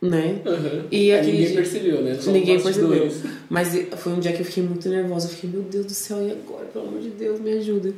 né? 0.01 0.41
Uhum. 0.45 0.87
E 0.91 1.11
aquele 1.11 1.37
ninguém 1.37 1.55
percebeu, 1.55 2.01
né? 2.01 2.17
Só 2.19 2.31
Ninguém 2.31 2.59
percebeu. 2.59 3.11
Mas 3.49 3.69
foi 3.97 4.13
um 4.13 4.19
dia 4.19 4.33
que 4.33 4.41
eu 4.41 4.45
fiquei 4.45 4.63
muito 4.63 4.89
nervosa. 4.89 5.27
Eu 5.27 5.31
fiquei, 5.31 5.49
meu 5.49 5.61
Deus 5.61 5.85
do 5.85 5.93
céu, 5.93 6.21
e 6.27 6.31
agora? 6.31 6.65
Pelo 6.65 6.87
amor 6.87 7.01
de 7.01 7.09
Deus, 7.09 7.39
me 7.39 7.51
ajuda. 7.51 7.93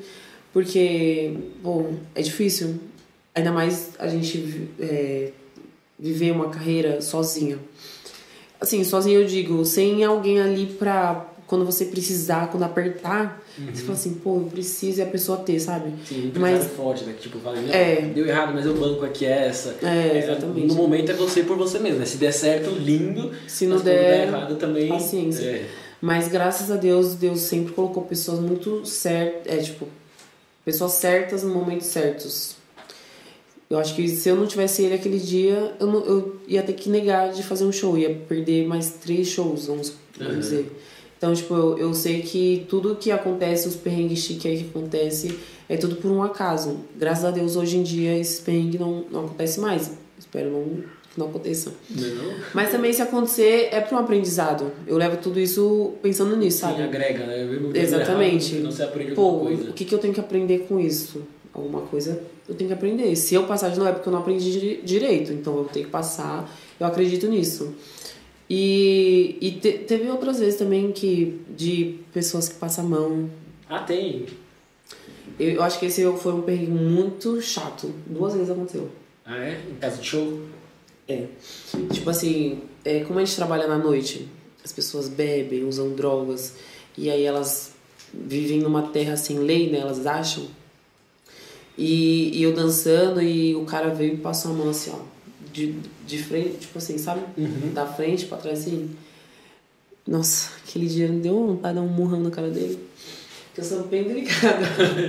Porque, 0.51 1.33
bom, 1.61 1.93
é 2.13 2.21
difícil. 2.21 2.75
Ainda 3.33 3.51
mais 3.51 3.91
a 3.97 4.07
gente 4.07 4.69
é, 4.79 5.31
viver 5.97 6.31
uma 6.31 6.49
carreira 6.49 7.01
sozinha. 7.01 7.57
Assim, 8.59 8.83
sozinha 8.83 9.17
eu 9.17 9.25
digo, 9.25 9.65
sem 9.65 10.03
alguém 10.03 10.39
ali 10.39 10.67
pra 10.67 11.32
quando 11.53 11.65
você 11.67 11.85
precisar, 11.85 12.47
quando 12.49 12.63
apertar, 12.63 13.39
você 13.71 13.83
fala 13.83 13.93
assim, 13.93 14.15
pô, 14.15 14.37
eu 14.37 14.45
preciso 14.51 14.97
e 14.97 15.01
a 15.03 15.05
pessoa 15.05 15.37
ter, 15.37 15.59
sabe? 15.59 15.91
Sim, 16.03 16.31
Mas- 16.35 16.65
forte, 16.65 17.03
né? 17.03 17.13
Que 17.13 17.21
tipo, 17.21 17.37
fala, 17.37 17.59
É. 17.71 18.01
deu 18.01 18.25
errado, 18.25 18.55
mas 18.55 18.65
eu 18.65 18.73
banco 18.73 19.05
aqui 19.05 19.23
é 19.27 19.45
essa. 19.49 19.75
É, 19.83 20.17
exatamente. 20.17 20.65
No 20.65 20.73
momento 20.73 21.11
é 21.11 21.13
você 21.13 21.43
por 21.43 21.55
você 21.55 21.77
mesmo, 21.77 21.99
né? 21.99 22.05
Se 22.05 22.17
der 22.17 22.31
certo, 22.31 22.71
lindo. 22.71 23.31
Se 23.47 23.67
não 23.67 23.75
quando 23.77 23.85
der, 23.85 24.27
errado 24.29 24.55
também. 24.55 24.89
paciência. 24.89 25.43
É. 25.45 25.69
Mas 26.01 26.27
graças 26.27 26.71
a 26.71 26.75
Deus, 26.75 27.13
Deus 27.13 27.41
sempre 27.41 27.71
colocou 27.73 28.01
pessoas 28.03 28.39
muito 28.39 28.83
certas, 28.83 29.53
é 29.53 29.57
tipo, 29.61 29.87
pessoas 30.65 30.93
certas 30.93 31.43
no 31.43 31.53
momento 31.53 31.83
certos. 31.83 32.55
Eu 33.69 33.77
acho 33.77 33.93
que 33.95 34.07
se 34.09 34.27
eu 34.27 34.35
não 34.35 34.47
tivesse 34.47 34.81
ele 34.83 34.95
aquele 34.95 35.19
dia, 35.19 35.75
eu, 35.79 35.85
não, 35.85 36.03
eu 36.03 36.35
ia 36.47 36.63
ter 36.63 36.73
que 36.73 36.89
negar 36.89 37.31
de 37.31 37.43
fazer 37.43 37.63
um 37.65 37.71
show, 37.71 37.95
ia 37.95 38.09
perder 38.27 38.67
mais 38.67 38.89
três 39.01 39.27
shows, 39.27 39.67
vamos, 39.67 39.93
vamos 40.17 40.33
Uhum. 40.33 40.39
dizer. 40.39 40.79
Então, 41.23 41.33
tipo, 41.33 41.53
eu, 41.55 41.77
eu 41.77 41.93
sei 41.93 42.21
que 42.21 42.65
tudo 42.67 42.97
que 42.97 43.09
acontece, 43.09 43.65
os 43.65 43.77
perrengues 43.77 44.19
chiques 44.19 44.45
aí 44.45 44.57
que 44.57 44.69
acontece, 44.77 45.39
é 45.69 45.77
tudo 45.77 45.95
por 45.95 46.11
um 46.11 46.21
acaso. 46.21 46.81
Graças 46.97 47.23
a 47.23 47.31
Deus, 47.31 47.55
hoje 47.55 47.77
em 47.77 47.83
dia, 47.83 48.17
esses 48.19 48.41
perrengues 48.41 48.77
não, 48.77 49.05
não 49.09 49.25
acontecem 49.27 49.63
mais. 49.63 49.89
Espero 50.19 50.49
não, 50.51 50.63
que 51.13 51.17
não 51.17 51.27
aconteça. 51.27 51.71
Não 51.89 52.05
é? 52.29 52.35
Mas 52.53 52.71
também, 52.71 52.91
se 52.91 53.01
acontecer, 53.01 53.69
é 53.71 53.79
para 53.79 53.95
um 53.95 54.01
aprendizado. 54.01 54.69
Eu 54.85 54.97
levo 54.97 55.15
tudo 55.15 55.39
isso 55.39 55.93
pensando 56.01 56.35
nisso, 56.35 56.57
Sim, 56.57 56.63
sabe? 56.73 56.83
agrega, 56.83 57.25
né? 57.25 57.45
Mesmo 57.45 57.71
Exatamente. 57.73 58.51
errado, 58.55 58.63
Não 58.65 58.71
se 58.73 58.83
aprende 58.83 59.11
Pô, 59.13 59.39
coisa. 59.39 59.69
o 59.69 59.73
que, 59.73 59.85
que 59.85 59.95
eu 59.95 59.99
tenho 59.99 60.13
que 60.13 60.19
aprender 60.19 60.65
com 60.67 60.77
isso? 60.77 61.21
Alguma 61.53 61.83
coisa 61.83 62.21
eu 62.49 62.53
tenho 62.55 62.67
que 62.67 62.73
aprender. 62.73 63.15
Se 63.15 63.33
eu 63.33 63.43
passar 63.45 63.69
de 63.69 63.77
novo 63.77 63.89
é 63.89 63.93
porque 63.93 64.09
eu 64.09 64.11
não 64.11 64.19
aprendi 64.19 64.51
dire- 64.51 64.81
direito, 64.83 65.31
então 65.31 65.55
eu 65.57 65.63
tenho 65.71 65.85
que 65.85 65.91
passar. 65.91 66.53
Eu 66.77 66.85
acredito 66.85 67.27
nisso. 67.27 67.73
E, 68.49 69.37
e 69.41 69.51
te- 69.51 69.79
teve 69.79 70.09
outras 70.09 70.39
vezes 70.39 70.57
também 70.59 70.91
que 70.91 71.41
de 71.55 71.99
pessoas 72.13 72.49
que 72.49 72.55
passam 72.55 72.85
a 72.85 72.89
mão. 72.89 73.29
Ah, 73.69 73.79
tem. 73.79 74.25
Eu, 75.39 75.51
eu 75.51 75.63
acho 75.63 75.79
que 75.79 75.85
esse 75.85 76.03
foi 76.17 76.33
um 76.33 76.41
perrengue 76.41 76.71
muito 76.71 77.41
chato. 77.41 77.91
Duas 78.05 78.33
vezes 78.33 78.49
aconteceu. 78.49 78.89
Ah, 79.25 79.37
é? 79.37 79.61
Em 79.71 79.75
casa 79.75 80.01
de 80.01 80.07
show? 80.07 80.41
É. 81.07 81.25
Tipo 81.91 82.09
assim, 82.09 82.61
é, 82.85 82.99
como 83.01 83.19
a 83.19 83.25
gente 83.25 83.35
trabalha 83.35 83.67
na 83.67 83.77
noite, 83.77 84.27
as 84.63 84.71
pessoas 84.71 85.09
bebem, 85.09 85.63
usam 85.65 85.93
drogas, 85.93 86.55
e 86.97 87.09
aí 87.09 87.23
elas 87.23 87.73
vivem 88.13 88.59
numa 88.59 88.83
terra 88.89 89.15
sem 89.17 89.39
lei, 89.39 89.71
né? 89.71 89.79
Elas 89.79 90.05
acham. 90.05 90.45
E, 91.77 92.37
e 92.37 92.43
eu 92.43 92.53
dançando 92.53 93.21
e 93.21 93.55
o 93.55 93.65
cara 93.65 93.89
veio 93.93 94.13
e 94.13 94.17
passou 94.17 94.51
a 94.51 94.53
mão 94.53 94.69
assim, 94.69 94.91
ó. 94.93 94.99
De, 95.53 95.75
de 96.07 96.17
frente, 96.23 96.57
tipo 96.61 96.77
assim, 96.77 96.97
sabe? 96.97 97.21
Da 97.73 97.85
frente 97.85 98.25
pra 98.25 98.37
trás 98.37 98.59
assim. 98.59 98.89
Nossa, 100.07 100.49
aquele 100.67 100.87
dia 100.87 101.07
me 101.07 101.21
deu 101.21 101.33
vontade 101.47 101.75
de 101.75 101.79
dar 101.81 101.85
um 101.85 101.89
murrão 101.89 102.19
na 102.19 102.29
cara 102.31 102.49
dele. 102.49 102.77
Porque 103.47 103.61
eu 103.61 103.63
sou 103.63 103.83
bem 103.87 104.03
delicada. 104.03 104.65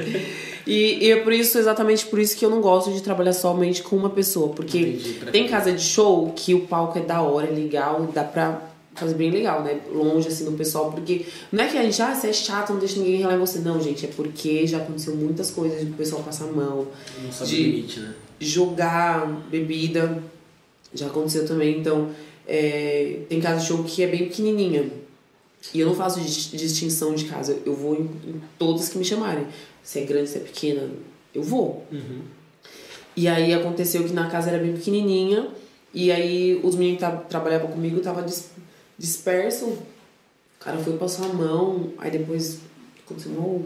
e, 0.67 1.05
e 1.07 1.11
é 1.11 1.17
por 1.17 1.33
isso, 1.33 1.59
exatamente 1.59 2.07
por 2.07 2.19
isso 2.21 2.37
que 2.37 2.45
eu 2.45 2.51
não 2.51 2.61
gosto 2.61 2.93
de 2.93 3.03
trabalhar 3.03 3.33
somente 3.33 3.83
com 3.83 3.97
uma 3.97 4.11
pessoa. 4.11 4.51
Porque 4.51 4.79
Entendi, 4.79 5.15
tem 5.33 5.49
casa 5.49 5.73
de 5.73 5.83
show 5.83 6.33
que 6.37 6.55
o 6.55 6.67
palco 6.67 6.99
é 6.99 7.03
da 7.03 7.23
hora, 7.23 7.49
é 7.49 7.51
legal, 7.51 8.09
dá 8.15 8.23
pra 8.23 8.71
fazer 8.95 9.15
bem 9.15 9.31
legal, 9.31 9.65
né? 9.65 9.81
Longe 9.93 10.29
assim 10.29 10.45
do 10.45 10.53
pessoal, 10.53 10.93
porque 10.93 11.25
não 11.51 11.65
é 11.65 11.69
que 11.69 11.77
a 11.77 11.83
gente, 11.83 12.01
ah, 12.01 12.15
você 12.15 12.29
é 12.29 12.33
chato, 12.33 12.73
não 12.73 12.79
deixa 12.79 12.99
ninguém 13.01 13.17
relar 13.17 13.35
em 13.35 13.41
você. 13.41 13.59
Não, 13.59 13.81
gente, 13.81 14.05
é 14.05 14.09
porque 14.15 14.65
já 14.67 14.77
aconteceu 14.79 15.17
muitas 15.17 15.51
coisas 15.51 15.81
de 15.81 15.87
o 15.91 15.95
pessoal 15.95 16.23
passar 16.23 16.45
a 16.45 16.53
mão, 16.53 16.87
Não 17.25 17.33
sabe 17.33 17.51
de- 17.51 17.63
limite, 17.63 18.01
né? 18.01 18.15
jogar 18.39 19.27
bebida. 19.51 20.23
Já 20.95 21.07
aconteceu 21.07 21.47
também, 21.47 21.79
então 21.81 22.11
é, 22.47 23.21
tem 23.29 23.41
casa 23.41 23.61
de 23.61 23.67
show 23.67 23.83
que 23.85 24.03
é 24.03 24.07
bem 24.07 24.29
pequenininha. 24.29 24.89
E 25.73 25.81
eu 25.81 25.87
não 25.87 25.95
faço 25.95 26.21
dis- 26.21 26.51
distinção 26.53 27.15
de 27.15 27.25
casa, 27.25 27.59
eu 27.65 27.75
vou 27.75 27.95
em, 27.95 28.03
em 28.29 28.41
todas 28.59 28.89
que 28.91 28.99
me 28.99 29.05
chamarem. 29.05 29.47
Se 29.83 29.99
é 30.01 30.05
grande, 30.05 30.29
se 30.31 30.37
é 30.37 30.41
pequena, 30.41 30.89
eu 31.35 31.43
vou. 31.43 31.87
Uhum. 31.91 32.21
E 33.17 33.27
aí 33.29 33.53
aconteceu 33.55 34.05
que 34.05 34.13
na 34.13 34.29
casa 34.29 34.51
era 34.51 34.59
bem 34.63 34.73
pequenininha, 34.75 35.49
e 35.93 36.11
aí 36.13 36.61
os 36.63 36.75
meninos 36.75 37.01
que 37.01 37.07
tra- 37.07 37.17
trabalhavam 37.17 37.71
comigo 37.71 37.99
estavam 37.99 38.25
dis, 38.25 38.51
disperso. 38.99 39.67
O 39.67 39.79
cara 40.61 40.79
foi 40.79 40.97
passar 40.97 41.25
a 41.27 41.33
mão, 41.33 41.93
aí 41.99 42.11
depois 42.11 42.59
aconteceu 43.05 43.33
um 43.33 43.65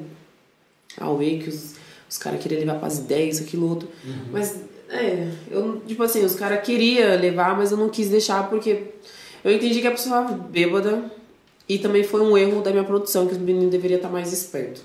auê 0.99 1.39
que 1.39 1.49
os, 1.49 1.75
os 2.11 2.19
caras 2.19 2.41
queriam 2.43 2.61
levar 2.61 2.79
pras 2.79 2.99
10, 2.99 3.41
aquilo 3.43 3.69
outro. 3.69 3.89
Mas, 4.33 4.57
é, 4.91 5.29
eu, 5.51 5.81
tipo 5.87 6.03
assim, 6.03 6.25
os 6.25 6.35
caras 6.35 6.65
queriam 6.65 7.19
levar, 7.21 7.57
mas 7.57 7.71
eu 7.73 7.77
não 7.79 7.89
quis 7.89 8.09
deixar 8.09 8.49
porque 8.49 8.85
eu 9.45 9.53
entendi 9.53 9.81
que 9.81 9.87
a 9.87 9.91
pessoa 9.91 10.21
estava 10.23 10.39
bêbada 10.39 11.05
e 11.69 11.79
também 11.79 12.03
foi 12.03 12.21
um 12.23 12.37
erro 12.37 12.63
da 12.63 12.71
minha 12.71 12.85
produção, 12.85 13.27
que 13.27 13.33
os 13.33 13.39
meninos 13.39 13.71
deveriam 13.71 13.99
estar 13.99 14.09
mais 14.09 14.33
espertos. 14.33 14.83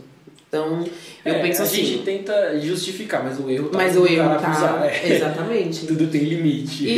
Então, 0.48 0.86
eu 1.26 1.34
É, 1.34 1.42
penso 1.42 1.62
a 1.62 1.66
assim. 1.66 1.84
gente 1.84 2.04
tenta 2.04 2.60
justificar, 2.60 3.24
mas 3.24 3.40
o 3.40 3.50
erro 3.50 3.70
tá 3.70 3.78
Mas 3.80 3.98
o 3.98 4.06
erro 4.06 4.40
tá. 4.40 4.82
é. 4.86 5.16
Exatamente. 5.16 5.88
Tudo 5.88 6.06
tem 6.08 6.22
limite. 6.26 6.86
E, 6.86 6.92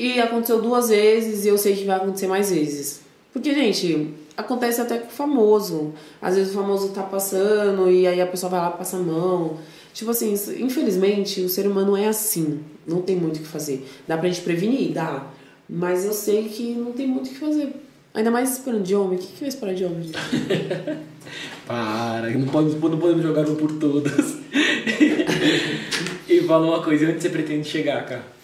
e, 0.00 0.14
e 0.14 0.20
aconteceu 0.20 0.62
duas 0.62 0.88
vezes 0.88 1.44
e 1.44 1.48
eu 1.48 1.58
sei 1.58 1.76
que 1.76 1.84
vai 1.84 1.96
acontecer 1.96 2.26
mais 2.26 2.50
vezes. 2.50 3.02
Porque, 3.30 3.52
gente, 3.52 4.14
acontece 4.34 4.80
até 4.80 4.96
com 4.96 5.08
o 5.08 5.10
famoso. 5.10 5.92
Às 6.22 6.36
vezes 6.36 6.50
o 6.52 6.54
famoso 6.54 6.88
tá 6.88 7.02
passando 7.02 7.90
e 7.90 8.06
aí 8.06 8.22
a 8.22 8.26
pessoa 8.26 8.48
vai 8.48 8.60
lá 8.60 8.72
e 8.74 8.78
passa 8.78 8.96
a 8.96 9.00
mão. 9.00 9.58
Tipo 9.92 10.10
assim, 10.10 10.32
infelizmente 10.58 11.40
o 11.40 11.48
ser 11.48 11.66
humano 11.66 11.96
é 11.96 12.06
assim. 12.08 12.60
Não 12.86 13.02
tem 13.02 13.16
muito 13.16 13.38
o 13.38 13.40
que 13.40 13.46
fazer. 13.46 13.86
Dá 14.06 14.16
pra 14.16 14.28
gente 14.28 14.42
prevenir? 14.42 14.92
Dá. 14.92 15.26
Mas 15.68 16.04
eu 16.04 16.12
sei 16.12 16.48
que 16.48 16.72
não 16.74 16.92
tem 16.92 17.06
muito 17.06 17.26
o 17.26 17.30
que 17.30 17.38
fazer. 17.38 17.74
Ainda 18.14 18.30
mais 18.30 18.52
esperando 18.52 18.82
de 18.82 18.94
homem. 18.94 19.18
O 19.18 19.20
que, 19.20 19.26
que 19.26 19.40
vai 19.40 19.48
esperar 19.48 19.74
de 19.74 19.84
homem? 19.84 20.10
Para, 21.66 22.30
não 22.30 22.46
podemos, 22.48 22.80
não 22.80 22.98
podemos 22.98 23.22
jogar 23.22 23.48
um 23.48 23.54
por 23.54 23.72
todas. 23.78 24.38
e 26.28 26.40
fala 26.42 26.66
uma 26.66 26.82
coisa, 26.82 27.10
onde 27.10 27.20
você 27.20 27.28
pretende 27.28 27.68
chegar, 27.68 28.06
cara? 28.06 28.37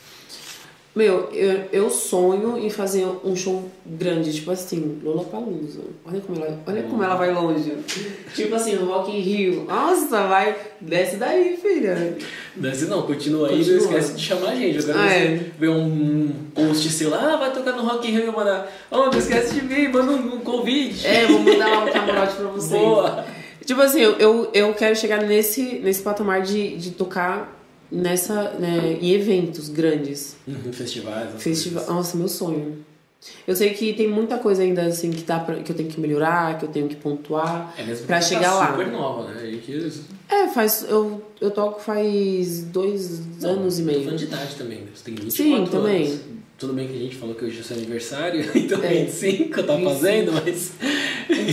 Meu, 0.94 1.28
eu, 1.33 1.64
eu 1.72 1.90
sonho 1.90 2.57
em 2.57 2.70
fazer 2.70 3.04
um 3.24 3.35
show 3.35 3.68
grande, 3.85 4.33
tipo 4.33 4.52
assim, 4.52 5.00
Lollapalooza. 5.02 5.80
Olha 6.07 6.20
como 6.20 6.38
ela, 6.44 6.61
olha 6.64 6.83
como 6.85 7.02
ela 7.02 7.16
vai 7.16 7.33
longe. 7.33 7.72
tipo 8.33 8.54
assim, 8.54 8.76
Rock 8.76 9.11
in 9.11 9.18
Rio. 9.18 9.64
Nossa, 9.64 10.28
vai, 10.28 10.54
desce 10.80 11.16
daí, 11.16 11.57
filha. 11.61 12.16
Desce 12.54 12.85
não, 12.85 13.02
continua 13.02 13.48
aí, 13.48 13.64
não 13.66 13.76
esquece 13.76 14.12
de 14.14 14.22
chamar 14.22 14.50
a 14.50 14.54
gente. 14.54 14.78
Eu 14.78 14.85
quero 14.85 14.98
Ah, 15.00 15.09
ver 15.09 15.16
é. 15.16 15.50
ver 15.59 15.68
um 15.68 16.33
post 16.54 16.88
seu 16.90 17.11
lá, 17.11 17.35
ah, 17.35 17.37
vai 17.38 17.52
tocar 17.52 17.72
no 17.72 17.83
Rock 17.83 18.07
in 18.09 18.12
Rio 18.12 18.28
e 18.28 18.30
mandar, 18.30 18.70
oh, 18.88 18.96
não 19.07 19.18
esquece 19.18 19.52
de 19.54 19.62
mim, 19.64 19.88
manda 19.88 20.12
um, 20.12 20.37
um 20.37 20.40
convite. 20.40 21.04
É, 21.04 21.26
vou 21.26 21.40
mandar 21.40 21.70
lá 21.70 21.85
um 21.87 21.90
camarote 21.92 22.37
pra 22.37 22.46
vocês. 22.54 22.80
Boa! 22.80 23.24
Tipo 23.64 23.80
assim, 23.80 24.00
eu, 24.00 24.12
eu, 24.18 24.50
eu 24.54 24.74
quero 24.74 24.94
chegar 24.94 25.22
nesse, 25.22 25.80
nesse 25.80 26.02
patamar 26.02 26.42
de, 26.42 26.76
de 26.76 26.92
tocar 26.92 27.63
nessa, 27.90 28.51
né, 28.59 28.99
em 29.01 29.11
eventos 29.12 29.68
grandes. 29.68 30.37
Uhum, 30.47 30.73
festivais. 30.73 31.29
essas 31.29 31.42
Festival. 31.42 31.85
coisas. 31.85 31.97
Nossa, 31.97 32.16
meu 32.16 32.29
sonho. 32.29 32.85
Eu 33.49 33.57
sei 33.57 33.70
que 33.70 33.94
tem 33.94 34.07
muita 34.07 34.37
coisa 34.37 34.62
ainda 34.62 34.83
assim 34.83 35.11
que, 35.11 35.23
dá 35.23 35.38
pra, 35.38 35.57
que 35.57 35.73
eu 35.73 35.77
tenho 35.77 35.88
que 35.88 35.99
melhorar, 35.99 36.59
que 36.59 36.66
eu 36.66 36.68
tenho 36.68 36.87
que 36.88 36.97
pontuar. 36.97 37.75
É 37.79 37.83
mesmo 37.83 38.07
pra 38.07 38.18
porque 38.18 38.35
chegar 38.35 38.51
tá 38.51 38.55
lá. 38.59 38.70
super 38.73 38.87
nova, 38.88 39.31
né? 39.33 39.40
A 39.42 39.47
gente... 39.47 40.03
É, 40.29 40.49
faz. 40.49 40.85
Eu, 40.87 41.23
eu 41.40 41.51
toco 41.51 41.81
faz 41.81 42.64
dois 42.64 43.23
anos 43.42 43.79
e 43.79 43.83
meio. 43.83 44.01
falando 44.05 44.18
de 44.18 44.25
idade 44.25 44.55
também, 44.57 44.81
né? 44.81 44.88
Você 44.94 45.05
tem 45.05 45.14
24 45.14 45.31
Sim, 45.66 45.70
também. 45.70 46.07
anos. 46.07 46.20
Tudo 46.59 46.73
bem 46.75 46.87
que 46.87 46.94
a 46.94 46.98
gente 46.98 47.17
falou 47.17 47.35
que 47.35 47.44
hoje 47.46 47.61
é 47.61 47.63
seu 47.63 47.77
aniversário, 47.77 48.44
então 48.54 48.83
É. 48.83 48.88
25 49.04 49.63
tá 49.63 49.75
25. 49.75 49.94
fazendo, 49.94 50.33
mas... 50.33 50.73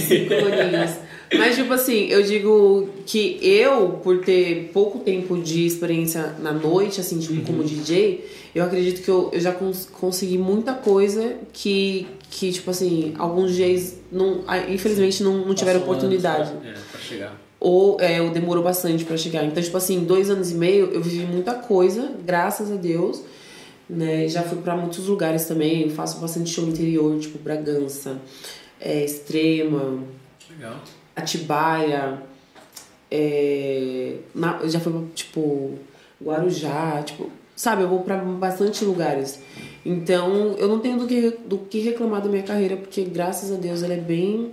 Cinco 0.07 0.33
aninhos. 0.33 0.91
Mas, 1.37 1.55
tipo 1.55 1.71
assim, 1.73 2.07
eu 2.07 2.21
digo 2.23 2.89
que 3.05 3.39
eu, 3.41 3.99
por 4.03 4.19
ter 4.19 4.69
pouco 4.73 4.99
tempo 4.99 5.37
de 5.37 5.65
experiência 5.65 6.35
na 6.39 6.51
noite, 6.51 6.99
assim, 6.99 7.19
tipo, 7.19 7.41
como 7.45 7.63
DJ, 7.63 8.25
eu 8.53 8.63
acredito 8.63 9.01
que 9.01 9.09
eu, 9.09 9.29
eu 9.31 9.39
já 9.39 9.53
cons 9.53 9.87
consegui 9.91 10.37
muita 10.37 10.73
coisa 10.73 11.35
que, 11.53 12.05
que, 12.29 12.51
tipo 12.51 12.69
assim, 12.69 13.13
alguns 13.17 13.51
DJs, 13.55 13.95
não, 14.11 14.43
infelizmente, 14.69 15.23
não, 15.23 15.45
não 15.45 15.55
tiveram 15.55 15.79
Passou 15.79 15.93
oportunidade. 15.95 16.49
anos 16.51 16.61
pra- 16.61 16.69
É, 16.69 16.73
pra 16.91 16.99
chegar. 17.01 17.41
Ou 17.59 17.97
é, 18.01 18.19
eu 18.19 18.29
demorou 18.31 18.63
bastante 18.63 19.05
pra 19.05 19.15
chegar. 19.15 19.45
Então, 19.45 19.61
tipo 19.63 19.77
assim, 19.77 20.03
dois 20.03 20.29
anos 20.29 20.51
e 20.51 20.55
meio 20.55 20.87
eu 20.91 21.01
vivi 21.01 21.25
muita 21.25 21.53
coisa, 21.53 22.11
graças 22.25 22.71
a 22.71 22.75
Deus. 22.75 23.21
Né? 23.89 24.27
Já 24.27 24.41
fui 24.41 24.57
pra 24.59 24.75
muitos 24.75 25.05
lugares 25.07 25.45
também, 25.45 25.89
faço 25.89 26.19
bastante 26.19 26.49
show 26.49 26.65
interior, 26.65 27.17
tipo 27.19 27.37
Bragança, 27.37 28.17
é, 28.79 29.03
Extrema, 29.03 29.99
Legal. 30.49 30.75
Atibaia. 31.15 32.21
é, 33.09 34.15
na, 34.33 34.59
já 34.67 34.79
foi 34.79 34.93
tipo, 35.13 35.71
Guarujá, 36.23 37.03
tipo, 37.03 37.29
sabe, 37.55 37.83
eu 37.83 37.89
vou 37.89 37.99
pra 38.01 38.17
bastante 38.17 38.85
lugares. 38.85 39.39
Então, 39.85 40.55
eu 40.57 40.67
não 40.67 40.79
tenho 40.79 40.97
do 40.97 41.07
que, 41.07 41.31
do 41.45 41.57
que 41.57 41.79
reclamar 41.79 42.21
da 42.21 42.29
minha 42.29 42.43
carreira, 42.43 42.77
porque 42.77 43.03
graças 43.03 43.51
a 43.51 43.55
Deus 43.55 43.81
ela 43.83 43.93
é 43.95 43.97
bem, 43.99 44.51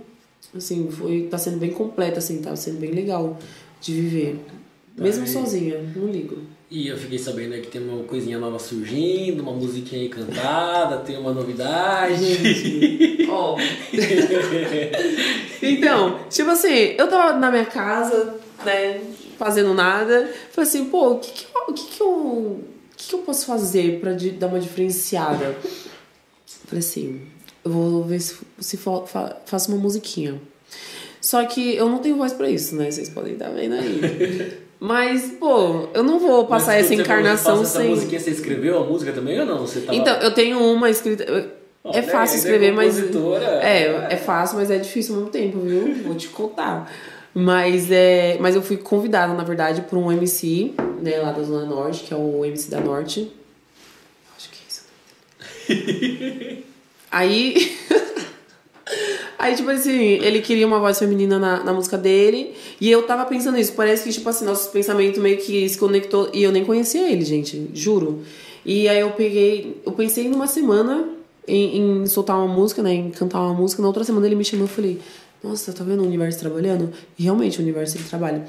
assim, 0.55 0.89
foi, 0.91 1.27
tá 1.29 1.37
sendo 1.37 1.57
bem 1.57 1.69
completa, 1.71 2.17
assim, 2.19 2.41
tá 2.41 2.55
sendo 2.55 2.79
bem 2.79 2.91
legal 2.91 3.37
de 3.79 3.93
viver. 3.93 4.39
Mesmo 4.97 5.23
Tá, 5.23 5.29
e- 5.29 5.33
sozinha, 5.33 5.81
não 5.95 6.07
ligo. 6.07 6.37
E 6.71 6.87
eu 6.87 6.97
fiquei 6.97 7.17
sabendo 7.17 7.53
aí 7.55 7.61
que 7.61 7.67
tem 7.71 7.81
uma 7.81 8.03
coisinha 8.03 8.37
nova 8.37 8.59
surgindo, 8.59 9.41
uma 9.41 9.53
musiquinha 9.53 10.01
aí 10.03 10.09
cantada, 10.09 10.97
tem 10.97 11.17
uma 11.17 11.33
novidade. 11.33 12.23
Ó. 13.27 13.57
então, 15.61 16.19
tipo 16.29 16.49
assim, 16.49 16.95
eu 16.97 17.07
tava 17.07 17.37
na 17.37 17.49
minha 17.51 17.65
casa, 17.65 18.35
né, 18.65 19.01
fazendo 19.37 19.73
nada. 19.73 20.29
Falei 20.51 20.67
assim, 20.69 20.85
pô, 20.85 21.11
o 21.11 21.19
que 21.19 21.31
que 21.31 21.47
eu, 21.55 21.61
o 21.69 21.73
que 21.73 21.85
que 21.85 22.01
eu, 22.01 22.09
o 22.09 22.63
que 22.97 23.07
que 23.09 23.15
eu 23.15 23.19
posso 23.19 23.45
fazer 23.45 23.99
pra 23.99 24.11
dar 24.37 24.47
uma 24.47 24.59
diferenciada? 24.59 25.55
Falei 26.65 26.79
assim, 26.79 27.21
eu 27.63 27.71
vou 27.71 28.03
ver 28.03 28.19
se, 28.19 28.35
se 28.59 28.77
fa- 28.77 29.05
fa- 29.05 29.37
faço 29.45 29.71
uma 29.71 29.81
musiquinha. 29.81 30.39
Só 31.21 31.43
que 31.45 31.75
eu 31.75 31.89
não 31.89 31.97
tenho 31.99 32.15
voz 32.15 32.31
pra 32.31 32.49
isso, 32.49 32.75
né? 32.75 32.89
Vocês 32.89 33.09
podem 33.09 33.33
estar 33.33 33.49
vendo 33.49 33.73
aí. 33.75 34.57
Mas, 34.79 35.33
pô, 35.37 35.89
eu 35.93 36.01
não 36.03 36.19
vou 36.19 36.45
passar 36.47 36.67
Mas 36.67 36.85
essa 36.85 36.95
você 36.95 37.01
encarnação 37.01 37.57
faça 37.57 37.79
sem. 37.79 37.81
Essa 37.87 37.95
musiquinha, 37.95 38.19
você 38.21 38.29
escreveu 38.31 38.77
a 38.81 38.85
música 38.85 39.11
também 39.11 39.37
ou 39.37 39.45
não? 39.45 39.59
Você 39.67 39.81
tava... 39.81 39.97
Então, 39.97 40.15
eu 40.21 40.33
tenho 40.33 40.57
uma 40.57 40.89
escrita. 40.89 41.25
Olha 41.83 41.97
É 41.97 42.01
fácil 42.01 42.35
ainda 42.35 42.35
escrever, 42.35 42.71
mas. 42.73 42.99
É, 43.61 44.13
é 44.13 44.17
fácil, 44.17 44.57
mas 44.57 44.69
é 44.69 44.77
difícil 44.77 45.15
ao 45.15 45.21
mesmo 45.21 45.31
tempo, 45.31 45.59
viu? 45.59 45.95
Vou 46.03 46.15
te 46.15 46.27
contar. 46.27 46.91
Mas, 47.33 47.89
é, 47.91 48.37
mas 48.39 48.55
eu 48.55 48.61
fui 48.61 48.77
convidada, 48.77 49.33
na 49.33 49.43
verdade, 49.43 49.83
por 49.83 49.97
um 49.97 50.11
MC, 50.11 50.73
né, 51.01 51.19
lá 51.19 51.31
da 51.31 51.43
Zona 51.43 51.65
Norte, 51.65 52.03
que 52.03 52.13
é 52.13 52.17
o 52.17 52.43
MC 52.43 52.69
da 52.69 52.81
Norte. 52.81 53.31
Acho 54.35 54.49
que 54.49 54.57
é 54.57 54.67
isso. 54.67 56.63
Aí. 57.11 57.77
Aí, 59.37 59.55
tipo 59.55 59.69
assim, 59.69 60.19
ele 60.21 60.41
queria 60.41 60.67
uma 60.67 60.79
voz 60.79 60.99
feminina 60.99 61.39
na, 61.39 61.63
na 61.63 61.71
música 61.71 61.97
dele. 61.97 62.55
E 62.81 62.91
eu 62.91 63.03
tava 63.03 63.25
pensando 63.25 63.55
nisso. 63.55 63.71
Parece 63.73 64.03
que, 64.03 64.11
tipo 64.11 64.27
assim, 64.27 64.43
nosso 64.43 64.69
pensamento 64.71 65.21
meio 65.21 65.37
que 65.37 65.69
se 65.69 65.77
conectou. 65.77 66.29
E 66.33 66.43
eu 66.43 66.51
nem 66.51 66.65
conhecia 66.65 67.09
ele, 67.09 67.23
gente, 67.23 67.69
juro. 67.73 68.23
E 68.65 68.89
aí 68.89 68.99
eu 68.99 69.11
peguei. 69.11 69.81
Eu 69.85 69.93
pensei 69.93 70.27
numa 70.27 70.45
semana 70.47 71.18
em, 71.49 72.01
em 72.01 72.05
soltar 72.05 72.37
uma 72.37 72.47
música, 72.47 72.81
né? 72.81 72.93
Em 72.93 73.09
cantar 73.11 73.41
uma 73.41 73.53
música. 73.53 73.81
Na 73.81 73.87
outra 73.87 74.03
semana 74.03 74.25
ele 74.25 74.35
me 74.35 74.45
chamou 74.45 74.65
e 74.65 74.69
eu 74.69 74.73
falei: 74.73 74.99
Nossa, 75.43 75.73
tá 75.73 75.83
vendo 75.83 76.01
o 76.01 76.05
universo 76.05 76.39
trabalhando? 76.39 76.91
E 77.17 77.23
realmente 77.23 77.59
o 77.59 77.61
universo 77.61 77.97
ele 77.97 78.03
trabalha. 78.05 78.45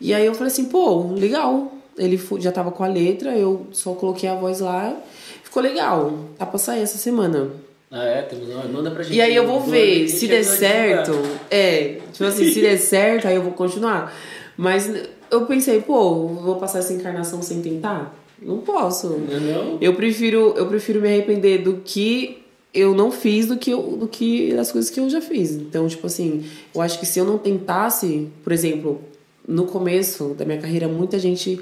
E 0.00 0.12
aí 0.12 0.26
eu 0.26 0.34
falei 0.34 0.52
assim: 0.52 0.66
Pô, 0.66 1.12
legal. 1.12 1.72
Ele 1.96 2.20
já 2.40 2.50
tava 2.50 2.72
com 2.72 2.82
a 2.82 2.88
letra, 2.88 3.38
eu 3.38 3.68
só 3.70 3.92
coloquei 3.94 4.28
a 4.28 4.34
voz 4.34 4.58
lá. 4.58 4.96
Ficou 5.44 5.62
legal. 5.62 6.12
Tá 6.36 6.44
pra 6.44 6.58
sair 6.58 6.80
essa 6.82 6.98
semana. 6.98 7.50
Ah, 7.90 8.04
é? 8.04 8.28
Manda 8.72 8.90
pra 8.90 9.04
gente. 9.04 9.16
E 9.16 9.20
aí 9.20 9.36
eu 9.36 9.46
vou 9.46 9.60
ver, 9.60 10.08
se 10.08 10.26
der 10.26 10.42
certo, 10.42 11.12
divulgar. 11.12 11.40
é, 11.48 12.00
tipo 12.12 12.24
assim, 12.24 12.52
se 12.52 12.60
der 12.60 12.76
certo, 12.76 13.28
aí 13.28 13.36
eu 13.36 13.42
vou 13.42 13.52
continuar. 13.52 14.12
Mas 14.56 14.90
eu 15.30 15.46
pensei, 15.46 15.80
pô, 15.80 16.26
vou 16.26 16.56
passar 16.56 16.80
essa 16.80 16.92
encarnação 16.92 17.40
sem 17.40 17.62
tentar? 17.62 18.12
Não 18.40 18.58
posso. 18.58 19.08
Não, 19.08 19.36
é 19.36 19.40
não? 19.40 19.78
Eu 19.80 19.94
prefiro, 19.94 20.54
eu 20.56 20.66
prefiro 20.66 21.00
me 21.00 21.08
arrepender 21.08 21.62
do 21.62 21.80
que 21.84 22.42
eu 22.72 22.94
não 22.94 23.10
fiz 23.12 23.46
do 23.46 23.56
que 23.56 23.70
eu, 23.70 23.80
do 23.96 24.08
que 24.08 24.52
das 24.54 24.72
coisas 24.72 24.90
que 24.90 24.98
eu 24.98 25.08
já 25.08 25.20
fiz. 25.20 25.52
Então, 25.52 25.86
tipo 25.86 26.06
assim, 26.06 26.44
eu 26.74 26.80
acho 26.80 26.98
que 26.98 27.06
se 27.06 27.18
eu 27.18 27.24
não 27.24 27.38
tentasse, 27.38 28.28
por 28.42 28.52
exemplo, 28.52 29.00
no 29.46 29.64
começo 29.66 30.34
da 30.36 30.44
minha 30.44 30.58
carreira, 30.60 30.88
muita 30.88 31.18
gente 31.18 31.60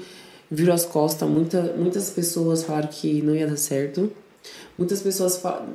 virou 0.49 0.73
as 0.73 0.85
costas, 0.85 1.27
muita, 1.29 1.75
muitas 1.77 2.09
pessoas 2.09 2.63
falaram 2.63 2.87
que 2.87 3.21
não 3.21 3.35
ia 3.35 3.47
dar 3.47 3.57
certo. 3.57 4.11
Muitas 4.77 5.01
pessoas 5.01 5.37
falam, 5.37 5.67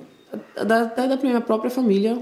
da- 0.66 0.82
até 0.82 1.06
da 1.06 1.16
minha 1.16 1.40
própria 1.40 1.70
família 1.70 2.18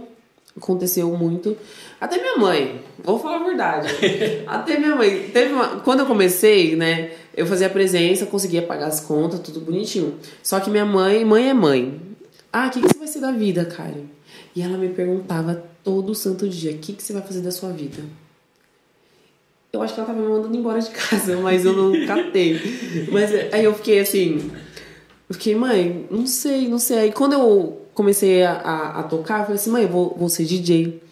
aconteceu 0.57 1.11
muito. 1.17 1.57
Até 2.01 2.19
minha 2.19 2.37
mãe, 2.37 2.81
vou 3.03 3.19
falar 3.19 3.37
a 3.37 3.45
verdade. 3.45 3.89
Até 4.47 4.79
minha 4.79 4.95
mãe, 4.97 5.29
teve 5.33 5.53
uma, 5.53 5.81
quando 5.81 6.01
eu 6.01 6.07
comecei, 6.07 6.75
né, 6.77 7.11
eu 7.37 7.47
fazia 7.47 7.69
presença, 7.69 8.25
conseguia 8.25 8.63
pagar 8.63 8.87
as 8.87 9.01
contas, 9.01 9.41
tudo 9.41 9.61
bonitinho. 9.61 10.15
Só 10.43 10.59
que 10.59 10.71
minha 10.71 10.87
mãe, 10.87 11.25
mãe 11.25 11.51
é 11.51 11.55
mãe. 11.55 12.01
Ah, 12.53 12.69
o 12.69 12.71
que, 12.71 12.81
que 12.81 12.89
você 12.89 12.99
vai 12.99 13.09
ser 13.09 13.21
da 13.21 13.31
vida, 13.31 13.65
Karen? 13.65 14.07
E 14.55 14.63
ela 14.63 14.79
me 14.79 14.89
perguntava 14.89 15.63
todo 15.85 16.15
santo 16.15 16.49
dia, 16.49 16.73
o 16.73 16.79
que, 16.79 16.95
que 16.95 17.03
você 17.03 17.13
vai 17.13 17.21
fazer 17.21 17.43
da 17.43 17.51
sua 17.51 17.71
vida? 17.71 18.03
Eu 19.71 19.83
acho 19.83 19.93
que 19.93 20.01
ela 20.01 20.07
tava 20.07 20.19
me 20.19 20.27
mandando 20.27 20.57
embora 20.57 20.81
de 20.81 20.89
casa, 20.89 21.37
mas 21.43 21.67
eu 21.67 21.75
não 21.75 22.07
catei. 22.07 22.59
Mas 23.13 23.31
aí 23.53 23.65
eu 23.65 23.75
fiquei 23.75 24.01
assim, 24.01 24.51
eu 25.29 25.35
fiquei, 25.35 25.55
mãe, 25.55 26.07
não 26.11 26.27
sei, 26.27 26.67
não 26.67 26.79
sei. 26.79 26.99
Aí 26.99 27.13
quando 27.13 27.35
eu 27.35 27.83
comecei 27.93 28.43
a, 28.43 28.53
a, 28.53 29.01
a 29.01 29.03
tocar, 29.03 29.41
eu 29.41 29.43
falei 29.43 29.57
assim, 29.57 29.71
mãe, 29.71 29.83
eu 29.83 29.89
vou, 29.91 30.17
vou 30.19 30.31
ser 30.31 30.47
DJ. 30.47 31.03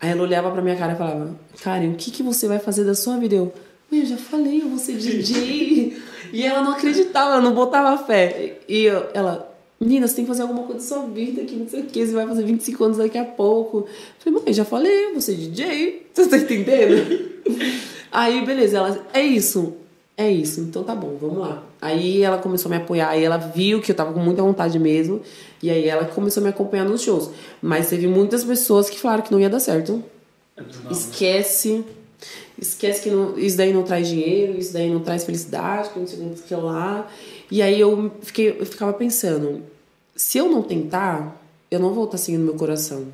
Aí 0.00 0.10
ela 0.10 0.22
olhava 0.22 0.50
pra 0.52 0.62
minha 0.62 0.76
cara 0.76 0.92
e 0.92 0.96
falava, 0.96 1.36
Karen, 1.60 1.88
o 1.88 1.94
que, 1.96 2.12
que 2.12 2.22
você 2.22 2.46
vai 2.46 2.60
fazer 2.60 2.84
da 2.84 2.94
sua 2.94 3.18
vida? 3.18 3.34
Eu, 3.34 3.52
eu 4.00 4.06
já 4.06 4.16
falei, 4.16 4.62
eu 4.62 4.68
vou 4.68 4.78
ser 4.78 4.94
DJ. 4.96 5.96
e 6.32 6.42
ela 6.42 6.62
não 6.62 6.72
acreditava, 6.72 7.32
ela 7.32 7.40
não 7.40 7.54
botava 7.54 7.96
fé. 8.04 8.58
E 8.68 8.84
eu- 8.84 9.06
ela, 9.14 9.54
menina, 9.80 10.06
você 10.08 10.16
tem 10.16 10.24
que 10.24 10.28
fazer 10.28 10.42
alguma 10.42 10.62
coisa 10.64 10.80
da 10.80 10.86
sua 10.86 11.06
vida, 11.06 11.42
que 11.44 11.54
não 11.56 11.68
sei 11.68 11.80
o 11.80 11.84
que, 11.84 12.06
você 12.06 12.12
vai 12.12 12.26
fazer 12.26 12.44
25 12.44 12.84
anos 12.84 12.96
daqui 12.98 13.18
a 13.18 13.24
pouco. 13.24 13.78
Eu 13.78 13.86
falei, 14.18 14.40
mãe, 14.44 14.52
já 14.52 14.64
falei, 14.64 15.06
eu 15.06 15.12
vou 15.12 15.20
ser 15.20 15.34
DJ. 15.34 16.06
Você 16.12 16.26
tá 16.28 16.36
entendendo? 16.36 17.30
Aí, 18.10 18.44
beleza, 18.44 18.78
ela, 18.78 19.06
é 19.12 19.22
isso. 19.22 19.74
É 20.18 20.30
isso, 20.30 20.60
então 20.62 20.82
tá 20.82 20.94
bom, 20.94 21.14
vamos 21.20 21.36
lá. 21.38 21.62
Aí 21.78 22.22
ela 22.22 22.38
começou 22.38 22.72
a 22.72 22.74
me 22.74 22.82
apoiar, 22.82 23.10
aí 23.10 23.22
ela 23.22 23.36
viu 23.36 23.82
que 23.82 23.92
eu 23.92 23.94
tava 23.94 24.14
com 24.14 24.18
muita 24.20 24.42
vontade 24.42 24.78
mesmo, 24.78 25.20
e 25.62 25.68
aí 25.68 25.86
ela 25.86 26.06
começou 26.06 26.40
a 26.40 26.44
me 26.44 26.48
acompanhar 26.48 26.86
nos 26.86 27.02
shows. 27.02 27.28
Mas 27.60 27.90
teve 27.90 28.06
muitas 28.06 28.42
pessoas 28.42 28.88
que 28.88 28.98
falaram 28.98 29.22
que 29.22 29.30
não 29.30 29.38
ia 29.38 29.50
dar 29.50 29.60
certo. 29.60 30.02
É 30.56 30.62
né? 30.62 30.68
Esquece. 30.90 31.84
Esquece 32.58 33.02
que 33.02 33.10
não- 33.10 33.38
isso 33.38 33.56
daí 33.56 33.72
não 33.72 33.82
traz 33.82 34.08
dinheiro, 34.08 34.58
isso 34.58 34.72
daí 34.72 34.90
não 34.90 35.00
traz 35.00 35.24
felicidade, 35.24 35.90
que 35.90 35.98
não 35.98 36.06
sei 36.06 36.18
o 36.26 36.34
que 36.34 36.54
lá. 36.54 37.06
E 37.50 37.60
aí 37.62 37.78
eu, 37.78 38.10
fiquei, 38.22 38.56
eu 38.58 38.66
ficava 38.66 38.92
pensando, 38.92 39.62
se 40.14 40.38
eu 40.38 40.48
não 40.48 40.62
tentar, 40.62 41.40
eu 41.70 41.78
não 41.78 41.92
vou 41.92 42.04
estar 42.06 42.16
seguindo 42.18 42.42
meu 42.44 42.54
coração. 42.54 43.04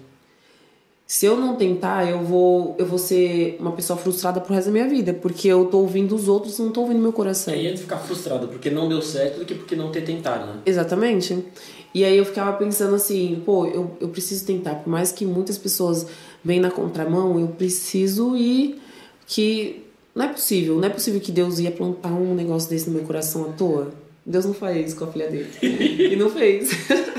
Se 1.07 1.27
eu 1.27 1.37
não 1.37 1.57
tentar, 1.57 2.09
eu 2.09 2.21
vou, 2.21 2.75
eu 2.79 2.87
vou 2.87 2.99
ser 2.99 3.59
uma 3.61 3.73
pessoa 3.73 3.99
frustrada 3.99 4.41
pro 4.41 4.55
resto 4.55 4.69
da 4.69 4.73
minha 4.73 4.89
vida, 4.89 5.13
porque 5.13 5.47
eu 5.47 5.67
tô 5.67 5.81
ouvindo 5.81 6.15
os 6.15 6.27
outros 6.27 6.59
e 6.59 6.63
não 6.63 6.71
tô 6.71 6.81
ouvindo 6.81 7.01
meu 7.01 7.13
coração. 7.13 7.53
Aí 7.53 7.65
ia 7.67 7.77
ficar 7.77 7.99
frustrado 7.99 8.49
porque 8.49 8.71
não 8.71 8.89
deu 8.89 9.03
certo 9.03 9.41
do 9.41 9.45
que 9.45 9.55
porque 9.55 9.77
não 9.77 9.91
ter 9.93 10.05
tentado, 10.05 10.47
né? 10.47 10.61
Exatamente. 10.65 11.45
E 11.93 12.03
aí 12.03 12.17
eu 12.17 12.25
ficava 12.25 12.57
pensando 12.57 12.95
assim, 12.95 13.43
pô, 13.45 13.67
eu, 13.67 13.91
eu 14.01 14.09
preciso 14.09 14.47
tentar. 14.47 14.77
Por 14.77 14.89
mais 14.89 15.13
que 15.13 15.27
muitas 15.27 15.59
pessoas 15.59 16.07
venham 16.43 16.63
na 16.63 16.71
contramão, 16.71 17.39
eu 17.39 17.49
preciso 17.49 18.35
ir 18.35 18.81
que. 19.27 19.85
Não 20.15 20.27
é 20.27 20.29
possível, 20.29 20.77
não 20.77 20.85
é 20.85 20.91
possível 20.91 21.19
que 21.21 21.33
Deus 21.33 21.59
ia 21.59 21.71
plantar 21.71 22.13
um 22.13 22.35
negócio 22.35 22.69
desse 22.69 22.89
no 22.91 22.97
meu 22.97 23.05
coração 23.05 23.45
à 23.45 23.53
toa. 23.55 23.91
Deus 24.27 24.45
não 24.45 24.53
faz 24.53 24.89
isso 24.89 24.97
com 24.97 25.05
a 25.05 25.07
filha 25.07 25.27
dele. 25.29 25.49
e 25.63 26.17
não 26.17 26.29
fez. 26.29 26.71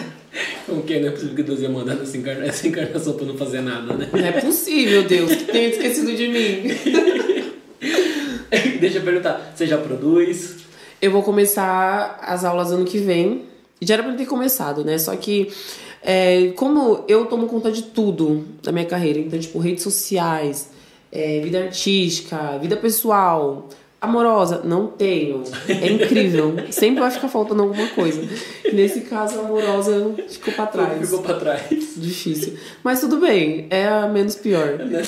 Como 0.67 0.83
que 0.83 0.99
não 0.99 1.07
é 1.09 1.11
possível 1.11 1.35
que 1.35 1.43
Deus 1.43 1.59
ia 1.59 1.69
mandar 1.69 1.99
essa, 2.01 2.15
encarna- 2.15 2.45
essa 2.45 2.67
encarnação 2.67 3.13
pra 3.13 3.25
não 3.25 3.35
fazer 3.35 3.61
nada, 3.61 3.95
né? 3.95 4.09
Não 4.13 4.19
é 4.19 4.31
possível, 4.33 5.03
Deus, 5.03 5.33
que 5.35 5.43
tenha 5.45 5.69
esquecido 5.69 6.15
de 6.15 6.27
mim. 6.27 7.53
Deixa 8.79 8.99
eu 8.99 9.01
perguntar, 9.03 9.53
você 9.55 9.65
já 9.65 9.77
produz? 9.77 10.57
Eu 11.01 11.11
vou 11.11 11.23
começar 11.23 12.19
as 12.21 12.43
aulas 12.45 12.71
ano 12.71 12.85
que 12.85 12.97
vem. 12.99 13.43
Já 13.81 13.95
era 13.95 14.03
pra 14.03 14.13
ter 14.13 14.25
começado, 14.25 14.85
né? 14.85 14.97
Só 14.97 15.15
que, 15.15 15.49
é, 16.01 16.51
como 16.55 17.03
eu 17.07 17.25
tomo 17.25 17.47
conta 17.47 17.71
de 17.71 17.83
tudo 17.83 18.45
da 18.61 18.71
minha 18.71 18.85
carreira, 18.85 19.19
então, 19.19 19.37
tipo, 19.39 19.59
redes 19.59 19.83
sociais, 19.83 20.69
é, 21.13 21.39
vida 21.41 21.59
artística, 21.59 22.57
vida 22.57 22.75
pessoal, 22.75 23.69
amorosa, 24.01 24.61
não 24.63 24.87
tenho. 24.87 25.43
É 25.69 25.87
incrível. 25.91 26.55
Sempre 26.71 27.01
vai 27.01 27.11
ficar 27.11 27.27
faltando 27.27 27.61
alguma 27.61 27.87
coisa. 27.89 28.27
Nesse 28.73 29.01
caso, 29.01 29.39
a 29.39 29.43
amorosa 29.43 30.15
ficou 30.27 30.51
pra 30.55 30.65
trás. 30.65 30.99
Ficou 30.99 31.21
pra 31.21 31.35
trás. 31.35 31.69
Difícil. 31.95 32.55
Mas 32.83 32.99
tudo 32.99 33.17
bem, 33.19 33.67
é 33.69 33.87
a 33.87 34.07
menos 34.07 34.35
pior. 34.35 34.79
Né? 34.83 35.03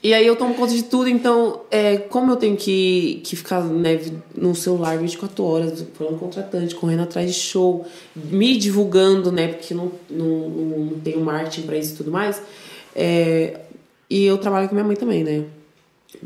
E 0.00 0.14
aí 0.14 0.24
eu 0.24 0.36
tomo 0.36 0.54
conta 0.54 0.72
de 0.72 0.84
tudo, 0.84 1.08
então, 1.08 1.62
é, 1.72 1.96
como 1.96 2.30
eu 2.30 2.36
tenho 2.36 2.56
que, 2.56 3.20
que 3.24 3.34
ficar 3.34 3.64
né, 3.64 3.98
no 4.32 4.54
celular 4.54 4.96
24 4.96 5.44
horas, 5.44 5.84
falando 5.94 6.20
contratante, 6.20 6.72
correndo 6.76 7.02
atrás 7.02 7.26
de 7.26 7.36
show, 7.36 7.84
me 8.14 8.56
divulgando, 8.56 9.32
né? 9.32 9.48
Porque 9.48 9.74
não, 9.74 9.90
não, 10.08 10.26
não, 10.48 10.78
não 10.78 11.00
tenho 11.00 11.20
marketing 11.20 11.62
pra 11.62 11.76
isso 11.76 11.94
e 11.94 11.96
tudo 11.96 12.12
mais. 12.12 12.40
é, 12.94 13.58
e 14.10 14.24
eu 14.24 14.38
trabalho 14.38 14.68
com 14.68 14.74
minha 14.74 14.84
mãe 14.86 14.96
também, 14.96 15.22
né? 15.24 15.44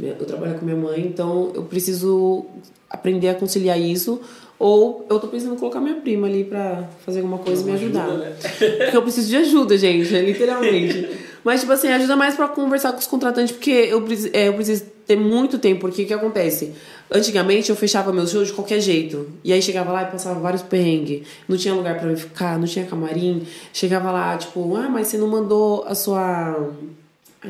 Eu 0.01 0.25
trabalho 0.27 0.59
com 0.59 0.65
minha 0.65 0.77
mãe, 0.77 1.01
então 1.01 1.51
eu 1.55 1.63
preciso 1.65 2.45
aprender 2.89 3.29
a 3.29 3.35
conciliar 3.35 3.79
isso. 3.81 4.21
Ou 4.59 5.05
eu 5.11 5.19
tô 5.19 5.27
pensando 5.27 5.55
em 5.55 5.59
colocar 5.59 5.81
minha 5.81 5.97
prima 5.97 6.29
ali 6.29 6.45
pra 6.45 6.89
fazer 7.05 7.19
alguma 7.19 7.39
coisa 7.39 7.63
e 7.63 7.65
me 7.65 7.73
Ajuda, 7.73 8.01
ajudar. 8.05 8.17
né? 8.17 8.33
Porque 8.79 8.97
eu 8.97 9.03
preciso 9.03 9.29
de 9.29 9.37
ajuda, 9.37 9.77
gente, 9.77 10.15
literalmente. 10.21 11.09
Mas, 11.43 11.61
tipo 11.63 11.73
assim, 11.73 11.89
ajuda 11.89 12.15
mais 12.15 12.37
pra 12.37 12.47
conversar 12.47 12.93
com 12.93 12.99
os 12.99 13.07
contratantes, 13.09 13.51
porque 13.57 13.71
eu, 13.73 14.01
preciso- 14.03 14.31
é, 14.33 14.47
eu 14.47 14.55
preciso 14.55 14.85
ter 15.05 15.17
muito 15.17 15.59
tempo, 15.59 15.81
porque 15.81 16.05
o 16.05 16.07
que 16.07 16.15
acontece? 16.15 16.73
Antigamente 17.11 17.71
eu 17.71 17.75
fechava 17.75 18.13
meus 18.13 18.31
shows 18.31 18.47
de 18.49 18.55
qualquer 18.55 18.79
jeito. 18.79 19.27
E 19.43 19.53
aí 19.53 19.61
chegava 19.61 19.91
lá 19.91 20.05
e 20.05 20.07
passava 20.13 20.39
vários 20.39 20.63
perrengues. 20.63 21.27
Não 21.49 21.57
tinha 21.57 21.75
lugar 21.75 21.99
pra 21.99 22.09
eu 22.09 22.17
ficar, 22.17 22.57
não 22.57 22.67
tinha 22.69 22.85
camarim. 22.87 23.43
Chegava 23.73 24.13
lá, 24.13 24.37
tipo, 24.39 24.77
ah, 24.77 24.89
mas 24.89 25.09
você 25.09 25.19
não 25.19 25.27
mandou 25.27 25.83
a 25.89 25.95
sua. 25.97 26.71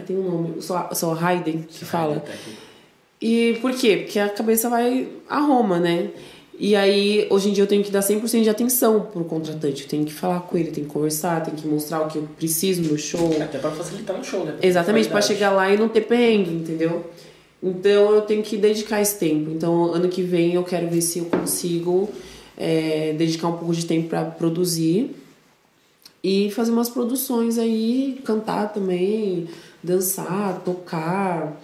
Tem 0.01 0.17
um 0.17 0.23
nome, 0.23 0.55
a 0.59 0.95
sua 0.95 1.15
Raiden, 1.15 1.67
que 1.69 1.85
fala. 1.85 2.25
E 3.21 3.59
por 3.61 3.73
quê? 3.73 3.99
Porque 3.99 4.19
a 4.19 4.29
cabeça 4.29 4.69
vai 4.69 5.09
a 5.29 5.39
Roma, 5.39 5.79
né? 5.79 6.11
E 6.59 6.77
aí, 6.77 7.27
hoje 7.31 7.49
em 7.49 7.53
dia, 7.53 7.65
eu 7.65 7.69
tenho 7.69 7.83
que 7.83 7.91
dar 7.91 8.01
100% 8.01 8.43
de 8.43 8.51
atenção 8.51 9.01
pro 9.01 9.25
contratante. 9.25 9.83
Eu 9.83 9.89
tenho 9.89 10.05
que 10.05 10.13
falar 10.13 10.41
com 10.41 10.57
ele, 10.57 10.71
tenho 10.71 10.87
que 10.87 10.93
conversar, 10.93 11.43
tenho 11.43 11.57
que 11.57 11.67
mostrar 11.67 12.03
o 12.03 12.09
que 12.09 12.17
eu 12.19 12.29
preciso 12.37 12.83
no 12.83 12.97
show. 12.99 13.31
Até 13.41 13.59
pra 13.59 13.71
facilitar 13.71 14.17
um 14.19 14.23
show, 14.23 14.45
né? 14.45 14.57
Exatamente, 14.63 15.09
pra 15.09 15.19
Qualidade. 15.21 15.35
chegar 15.41 15.51
lá 15.51 15.73
e 15.73 15.77
não 15.77 15.89
ter 15.89 16.03
perrengue, 16.03 16.51
entendeu? 16.51 17.11
Então, 17.63 18.15
eu 18.15 18.23
tenho 18.23 18.43
que 18.43 18.57
dedicar 18.57 19.01
esse 19.01 19.19
tempo. 19.19 19.51
Então, 19.51 19.93
ano 19.93 20.09
que 20.09 20.23
vem, 20.23 20.55
eu 20.55 20.63
quero 20.65 20.89
ver 20.89 21.01
se 21.01 21.21
eu 21.21 21.25
consigo 21.27 22.11
é, 22.57 23.15
dedicar 23.17 23.49
um 23.49 23.57
pouco 23.57 23.75
de 23.75 23.87
tempo 23.87 24.09
pra 24.09 24.25
produzir 24.25 25.15
e 26.23 26.51
fazer 26.51 26.71
umas 26.71 26.89
produções 26.89 27.59
aí, 27.59 28.21
cantar 28.25 28.73
também, 28.73 29.49
dançar, 29.83 30.61
tocar. 30.65 31.61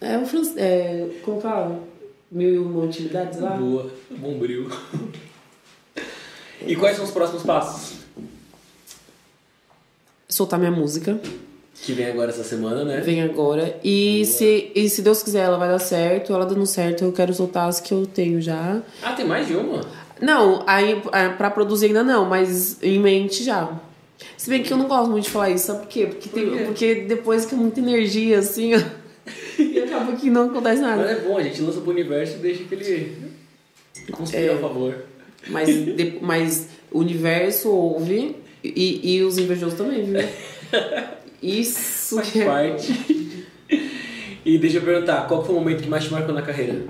É 0.00 0.16
o 0.16 0.24
francês. 0.24 0.56
É, 0.56 1.08
como 1.22 1.40
fala? 1.40 1.82
Mil 2.30 2.54
e 2.54 2.58
uma 2.58 2.84
utilidades 2.84 3.40
lá? 3.40 3.50
Boa, 3.56 3.90
bombril. 4.10 4.70
E 6.66 6.74
quais 6.76 6.96
são 6.96 7.04
os 7.04 7.10
próximos 7.10 7.42
passos? 7.42 7.98
Soltar 10.28 10.58
minha 10.58 10.70
música. 10.70 11.20
Que 11.82 11.92
vem 11.92 12.06
agora 12.06 12.30
essa 12.30 12.42
semana, 12.42 12.84
né? 12.84 13.00
Vem 13.00 13.22
agora. 13.22 13.78
E 13.84 14.24
se, 14.26 14.72
e 14.74 14.88
se 14.90 15.00
Deus 15.00 15.22
quiser, 15.22 15.44
ela 15.44 15.56
vai 15.56 15.68
dar 15.68 15.78
certo. 15.78 16.32
Ela 16.32 16.44
dando 16.44 16.66
certo, 16.66 17.04
eu 17.04 17.12
quero 17.12 17.32
soltar 17.32 17.68
as 17.68 17.80
que 17.80 17.94
eu 17.94 18.04
tenho 18.06 18.40
já. 18.40 18.82
Ah, 19.02 19.12
tem 19.12 19.24
mais 19.24 19.46
de 19.46 19.54
uma? 19.54 19.80
Não, 20.20 20.62
aí 20.66 21.00
é, 21.12 21.28
pra 21.30 21.50
produzir 21.50 21.86
ainda 21.86 22.02
não, 22.02 22.24
mas 22.24 22.82
em 22.82 22.98
mente 22.98 23.42
já. 23.44 23.70
Se 24.36 24.50
bem 24.50 24.62
que 24.62 24.72
eu 24.72 24.76
não 24.76 24.86
gosto 24.88 25.10
muito 25.10 25.24
de 25.24 25.30
falar 25.30 25.50
isso, 25.50 25.66
sabe 25.66 25.80
por 25.80 25.88
quê? 25.88 26.06
Porque, 26.06 26.28
tem, 26.28 26.46
Por 26.48 26.56
quê? 26.58 26.64
porque 26.64 26.94
depois 27.06 27.44
que 27.46 27.54
é 27.54 27.58
muita 27.58 27.78
energia, 27.80 28.38
assim, 28.40 28.74
ó, 28.74 28.80
e 29.62 29.78
acaba 29.80 30.12
que 30.16 30.28
não 30.30 30.48
acontece 30.50 30.80
Mas 30.82 30.96
nada. 30.98 31.10
é 31.10 31.20
bom, 31.20 31.36
a 31.38 31.42
gente 31.42 31.60
lança 31.62 31.80
pro 31.80 31.90
universo 31.90 32.36
e 32.36 32.38
deixa 32.40 32.64
que 32.64 32.74
ele 32.74 33.16
conspire 34.12 34.46
É. 34.46 34.54
a 34.54 34.58
favor. 34.58 34.94
Mas, 35.48 35.68
de- 35.68 36.18
mas 36.20 36.68
o 36.90 36.98
universo 36.98 37.70
ouve 37.70 38.34
e, 38.62 39.16
e 39.16 39.22
os 39.22 39.38
invejosos 39.38 39.78
também, 39.78 40.02
viu? 40.04 40.20
Isso 41.40 42.16
Faz 42.16 42.30
que 42.30 42.40
é. 42.40 42.44
parte. 42.44 43.46
E 44.44 44.58
deixa 44.58 44.78
eu 44.78 44.82
perguntar, 44.82 45.26
qual 45.28 45.44
foi 45.44 45.54
o 45.54 45.58
momento 45.58 45.82
que 45.82 45.88
mais 45.88 46.04
te 46.04 46.10
marcou 46.10 46.34
na 46.34 46.42
carreira? 46.42 46.82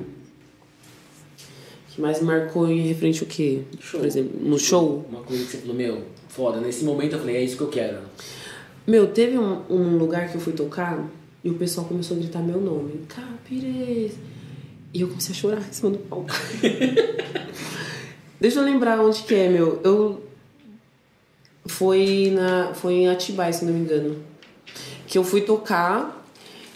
Mais 2.01 2.21
marcou 2.23 2.69
em 2.69 2.81
referente 2.87 3.23
o 3.23 3.27
quê? 3.27 3.63
Show. 3.81 4.01
Por 4.01 4.07
exemplo, 4.07 4.41
no 4.41 4.59
show? 4.59 5.05
Uma 5.11 5.23
coisa 5.23 5.45
que 5.45 5.51
você 5.51 5.59
falou, 5.59 5.75
meu, 5.75 6.03
foda. 6.29 6.61
Nesse 6.61 6.85
momento 6.85 7.15
eu 7.15 7.19
falei, 7.19 7.37
é 7.37 7.43
isso 7.43 7.57
que 7.57 7.63
eu 7.63 7.69
quero. 7.69 7.99
Meu, 8.87 9.09
teve 9.09 9.39
um, 9.39 9.63
um 9.69 9.99
lugar 9.99 10.31
que 10.31 10.37
eu 10.37 10.41
fui 10.41 10.53
tocar 10.53 11.05
e 11.45 11.51
o 11.51 11.55
pessoal 11.55 11.87
começou 11.87 12.17
a 12.17 12.21
gritar 12.21 12.41
meu 12.41 12.61
nome. 12.61 13.01
Capires! 13.09 14.13
E 14.95 15.01
eu 15.03 15.09
comecei 15.09 15.33
a 15.33 15.39
chorar 15.39 15.61
em 15.61 15.73
cima 15.73 15.91
do 15.91 15.99
palco. 15.99 16.31
Deixa 18.41 18.61
eu 18.61 18.65
lembrar 18.65 19.01
onde 19.01 19.23
que 19.23 19.35
é, 19.35 19.49
meu. 19.49 19.81
Eu... 19.85 20.25
Foi, 21.67 22.33
na, 22.35 22.73
foi 22.73 22.95
em 22.95 23.09
Atibaia, 23.09 23.53
se 23.53 23.65
não 23.65 23.75
me 23.75 23.81
engano. 23.81 24.17
Que 25.07 25.19
eu 25.19 25.25
fui 25.25 25.43
tocar 25.43 26.18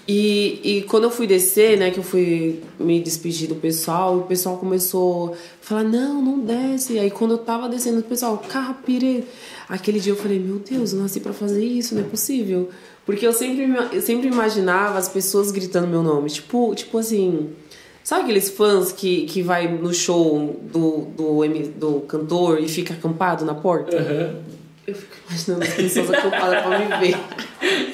e, 0.06 0.60
e 0.64 0.82
quando 0.82 1.04
eu 1.04 1.10
fui 1.10 1.26
descer, 1.26 1.78
né, 1.78 1.90
que 1.90 1.98
eu 1.98 2.02
fui 2.02 2.60
me 2.78 3.00
despedir 3.00 3.48
do 3.48 3.54
pessoal, 3.54 4.18
o 4.18 4.22
pessoal 4.22 4.56
começou 4.56 5.32
a 5.32 5.36
falar, 5.60 5.84
não, 5.84 6.20
não 6.20 6.40
desce. 6.40 6.98
Aí 6.98 7.10
quando 7.10 7.32
eu 7.32 7.38
tava 7.38 7.68
descendo, 7.68 8.00
o 8.00 8.02
pessoal, 8.02 8.38
capire. 8.48 9.24
Aquele 9.68 10.00
dia 10.00 10.12
eu 10.12 10.16
falei, 10.16 10.40
meu 10.40 10.58
Deus, 10.58 10.92
eu 10.92 10.98
nasci 10.98 11.20
pra 11.20 11.32
fazer 11.32 11.64
isso, 11.64 11.94
não 11.94 12.02
é 12.02 12.04
possível. 12.04 12.68
Porque 13.06 13.26
eu 13.26 13.32
sempre, 13.32 13.64
eu 13.92 14.02
sempre 14.02 14.26
imaginava 14.26 14.98
as 14.98 15.08
pessoas 15.08 15.52
gritando 15.52 15.86
meu 15.86 16.02
nome. 16.02 16.28
Tipo, 16.30 16.74
tipo 16.74 16.98
assim. 16.98 17.50
Sabe 18.02 18.22
aqueles 18.22 18.50
fãs 18.50 18.90
que, 18.90 19.26
que 19.26 19.42
vai 19.42 19.68
no 19.68 19.94
show 19.94 20.60
do, 20.72 21.06
do, 21.16 21.44
do 21.78 22.00
cantor 22.00 22.60
e 22.60 22.68
fica 22.68 22.94
acampado 22.94 23.44
na 23.44 23.54
porta? 23.54 23.96
Eu 24.84 24.94
fico 24.96 25.14
imaginando 25.28 25.62
as 25.62 25.74
pessoas 25.74 26.10
acampadas 26.10 26.62
pra 26.62 26.78
me 26.80 26.98
ver. 26.98 27.16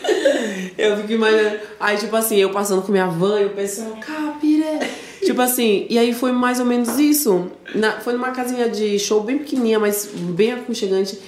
Eu 0.79 0.97
fico 0.99 1.13
imaginando. 1.13 1.59
Aí, 1.81 1.99
tipo 1.99 2.15
assim, 2.15 2.37
eu 2.37 2.51
passando 2.51 2.81
com 2.83 2.93
minha 2.93 3.09
van 3.09 3.41
e 3.41 3.47
o 3.47 3.51
pessoal, 3.51 3.99
capire. 4.01 4.79
Tipo 5.25 5.43
assim, 5.43 5.87
e 5.91 5.99
aí 5.99 6.15
foi 6.15 6.31
mais 6.31 6.61
ou 6.61 6.65
menos 6.65 6.99
isso. 7.01 7.51
Na, 7.75 8.01
foi 8.01 8.13
numa 8.13 8.31
casinha 8.31 8.69
de 8.69 8.97
show 8.99 9.21
bem 9.21 9.39
pequenininha, 9.39 9.81
mas 9.81 10.09
bem 10.15 10.53
aconchegante. 10.53 11.19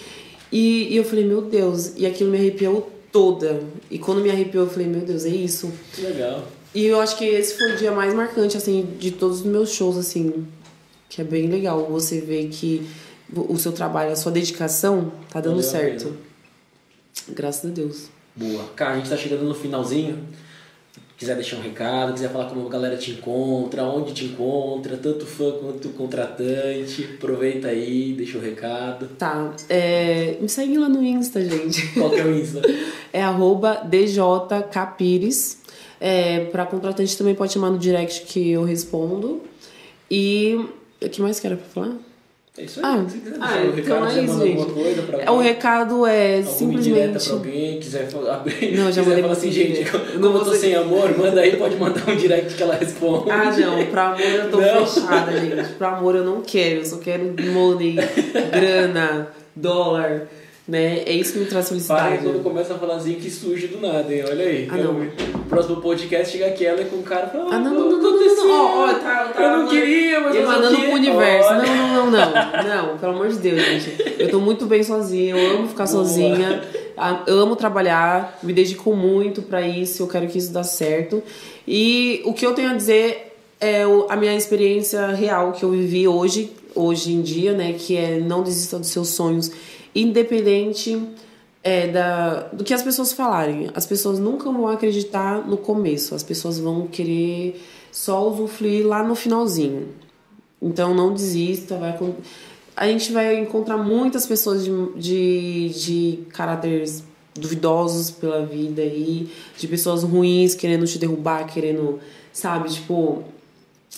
E, 0.53 0.93
e 0.93 0.97
eu 0.97 1.05
falei, 1.05 1.25
meu 1.25 1.43
Deus, 1.43 1.95
e 1.97 2.07
aquilo 2.07 2.31
me 2.31 2.39
arrepiou 2.39 2.89
toda. 3.11 3.61
E 3.91 3.99
quando 3.99 4.21
me 4.21 4.31
arrepiou, 4.31 4.65
eu 4.65 4.71
falei, 4.71 4.87
meu 4.87 5.01
Deus, 5.01 5.25
é 5.25 5.31
isso. 5.31 5.73
Que 5.93 6.03
legal. 6.03 6.47
E 6.73 6.87
eu 6.87 7.01
acho 7.01 7.19
que 7.19 7.25
esse 7.25 7.59
foi 7.59 7.73
o 7.73 7.77
dia 7.77 7.91
mais 7.91 8.15
marcante, 8.15 8.57
assim, 8.57 8.87
de 9.01 9.11
todos 9.11 9.41
os 9.41 9.47
meus 9.47 9.73
shows, 9.73 9.97
assim. 9.97 10.47
Que 11.09 11.21
é 11.21 11.25
bem 11.25 11.49
legal 11.49 11.85
você 11.91 12.21
ver 12.21 12.49
que 12.49 12.87
o 13.35 13.59
seu 13.59 13.73
trabalho, 13.73 14.13
a 14.13 14.17
sua 14.17 14.31
dedicação 14.31 15.13
tá 15.29 15.41
dando 15.41 15.57
Valeu 15.57 15.69
certo. 15.69 16.17
Graças 17.29 17.69
a 17.69 17.75
Deus. 17.75 18.20
Boa. 18.41 18.65
Cara, 18.75 18.93
a 18.93 18.97
gente 18.97 19.11
tá 19.11 19.17
chegando 19.19 19.45
no 19.45 19.55
finalzinho. 19.55 20.19
Quiser 21.19 21.35
deixar 21.35 21.59
um 21.59 21.61
recado, 21.61 22.15
quiser 22.15 22.31
falar 22.31 22.47
como 22.49 22.67
a 22.67 22.71
galera 22.71 22.97
te 22.97 23.11
encontra, 23.11 23.85
onde 23.85 24.15
te 24.15 24.25
encontra, 24.25 24.97
tanto 24.97 25.27
fã 25.27 25.53
quanto 25.53 25.91
contratante, 25.91 27.11
aproveita 27.17 27.69
aí, 27.69 28.15
deixa 28.15 28.39
o 28.39 28.41
recado. 28.41 29.07
Tá. 29.19 29.55
É, 29.69 30.39
me 30.41 30.49
segue 30.49 30.79
lá 30.79 30.89
no 30.89 31.05
Insta, 31.05 31.45
gente. 31.45 31.93
Qual 31.93 32.09
que 32.09 32.21
é 32.21 32.25
o 32.25 32.35
Insta? 32.35 32.63
É 33.13 33.21
arroba 33.23 33.83
djcapires. 33.91 35.59
É, 36.01 36.45
pra 36.47 36.65
contratante 36.65 37.19
também 37.19 37.35
pode 37.35 37.53
chamar 37.53 37.71
no 37.71 37.79
direct 37.79 38.23
que 38.23 38.53
eu 38.53 38.63
respondo. 38.63 39.43
E 40.11 40.65
o 41.03 41.09
que 41.09 41.21
mais 41.21 41.39
quero 41.41 41.57
pra 41.57 41.67
falar? 41.67 41.97
É 42.59 42.63
isso 42.65 42.81
aí. 42.81 42.87
Ah, 42.87 43.05
Se 43.09 43.19
quiser 43.19 43.37
ah, 43.41 43.47
um 43.47 43.79
então 43.79 44.03
recado, 44.03 44.05
é 44.05 44.09
quiser 44.09 44.25
isso, 44.25 44.33
mandar 44.33 44.45
alguma 44.45 44.65
gente. 44.67 44.75
coisa 44.75 45.03
pra 45.03 45.19
É, 45.23 45.31
o 45.31 45.39
recado 45.39 46.07
é 46.07 46.37
Alguma 46.39 46.73
indireta 46.75 47.19
simplesmente. 47.19 47.25
pra 47.25 47.33
alguém, 47.35 47.81
quiser 47.81 48.09
abrir. 48.31 48.77
Não, 48.77 48.87
eu 48.87 48.93
já 48.93 49.03
quiser 49.03 49.03
mandei 49.07 49.23
falar 49.23 49.33
assim, 49.33 49.53
gente, 49.53 49.81
Eu 49.93 50.21
não 50.21 50.33
eu 50.33 50.39
tô 50.41 50.45
vou 50.45 50.55
sem 50.57 50.75
amor, 50.75 51.17
manda 51.17 51.41
aí, 51.41 51.57
pode 51.57 51.77
mandar 51.77 52.09
um 52.11 52.17
direct 52.17 52.55
que 52.55 52.63
ela 52.63 52.75
responde. 52.75 53.31
Ah, 53.31 53.53
não, 53.57 53.87
pra 53.87 54.07
amor 54.09 54.21
eu 54.21 54.51
tô 54.51 54.61
Não. 54.61 54.87
fechada, 54.87 55.33
gente. 55.41 55.69
Pra 55.75 55.89
amor 55.97 56.17
eu 56.17 56.25
não 56.25 56.43
quero, 56.43 56.81
eu 56.81 56.85
só 56.85 56.97
quero 56.99 57.35
money, 57.53 57.97
grana, 58.53 59.29
dólar, 59.55 60.27
né? 60.71 61.03
É 61.05 61.13
isso 61.13 61.33
que 61.33 61.39
me 61.41 61.47
traz 61.47 61.67
Para 61.67 61.75
felicidade. 61.75 62.23
quando 62.23 62.43
começa 62.43 62.75
a 62.75 62.79
falar 62.79 62.97
assim 62.97 63.15
que 63.15 63.29
surge 63.31 63.67
do 63.67 63.81
nada, 63.81 64.15
hein? 64.15 64.25
Olha 64.29 64.45
aí. 64.45 64.69
Ah, 64.71 64.77
não. 64.77 64.95
ver. 64.95 65.13
Próximo 65.49 65.81
podcast 65.81 66.31
chega 66.33 66.47
aquela 66.47 66.85
com 66.85 66.97
o 66.97 67.03
cara 67.03 67.27
e 67.27 67.31
fala, 67.31 67.55
Ah, 67.55 67.59
não, 67.59 67.71
"Ah, 67.73 67.75
não, 67.75 67.91
não, 67.91 68.03
não, 68.03 68.37
não. 68.47 68.85
Ó, 68.85 68.95
tá, 68.95 69.25
tá, 69.35 69.43
Eu 69.43 69.59
não 69.59 69.69
queria, 69.69 70.21
mas 70.21 70.35
E 70.35 70.39
eu 70.39 70.47
mandando 70.47 70.77
pro 70.77 70.91
universo. 70.93 71.51
Não, 71.51 71.67
não, 71.67 72.11
não, 72.11 72.11
não. 72.11 72.87
Não, 72.89 72.99
pelo 72.99 73.13
amor 73.13 73.29
de 73.29 73.39
Deus, 73.39 73.61
gente. 73.63 73.97
Eu 74.19 74.31
tô 74.31 74.39
muito 74.41 74.65
bem 74.67 74.83
sozinha, 74.85 75.37
eu 75.37 75.57
amo 75.59 75.69
ficar 75.69 75.87
sozinha. 75.89 76.63
Ah, 76.97 77.23
Eu 77.27 77.39
amo 77.39 77.57
trabalhar, 77.57 78.39
me 78.43 78.53
dedico 78.53 78.95
muito 78.95 79.43
pra 79.43 79.63
isso, 79.67 80.03
eu 80.03 80.07
quero 80.07 80.27
que 80.29 80.39
isso 80.39 80.53
dê 80.53 80.63
certo. 80.63 81.23
E 81.67 82.21
o 82.25 82.33
que 82.33 82.47
eu 82.47 82.53
tenho 82.53 82.71
a 82.71 82.75
dizer 82.75 83.35
é 83.61 83.87
o- 83.87 84.07
a 84.09 84.17
minha 84.17 84.35
experiência 84.37 85.07
real 85.09 85.53
que 85.53 85.63
eu 85.65 85.71
vivi 85.71 86.07
hoje, 86.07 86.53
hoje 86.75 87.13
em 87.13 87.23
dia, 87.23 87.53
né? 87.53 87.75
Que 87.77 87.97
é 87.97 88.19
não 88.21 88.43
desista 88.43 88.79
dos 88.79 88.89
seus 88.89 89.09
sonhos, 89.09 89.51
independente 89.95 91.01
é, 91.63 91.89
da, 91.89 92.49
do 92.53 92.65
que 92.65 92.73
as 92.73 92.83
pessoas 92.83 93.13
falarem. 93.13 93.71
As 93.75 93.87
pessoas 93.87 94.19
nunca 94.19 94.51
vão 94.51 94.69
acreditar 94.69 95.47
no 95.47 95.57
começo, 95.57 96.15
as 96.15 96.23
pessoas 96.23 96.59
vão 96.59 96.87
querer 96.87 97.61
só 97.93 98.29
usufruir 98.29 98.87
lá 98.87 99.03
no 99.03 99.15
finalzinho. 99.15 99.89
Então 100.61 100.95
não 100.95 101.13
desista, 101.13 101.77
vai 101.77 101.97
a 102.77 102.87
gente 102.87 103.13
vai 103.13 103.39
encontrar 103.39 103.77
muitas 103.77 104.27
pessoas 104.27 104.65
de, 104.65 104.71
de, 104.97 105.69
de 105.69 106.19
caráteres 106.31 107.05
duvidosos 107.35 108.11
pela 108.11 108.45
vida 108.45 108.81
aí, 108.81 109.29
de 109.59 109.69
pessoas 109.69 110.03
ruins 110.03 110.55
querendo 110.55 110.87
te 110.87 110.99
derrubar, 110.99 111.47
querendo, 111.47 112.01
sabe, 112.33 112.71
tipo, 112.71 113.23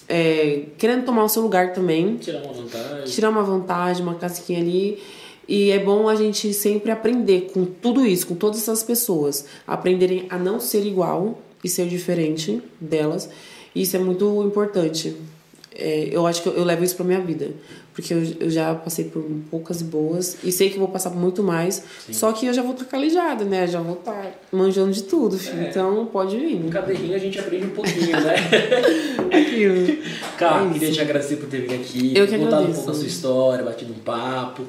é, 0.08 0.64
querendo 0.78 1.04
tomar 1.04 1.24
o 1.24 1.28
seu 1.28 1.42
lugar 1.42 1.72
também 1.72 2.16
Tirar 2.16 2.42
uma 2.42 2.52
vantagem. 2.52 3.04
tirar 3.04 3.30
uma 3.30 3.42
vantagem, 3.42 4.02
uma 4.02 4.14
casquinha 4.14 4.58
ali. 4.58 5.02
E 5.48 5.70
é 5.70 5.78
bom 5.78 6.08
a 6.08 6.14
gente 6.14 6.52
sempre 6.54 6.90
aprender 6.90 7.50
com 7.52 7.64
tudo 7.64 8.06
isso, 8.06 8.26
com 8.26 8.34
todas 8.34 8.58
essas 8.62 8.82
pessoas. 8.82 9.44
Aprenderem 9.66 10.26
a 10.30 10.38
não 10.38 10.60
ser 10.60 10.86
igual 10.86 11.38
e 11.64 11.68
ser 11.68 11.86
diferente 11.86 12.62
delas. 12.80 13.28
Isso 13.74 13.96
é 13.96 13.98
muito 13.98 14.42
importante. 14.44 15.16
é, 15.74 16.08
eu 16.12 16.26
acho 16.26 16.42
que 16.42 16.48
eu, 16.48 16.52
eu 16.54 16.64
levo 16.64 16.84
isso 16.84 16.94
pra 16.96 17.04
minha 17.04 17.20
vida. 17.20 17.50
Porque 17.94 18.14
eu, 18.14 18.22
eu 18.40 18.50
já 18.50 18.74
passei 18.74 19.04
por 19.04 19.22
poucas 19.50 19.82
e 19.82 19.84
boas 19.84 20.38
e 20.42 20.50
sei 20.50 20.70
que 20.70 20.78
vou 20.78 20.88
passar 20.88 21.10
por 21.10 21.18
muito 21.18 21.42
mais. 21.42 21.82
Só 22.10 22.32
que 22.32 22.46
eu 22.46 22.54
já 22.54 22.62
vou 22.62 22.72
estar 22.72 22.86
calejada, 22.86 23.44
né? 23.44 23.66
Já 23.66 23.80
vou 23.82 23.96
estar 23.96 24.32
manjando 24.50 24.92
de 24.92 25.02
tudo, 25.02 25.38
filho. 25.38 25.60
É. 25.60 25.68
Então 25.68 26.06
pode 26.06 26.38
vir. 26.38 26.70
Cada 26.70 26.90
errinho 26.90 27.14
a 27.14 27.18
gente 27.18 27.38
aprende 27.38 27.66
um 27.66 27.70
pouquinho, 27.70 28.12
né? 28.12 28.34
Aquilo. 29.30 29.98
Cara, 30.38 30.64
É 30.68 30.72
queria 30.72 30.92
te 30.92 31.00
agradecer 31.00 31.36
por 31.36 31.48
ter 31.48 31.62
vindo 31.62 31.74
aqui, 31.74 32.12
Eu 32.16 32.26
que 32.26 32.32
contado 32.38 32.52
um 32.52 32.56
agradeço. 32.56 32.76
pouco 32.76 32.90
a 32.90 32.94
sua 32.94 33.06
história, 33.06 33.64
batido 33.64 33.92
um 33.92 33.98
papo. 33.98 34.62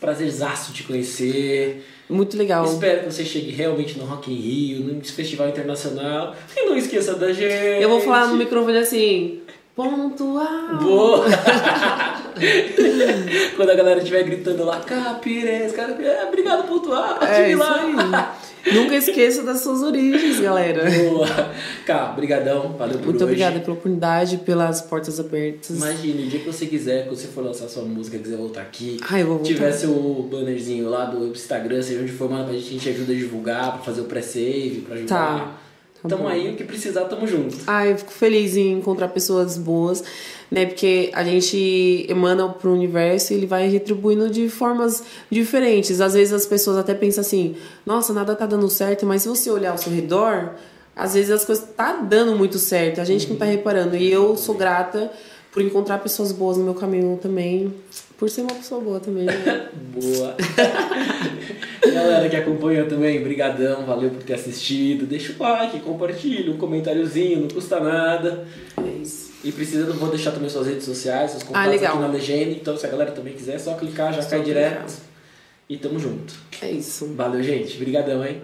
Prazerzaço 0.00 0.72
te 0.72 0.84
conhecer. 0.84 1.84
Muito 2.08 2.36
legal. 2.36 2.64
Espero 2.64 3.00
que 3.00 3.12
você 3.12 3.24
chegue 3.24 3.50
realmente 3.50 3.98
no 3.98 4.04
Rock 4.04 4.32
in 4.32 4.36
Rio, 4.36 4.94
no 4.94 5.04
Festival 5.04 5.48
Internacional. 5.48 6.34
E 6.56 6.66
não 6.66 6.76
esqueça 6.76 7.14
da 7.14 7.32
gente. 7.32 7.82
Eu 7.82 7.88
vou 7.88 8.00
falar 8.00 8.28
no 8.28 8.36
microfone 8.36 8.78
assim. 8.78 9.40
Pontual. 9.76 10.76
Boa! 10.82 11.26
Quando 13.54 13.70
a 13.70 13.74
galera 13.74 13.98
estiver 13.98 14.24
gritando 14.24 14.64
lá, 14.64 14.80
Capires, 14.80 15.72
cara, 15.72 15.92
é, 16.02 16.24
obrigado 16.24 16.66
pontual, 16.66 17.18
É 17.22 17.54
lá. 17.54 18.37
Nunca 18.74 18.96
esqueça 18.96 19.42
das 19.42 19.60
suas 19.60 19.82
origens, 19.82 20.40
galera. 20.40 20.84
Boa! 20.90 21.26
Cara, 21.86 22.12
brigadão, 22.12 22.74
valeu 22.78 22.98
por 22.98 23.04
Muito 23.06 23.16
hoje. 23.16 23.24
obrigada 23.24 23.60
pela 23.60 23.72
oportunidade, 23.72 24.36
pelas 24.38 24.80
portas 24.82 25.18
abertas. 25.18 25.70
Imagine, 25.76 26.24
o 26.24 26.26
dia 26.28 26.40
que 26.40 26.46
você 26.46 26.66
quiser, 26.66 27.04
quando 27.06 27.16
você 27.16 27.28
for 27.28 27.44
lançar 27.44 27.68
sua 27.68 27.82
música, 27.84 28.18
quiser 28.18 28.36
voltar 28.36 28.62
aqui, 28.62 28.98
Ai, 29.08 29.22
eu 29.22 29.26
vou 29.26 29.36
voltar. 29.38 29.52
tiver 29.52 29.72
seu 29.72 30.28
bannerzinho 30.30 30.88
lá 30.88 31.04
do 31.06 31.26
Instagram, 31.28 31.82
seja 31.82 32.02
onde 32.02 32.12
for, 32.12 32.30
manda 32.30 32.44
pra 32.44 32.52
gente, 32.54 32.66
a 32.66 32.70
gente 32.72 32.88
ajuda 32.88 33.12
a 33.12 33.16
divulgar, 33.16 33.72
pra 33.74 33.82
fazer 33.82 34.00
o 34.00 34.04
pré-save, 34.04 34.84
pra 34.86 34.94
ajudar. 34.96 35.08
Tá. 35.38 35.54
Tá 36.00 36.08
tamo 36.10 36.22
bom. 36.24 36.28
aí, 36.28 36.52
o 36.52 36.54
que 36.54 36.62
precisar, 36.62 37.06
tamo 37.06 37.26
junto. 37.26 37.56
Ah, 37.66 37.84
eu 37.84 37.98
fico 37.98 38.12
feliz 38.12 38.56
em 38.56 38.74
encontrar 38.74 39.08
pessoas 39.08 39.58
boas, 39.58 40.04
né? 40.50 40.66
Porque 40.66 41.10
a 41.12 41.22
gente 41.24 42.06
emana 42.08 42.48
pro 42.48 42.72
universo 42.72 43.32
e 43.32 43.36
ele 43.36 43.46
vai 43.46 43.68
retribuindo 43.68 44.30
de 44.30 44.48
formas 44.48 45.02
diferentes. 45.30 46.00
Às 46.00 46.14
vezes 46.14 46.32
as 46.32 46.46
pessoas 46.46 46.76
até 46.76 46.94
pensam 46.94 47.20
assim, 47.20 47.56
nossa, 47.84 48.12
nada 48.12 48.34
tá 48.34 48.46
dando 48.46 48.68
certo, 48.68 49.06
mas 49.06 49.22
se 49.22 49.28
você 49.28 49.50
olhar 49.50 49.72
ao 49.72 49.78
seu 49.78 49.92
redor, 49.92 50.54
às 50.96 51.14
vezes 51.14 51.30
as 51.30 51.44
coisas 51.44 51.64
tá 51.76 51.92
dando 51.92 52.34
muito 52.34 52.58
certo. 52.58 53.00
A 53.00 53.04
gente 53.04 53.26
que 53.26 53.32
não 53.32 53.38
tá 53.38 53.44
reparando. 53.44 53.96
E 53.96 54.10
eu 54.10 54.36
sou 54.36 54.54
grata 54.54 55.10
por 55.52 55.62
encontrar 55.62 55.98
pessoas 55.98 56.32
boas 56.32 56.56
no 56.56 56.64
meu 56.64 56.74
caminho 56.74 57.18
também. 57.20 57.72
Por 58.16 58.28
ser 58.28 58.40
uma 58.40 58.54
pessoa 58.54 58.80
boa 58.80 58.98
também. 58.98 59.24
Né? 59.24 59.68
Boa. 59.94 60.36
Galera 61.94 62.28
que 62.28 62.36
acompanhou 62.36 62.88
também, 62.88 63.22
brigadão, 63.22 63.86
valeu 63.86 64.10
por 64.10 64.22
ter 64.24 64.34
assistido. 64.34 65.06
Deixa 65.06 65.32
o 65.32 65.42
like, 65.42 65.78
compartilha, 65.80 66.52
um 66.52 66.56
comentáriozinho, 66.56 67.42
não 67.42 67.48
custa 67.48 67.78
nada. 67.78 68.44
É 68.76 69.00
isso. 69.00 69.27
E 69.44 69.52
precisa, 69.52 69.86
eu 69.86 69.94
vou 69.94 70.10
deixar 70.10 70.32
também 70.32 70.48
suas 70.50 70.66
redes 70.66 70.84
sociais, 70.84 71.30
seus 71.30 71.42
contatos 71.44 71.82
Ah, 71.82 71.88
aqui 71.88 71.98
na 71.98 72.08
legenda. 72.08 72.50
Então, 72.50 72.76
se 72.76 72.86
a 72.86 72.90
galera 72.90 73.12
também 73.12 73.34
quiser, 73.34 73.54
é 73.54 73.58
só 73.58 73.74
clicar, 73.74 74.12
já 74.12 74.22
Só 74.22 74.30
cai 74.30 74.42
direto. 74.42 74.92
E 75.68 75.76
tamo 75.76 75.98
junto. 75.98 76.34
É 76.60 76.70
isso. 76.70 77.06
Valeu, 77.14 77.42
gente. 77.42 77.76
Brigadão, 77.76 78.24
hein? 78.24 78.42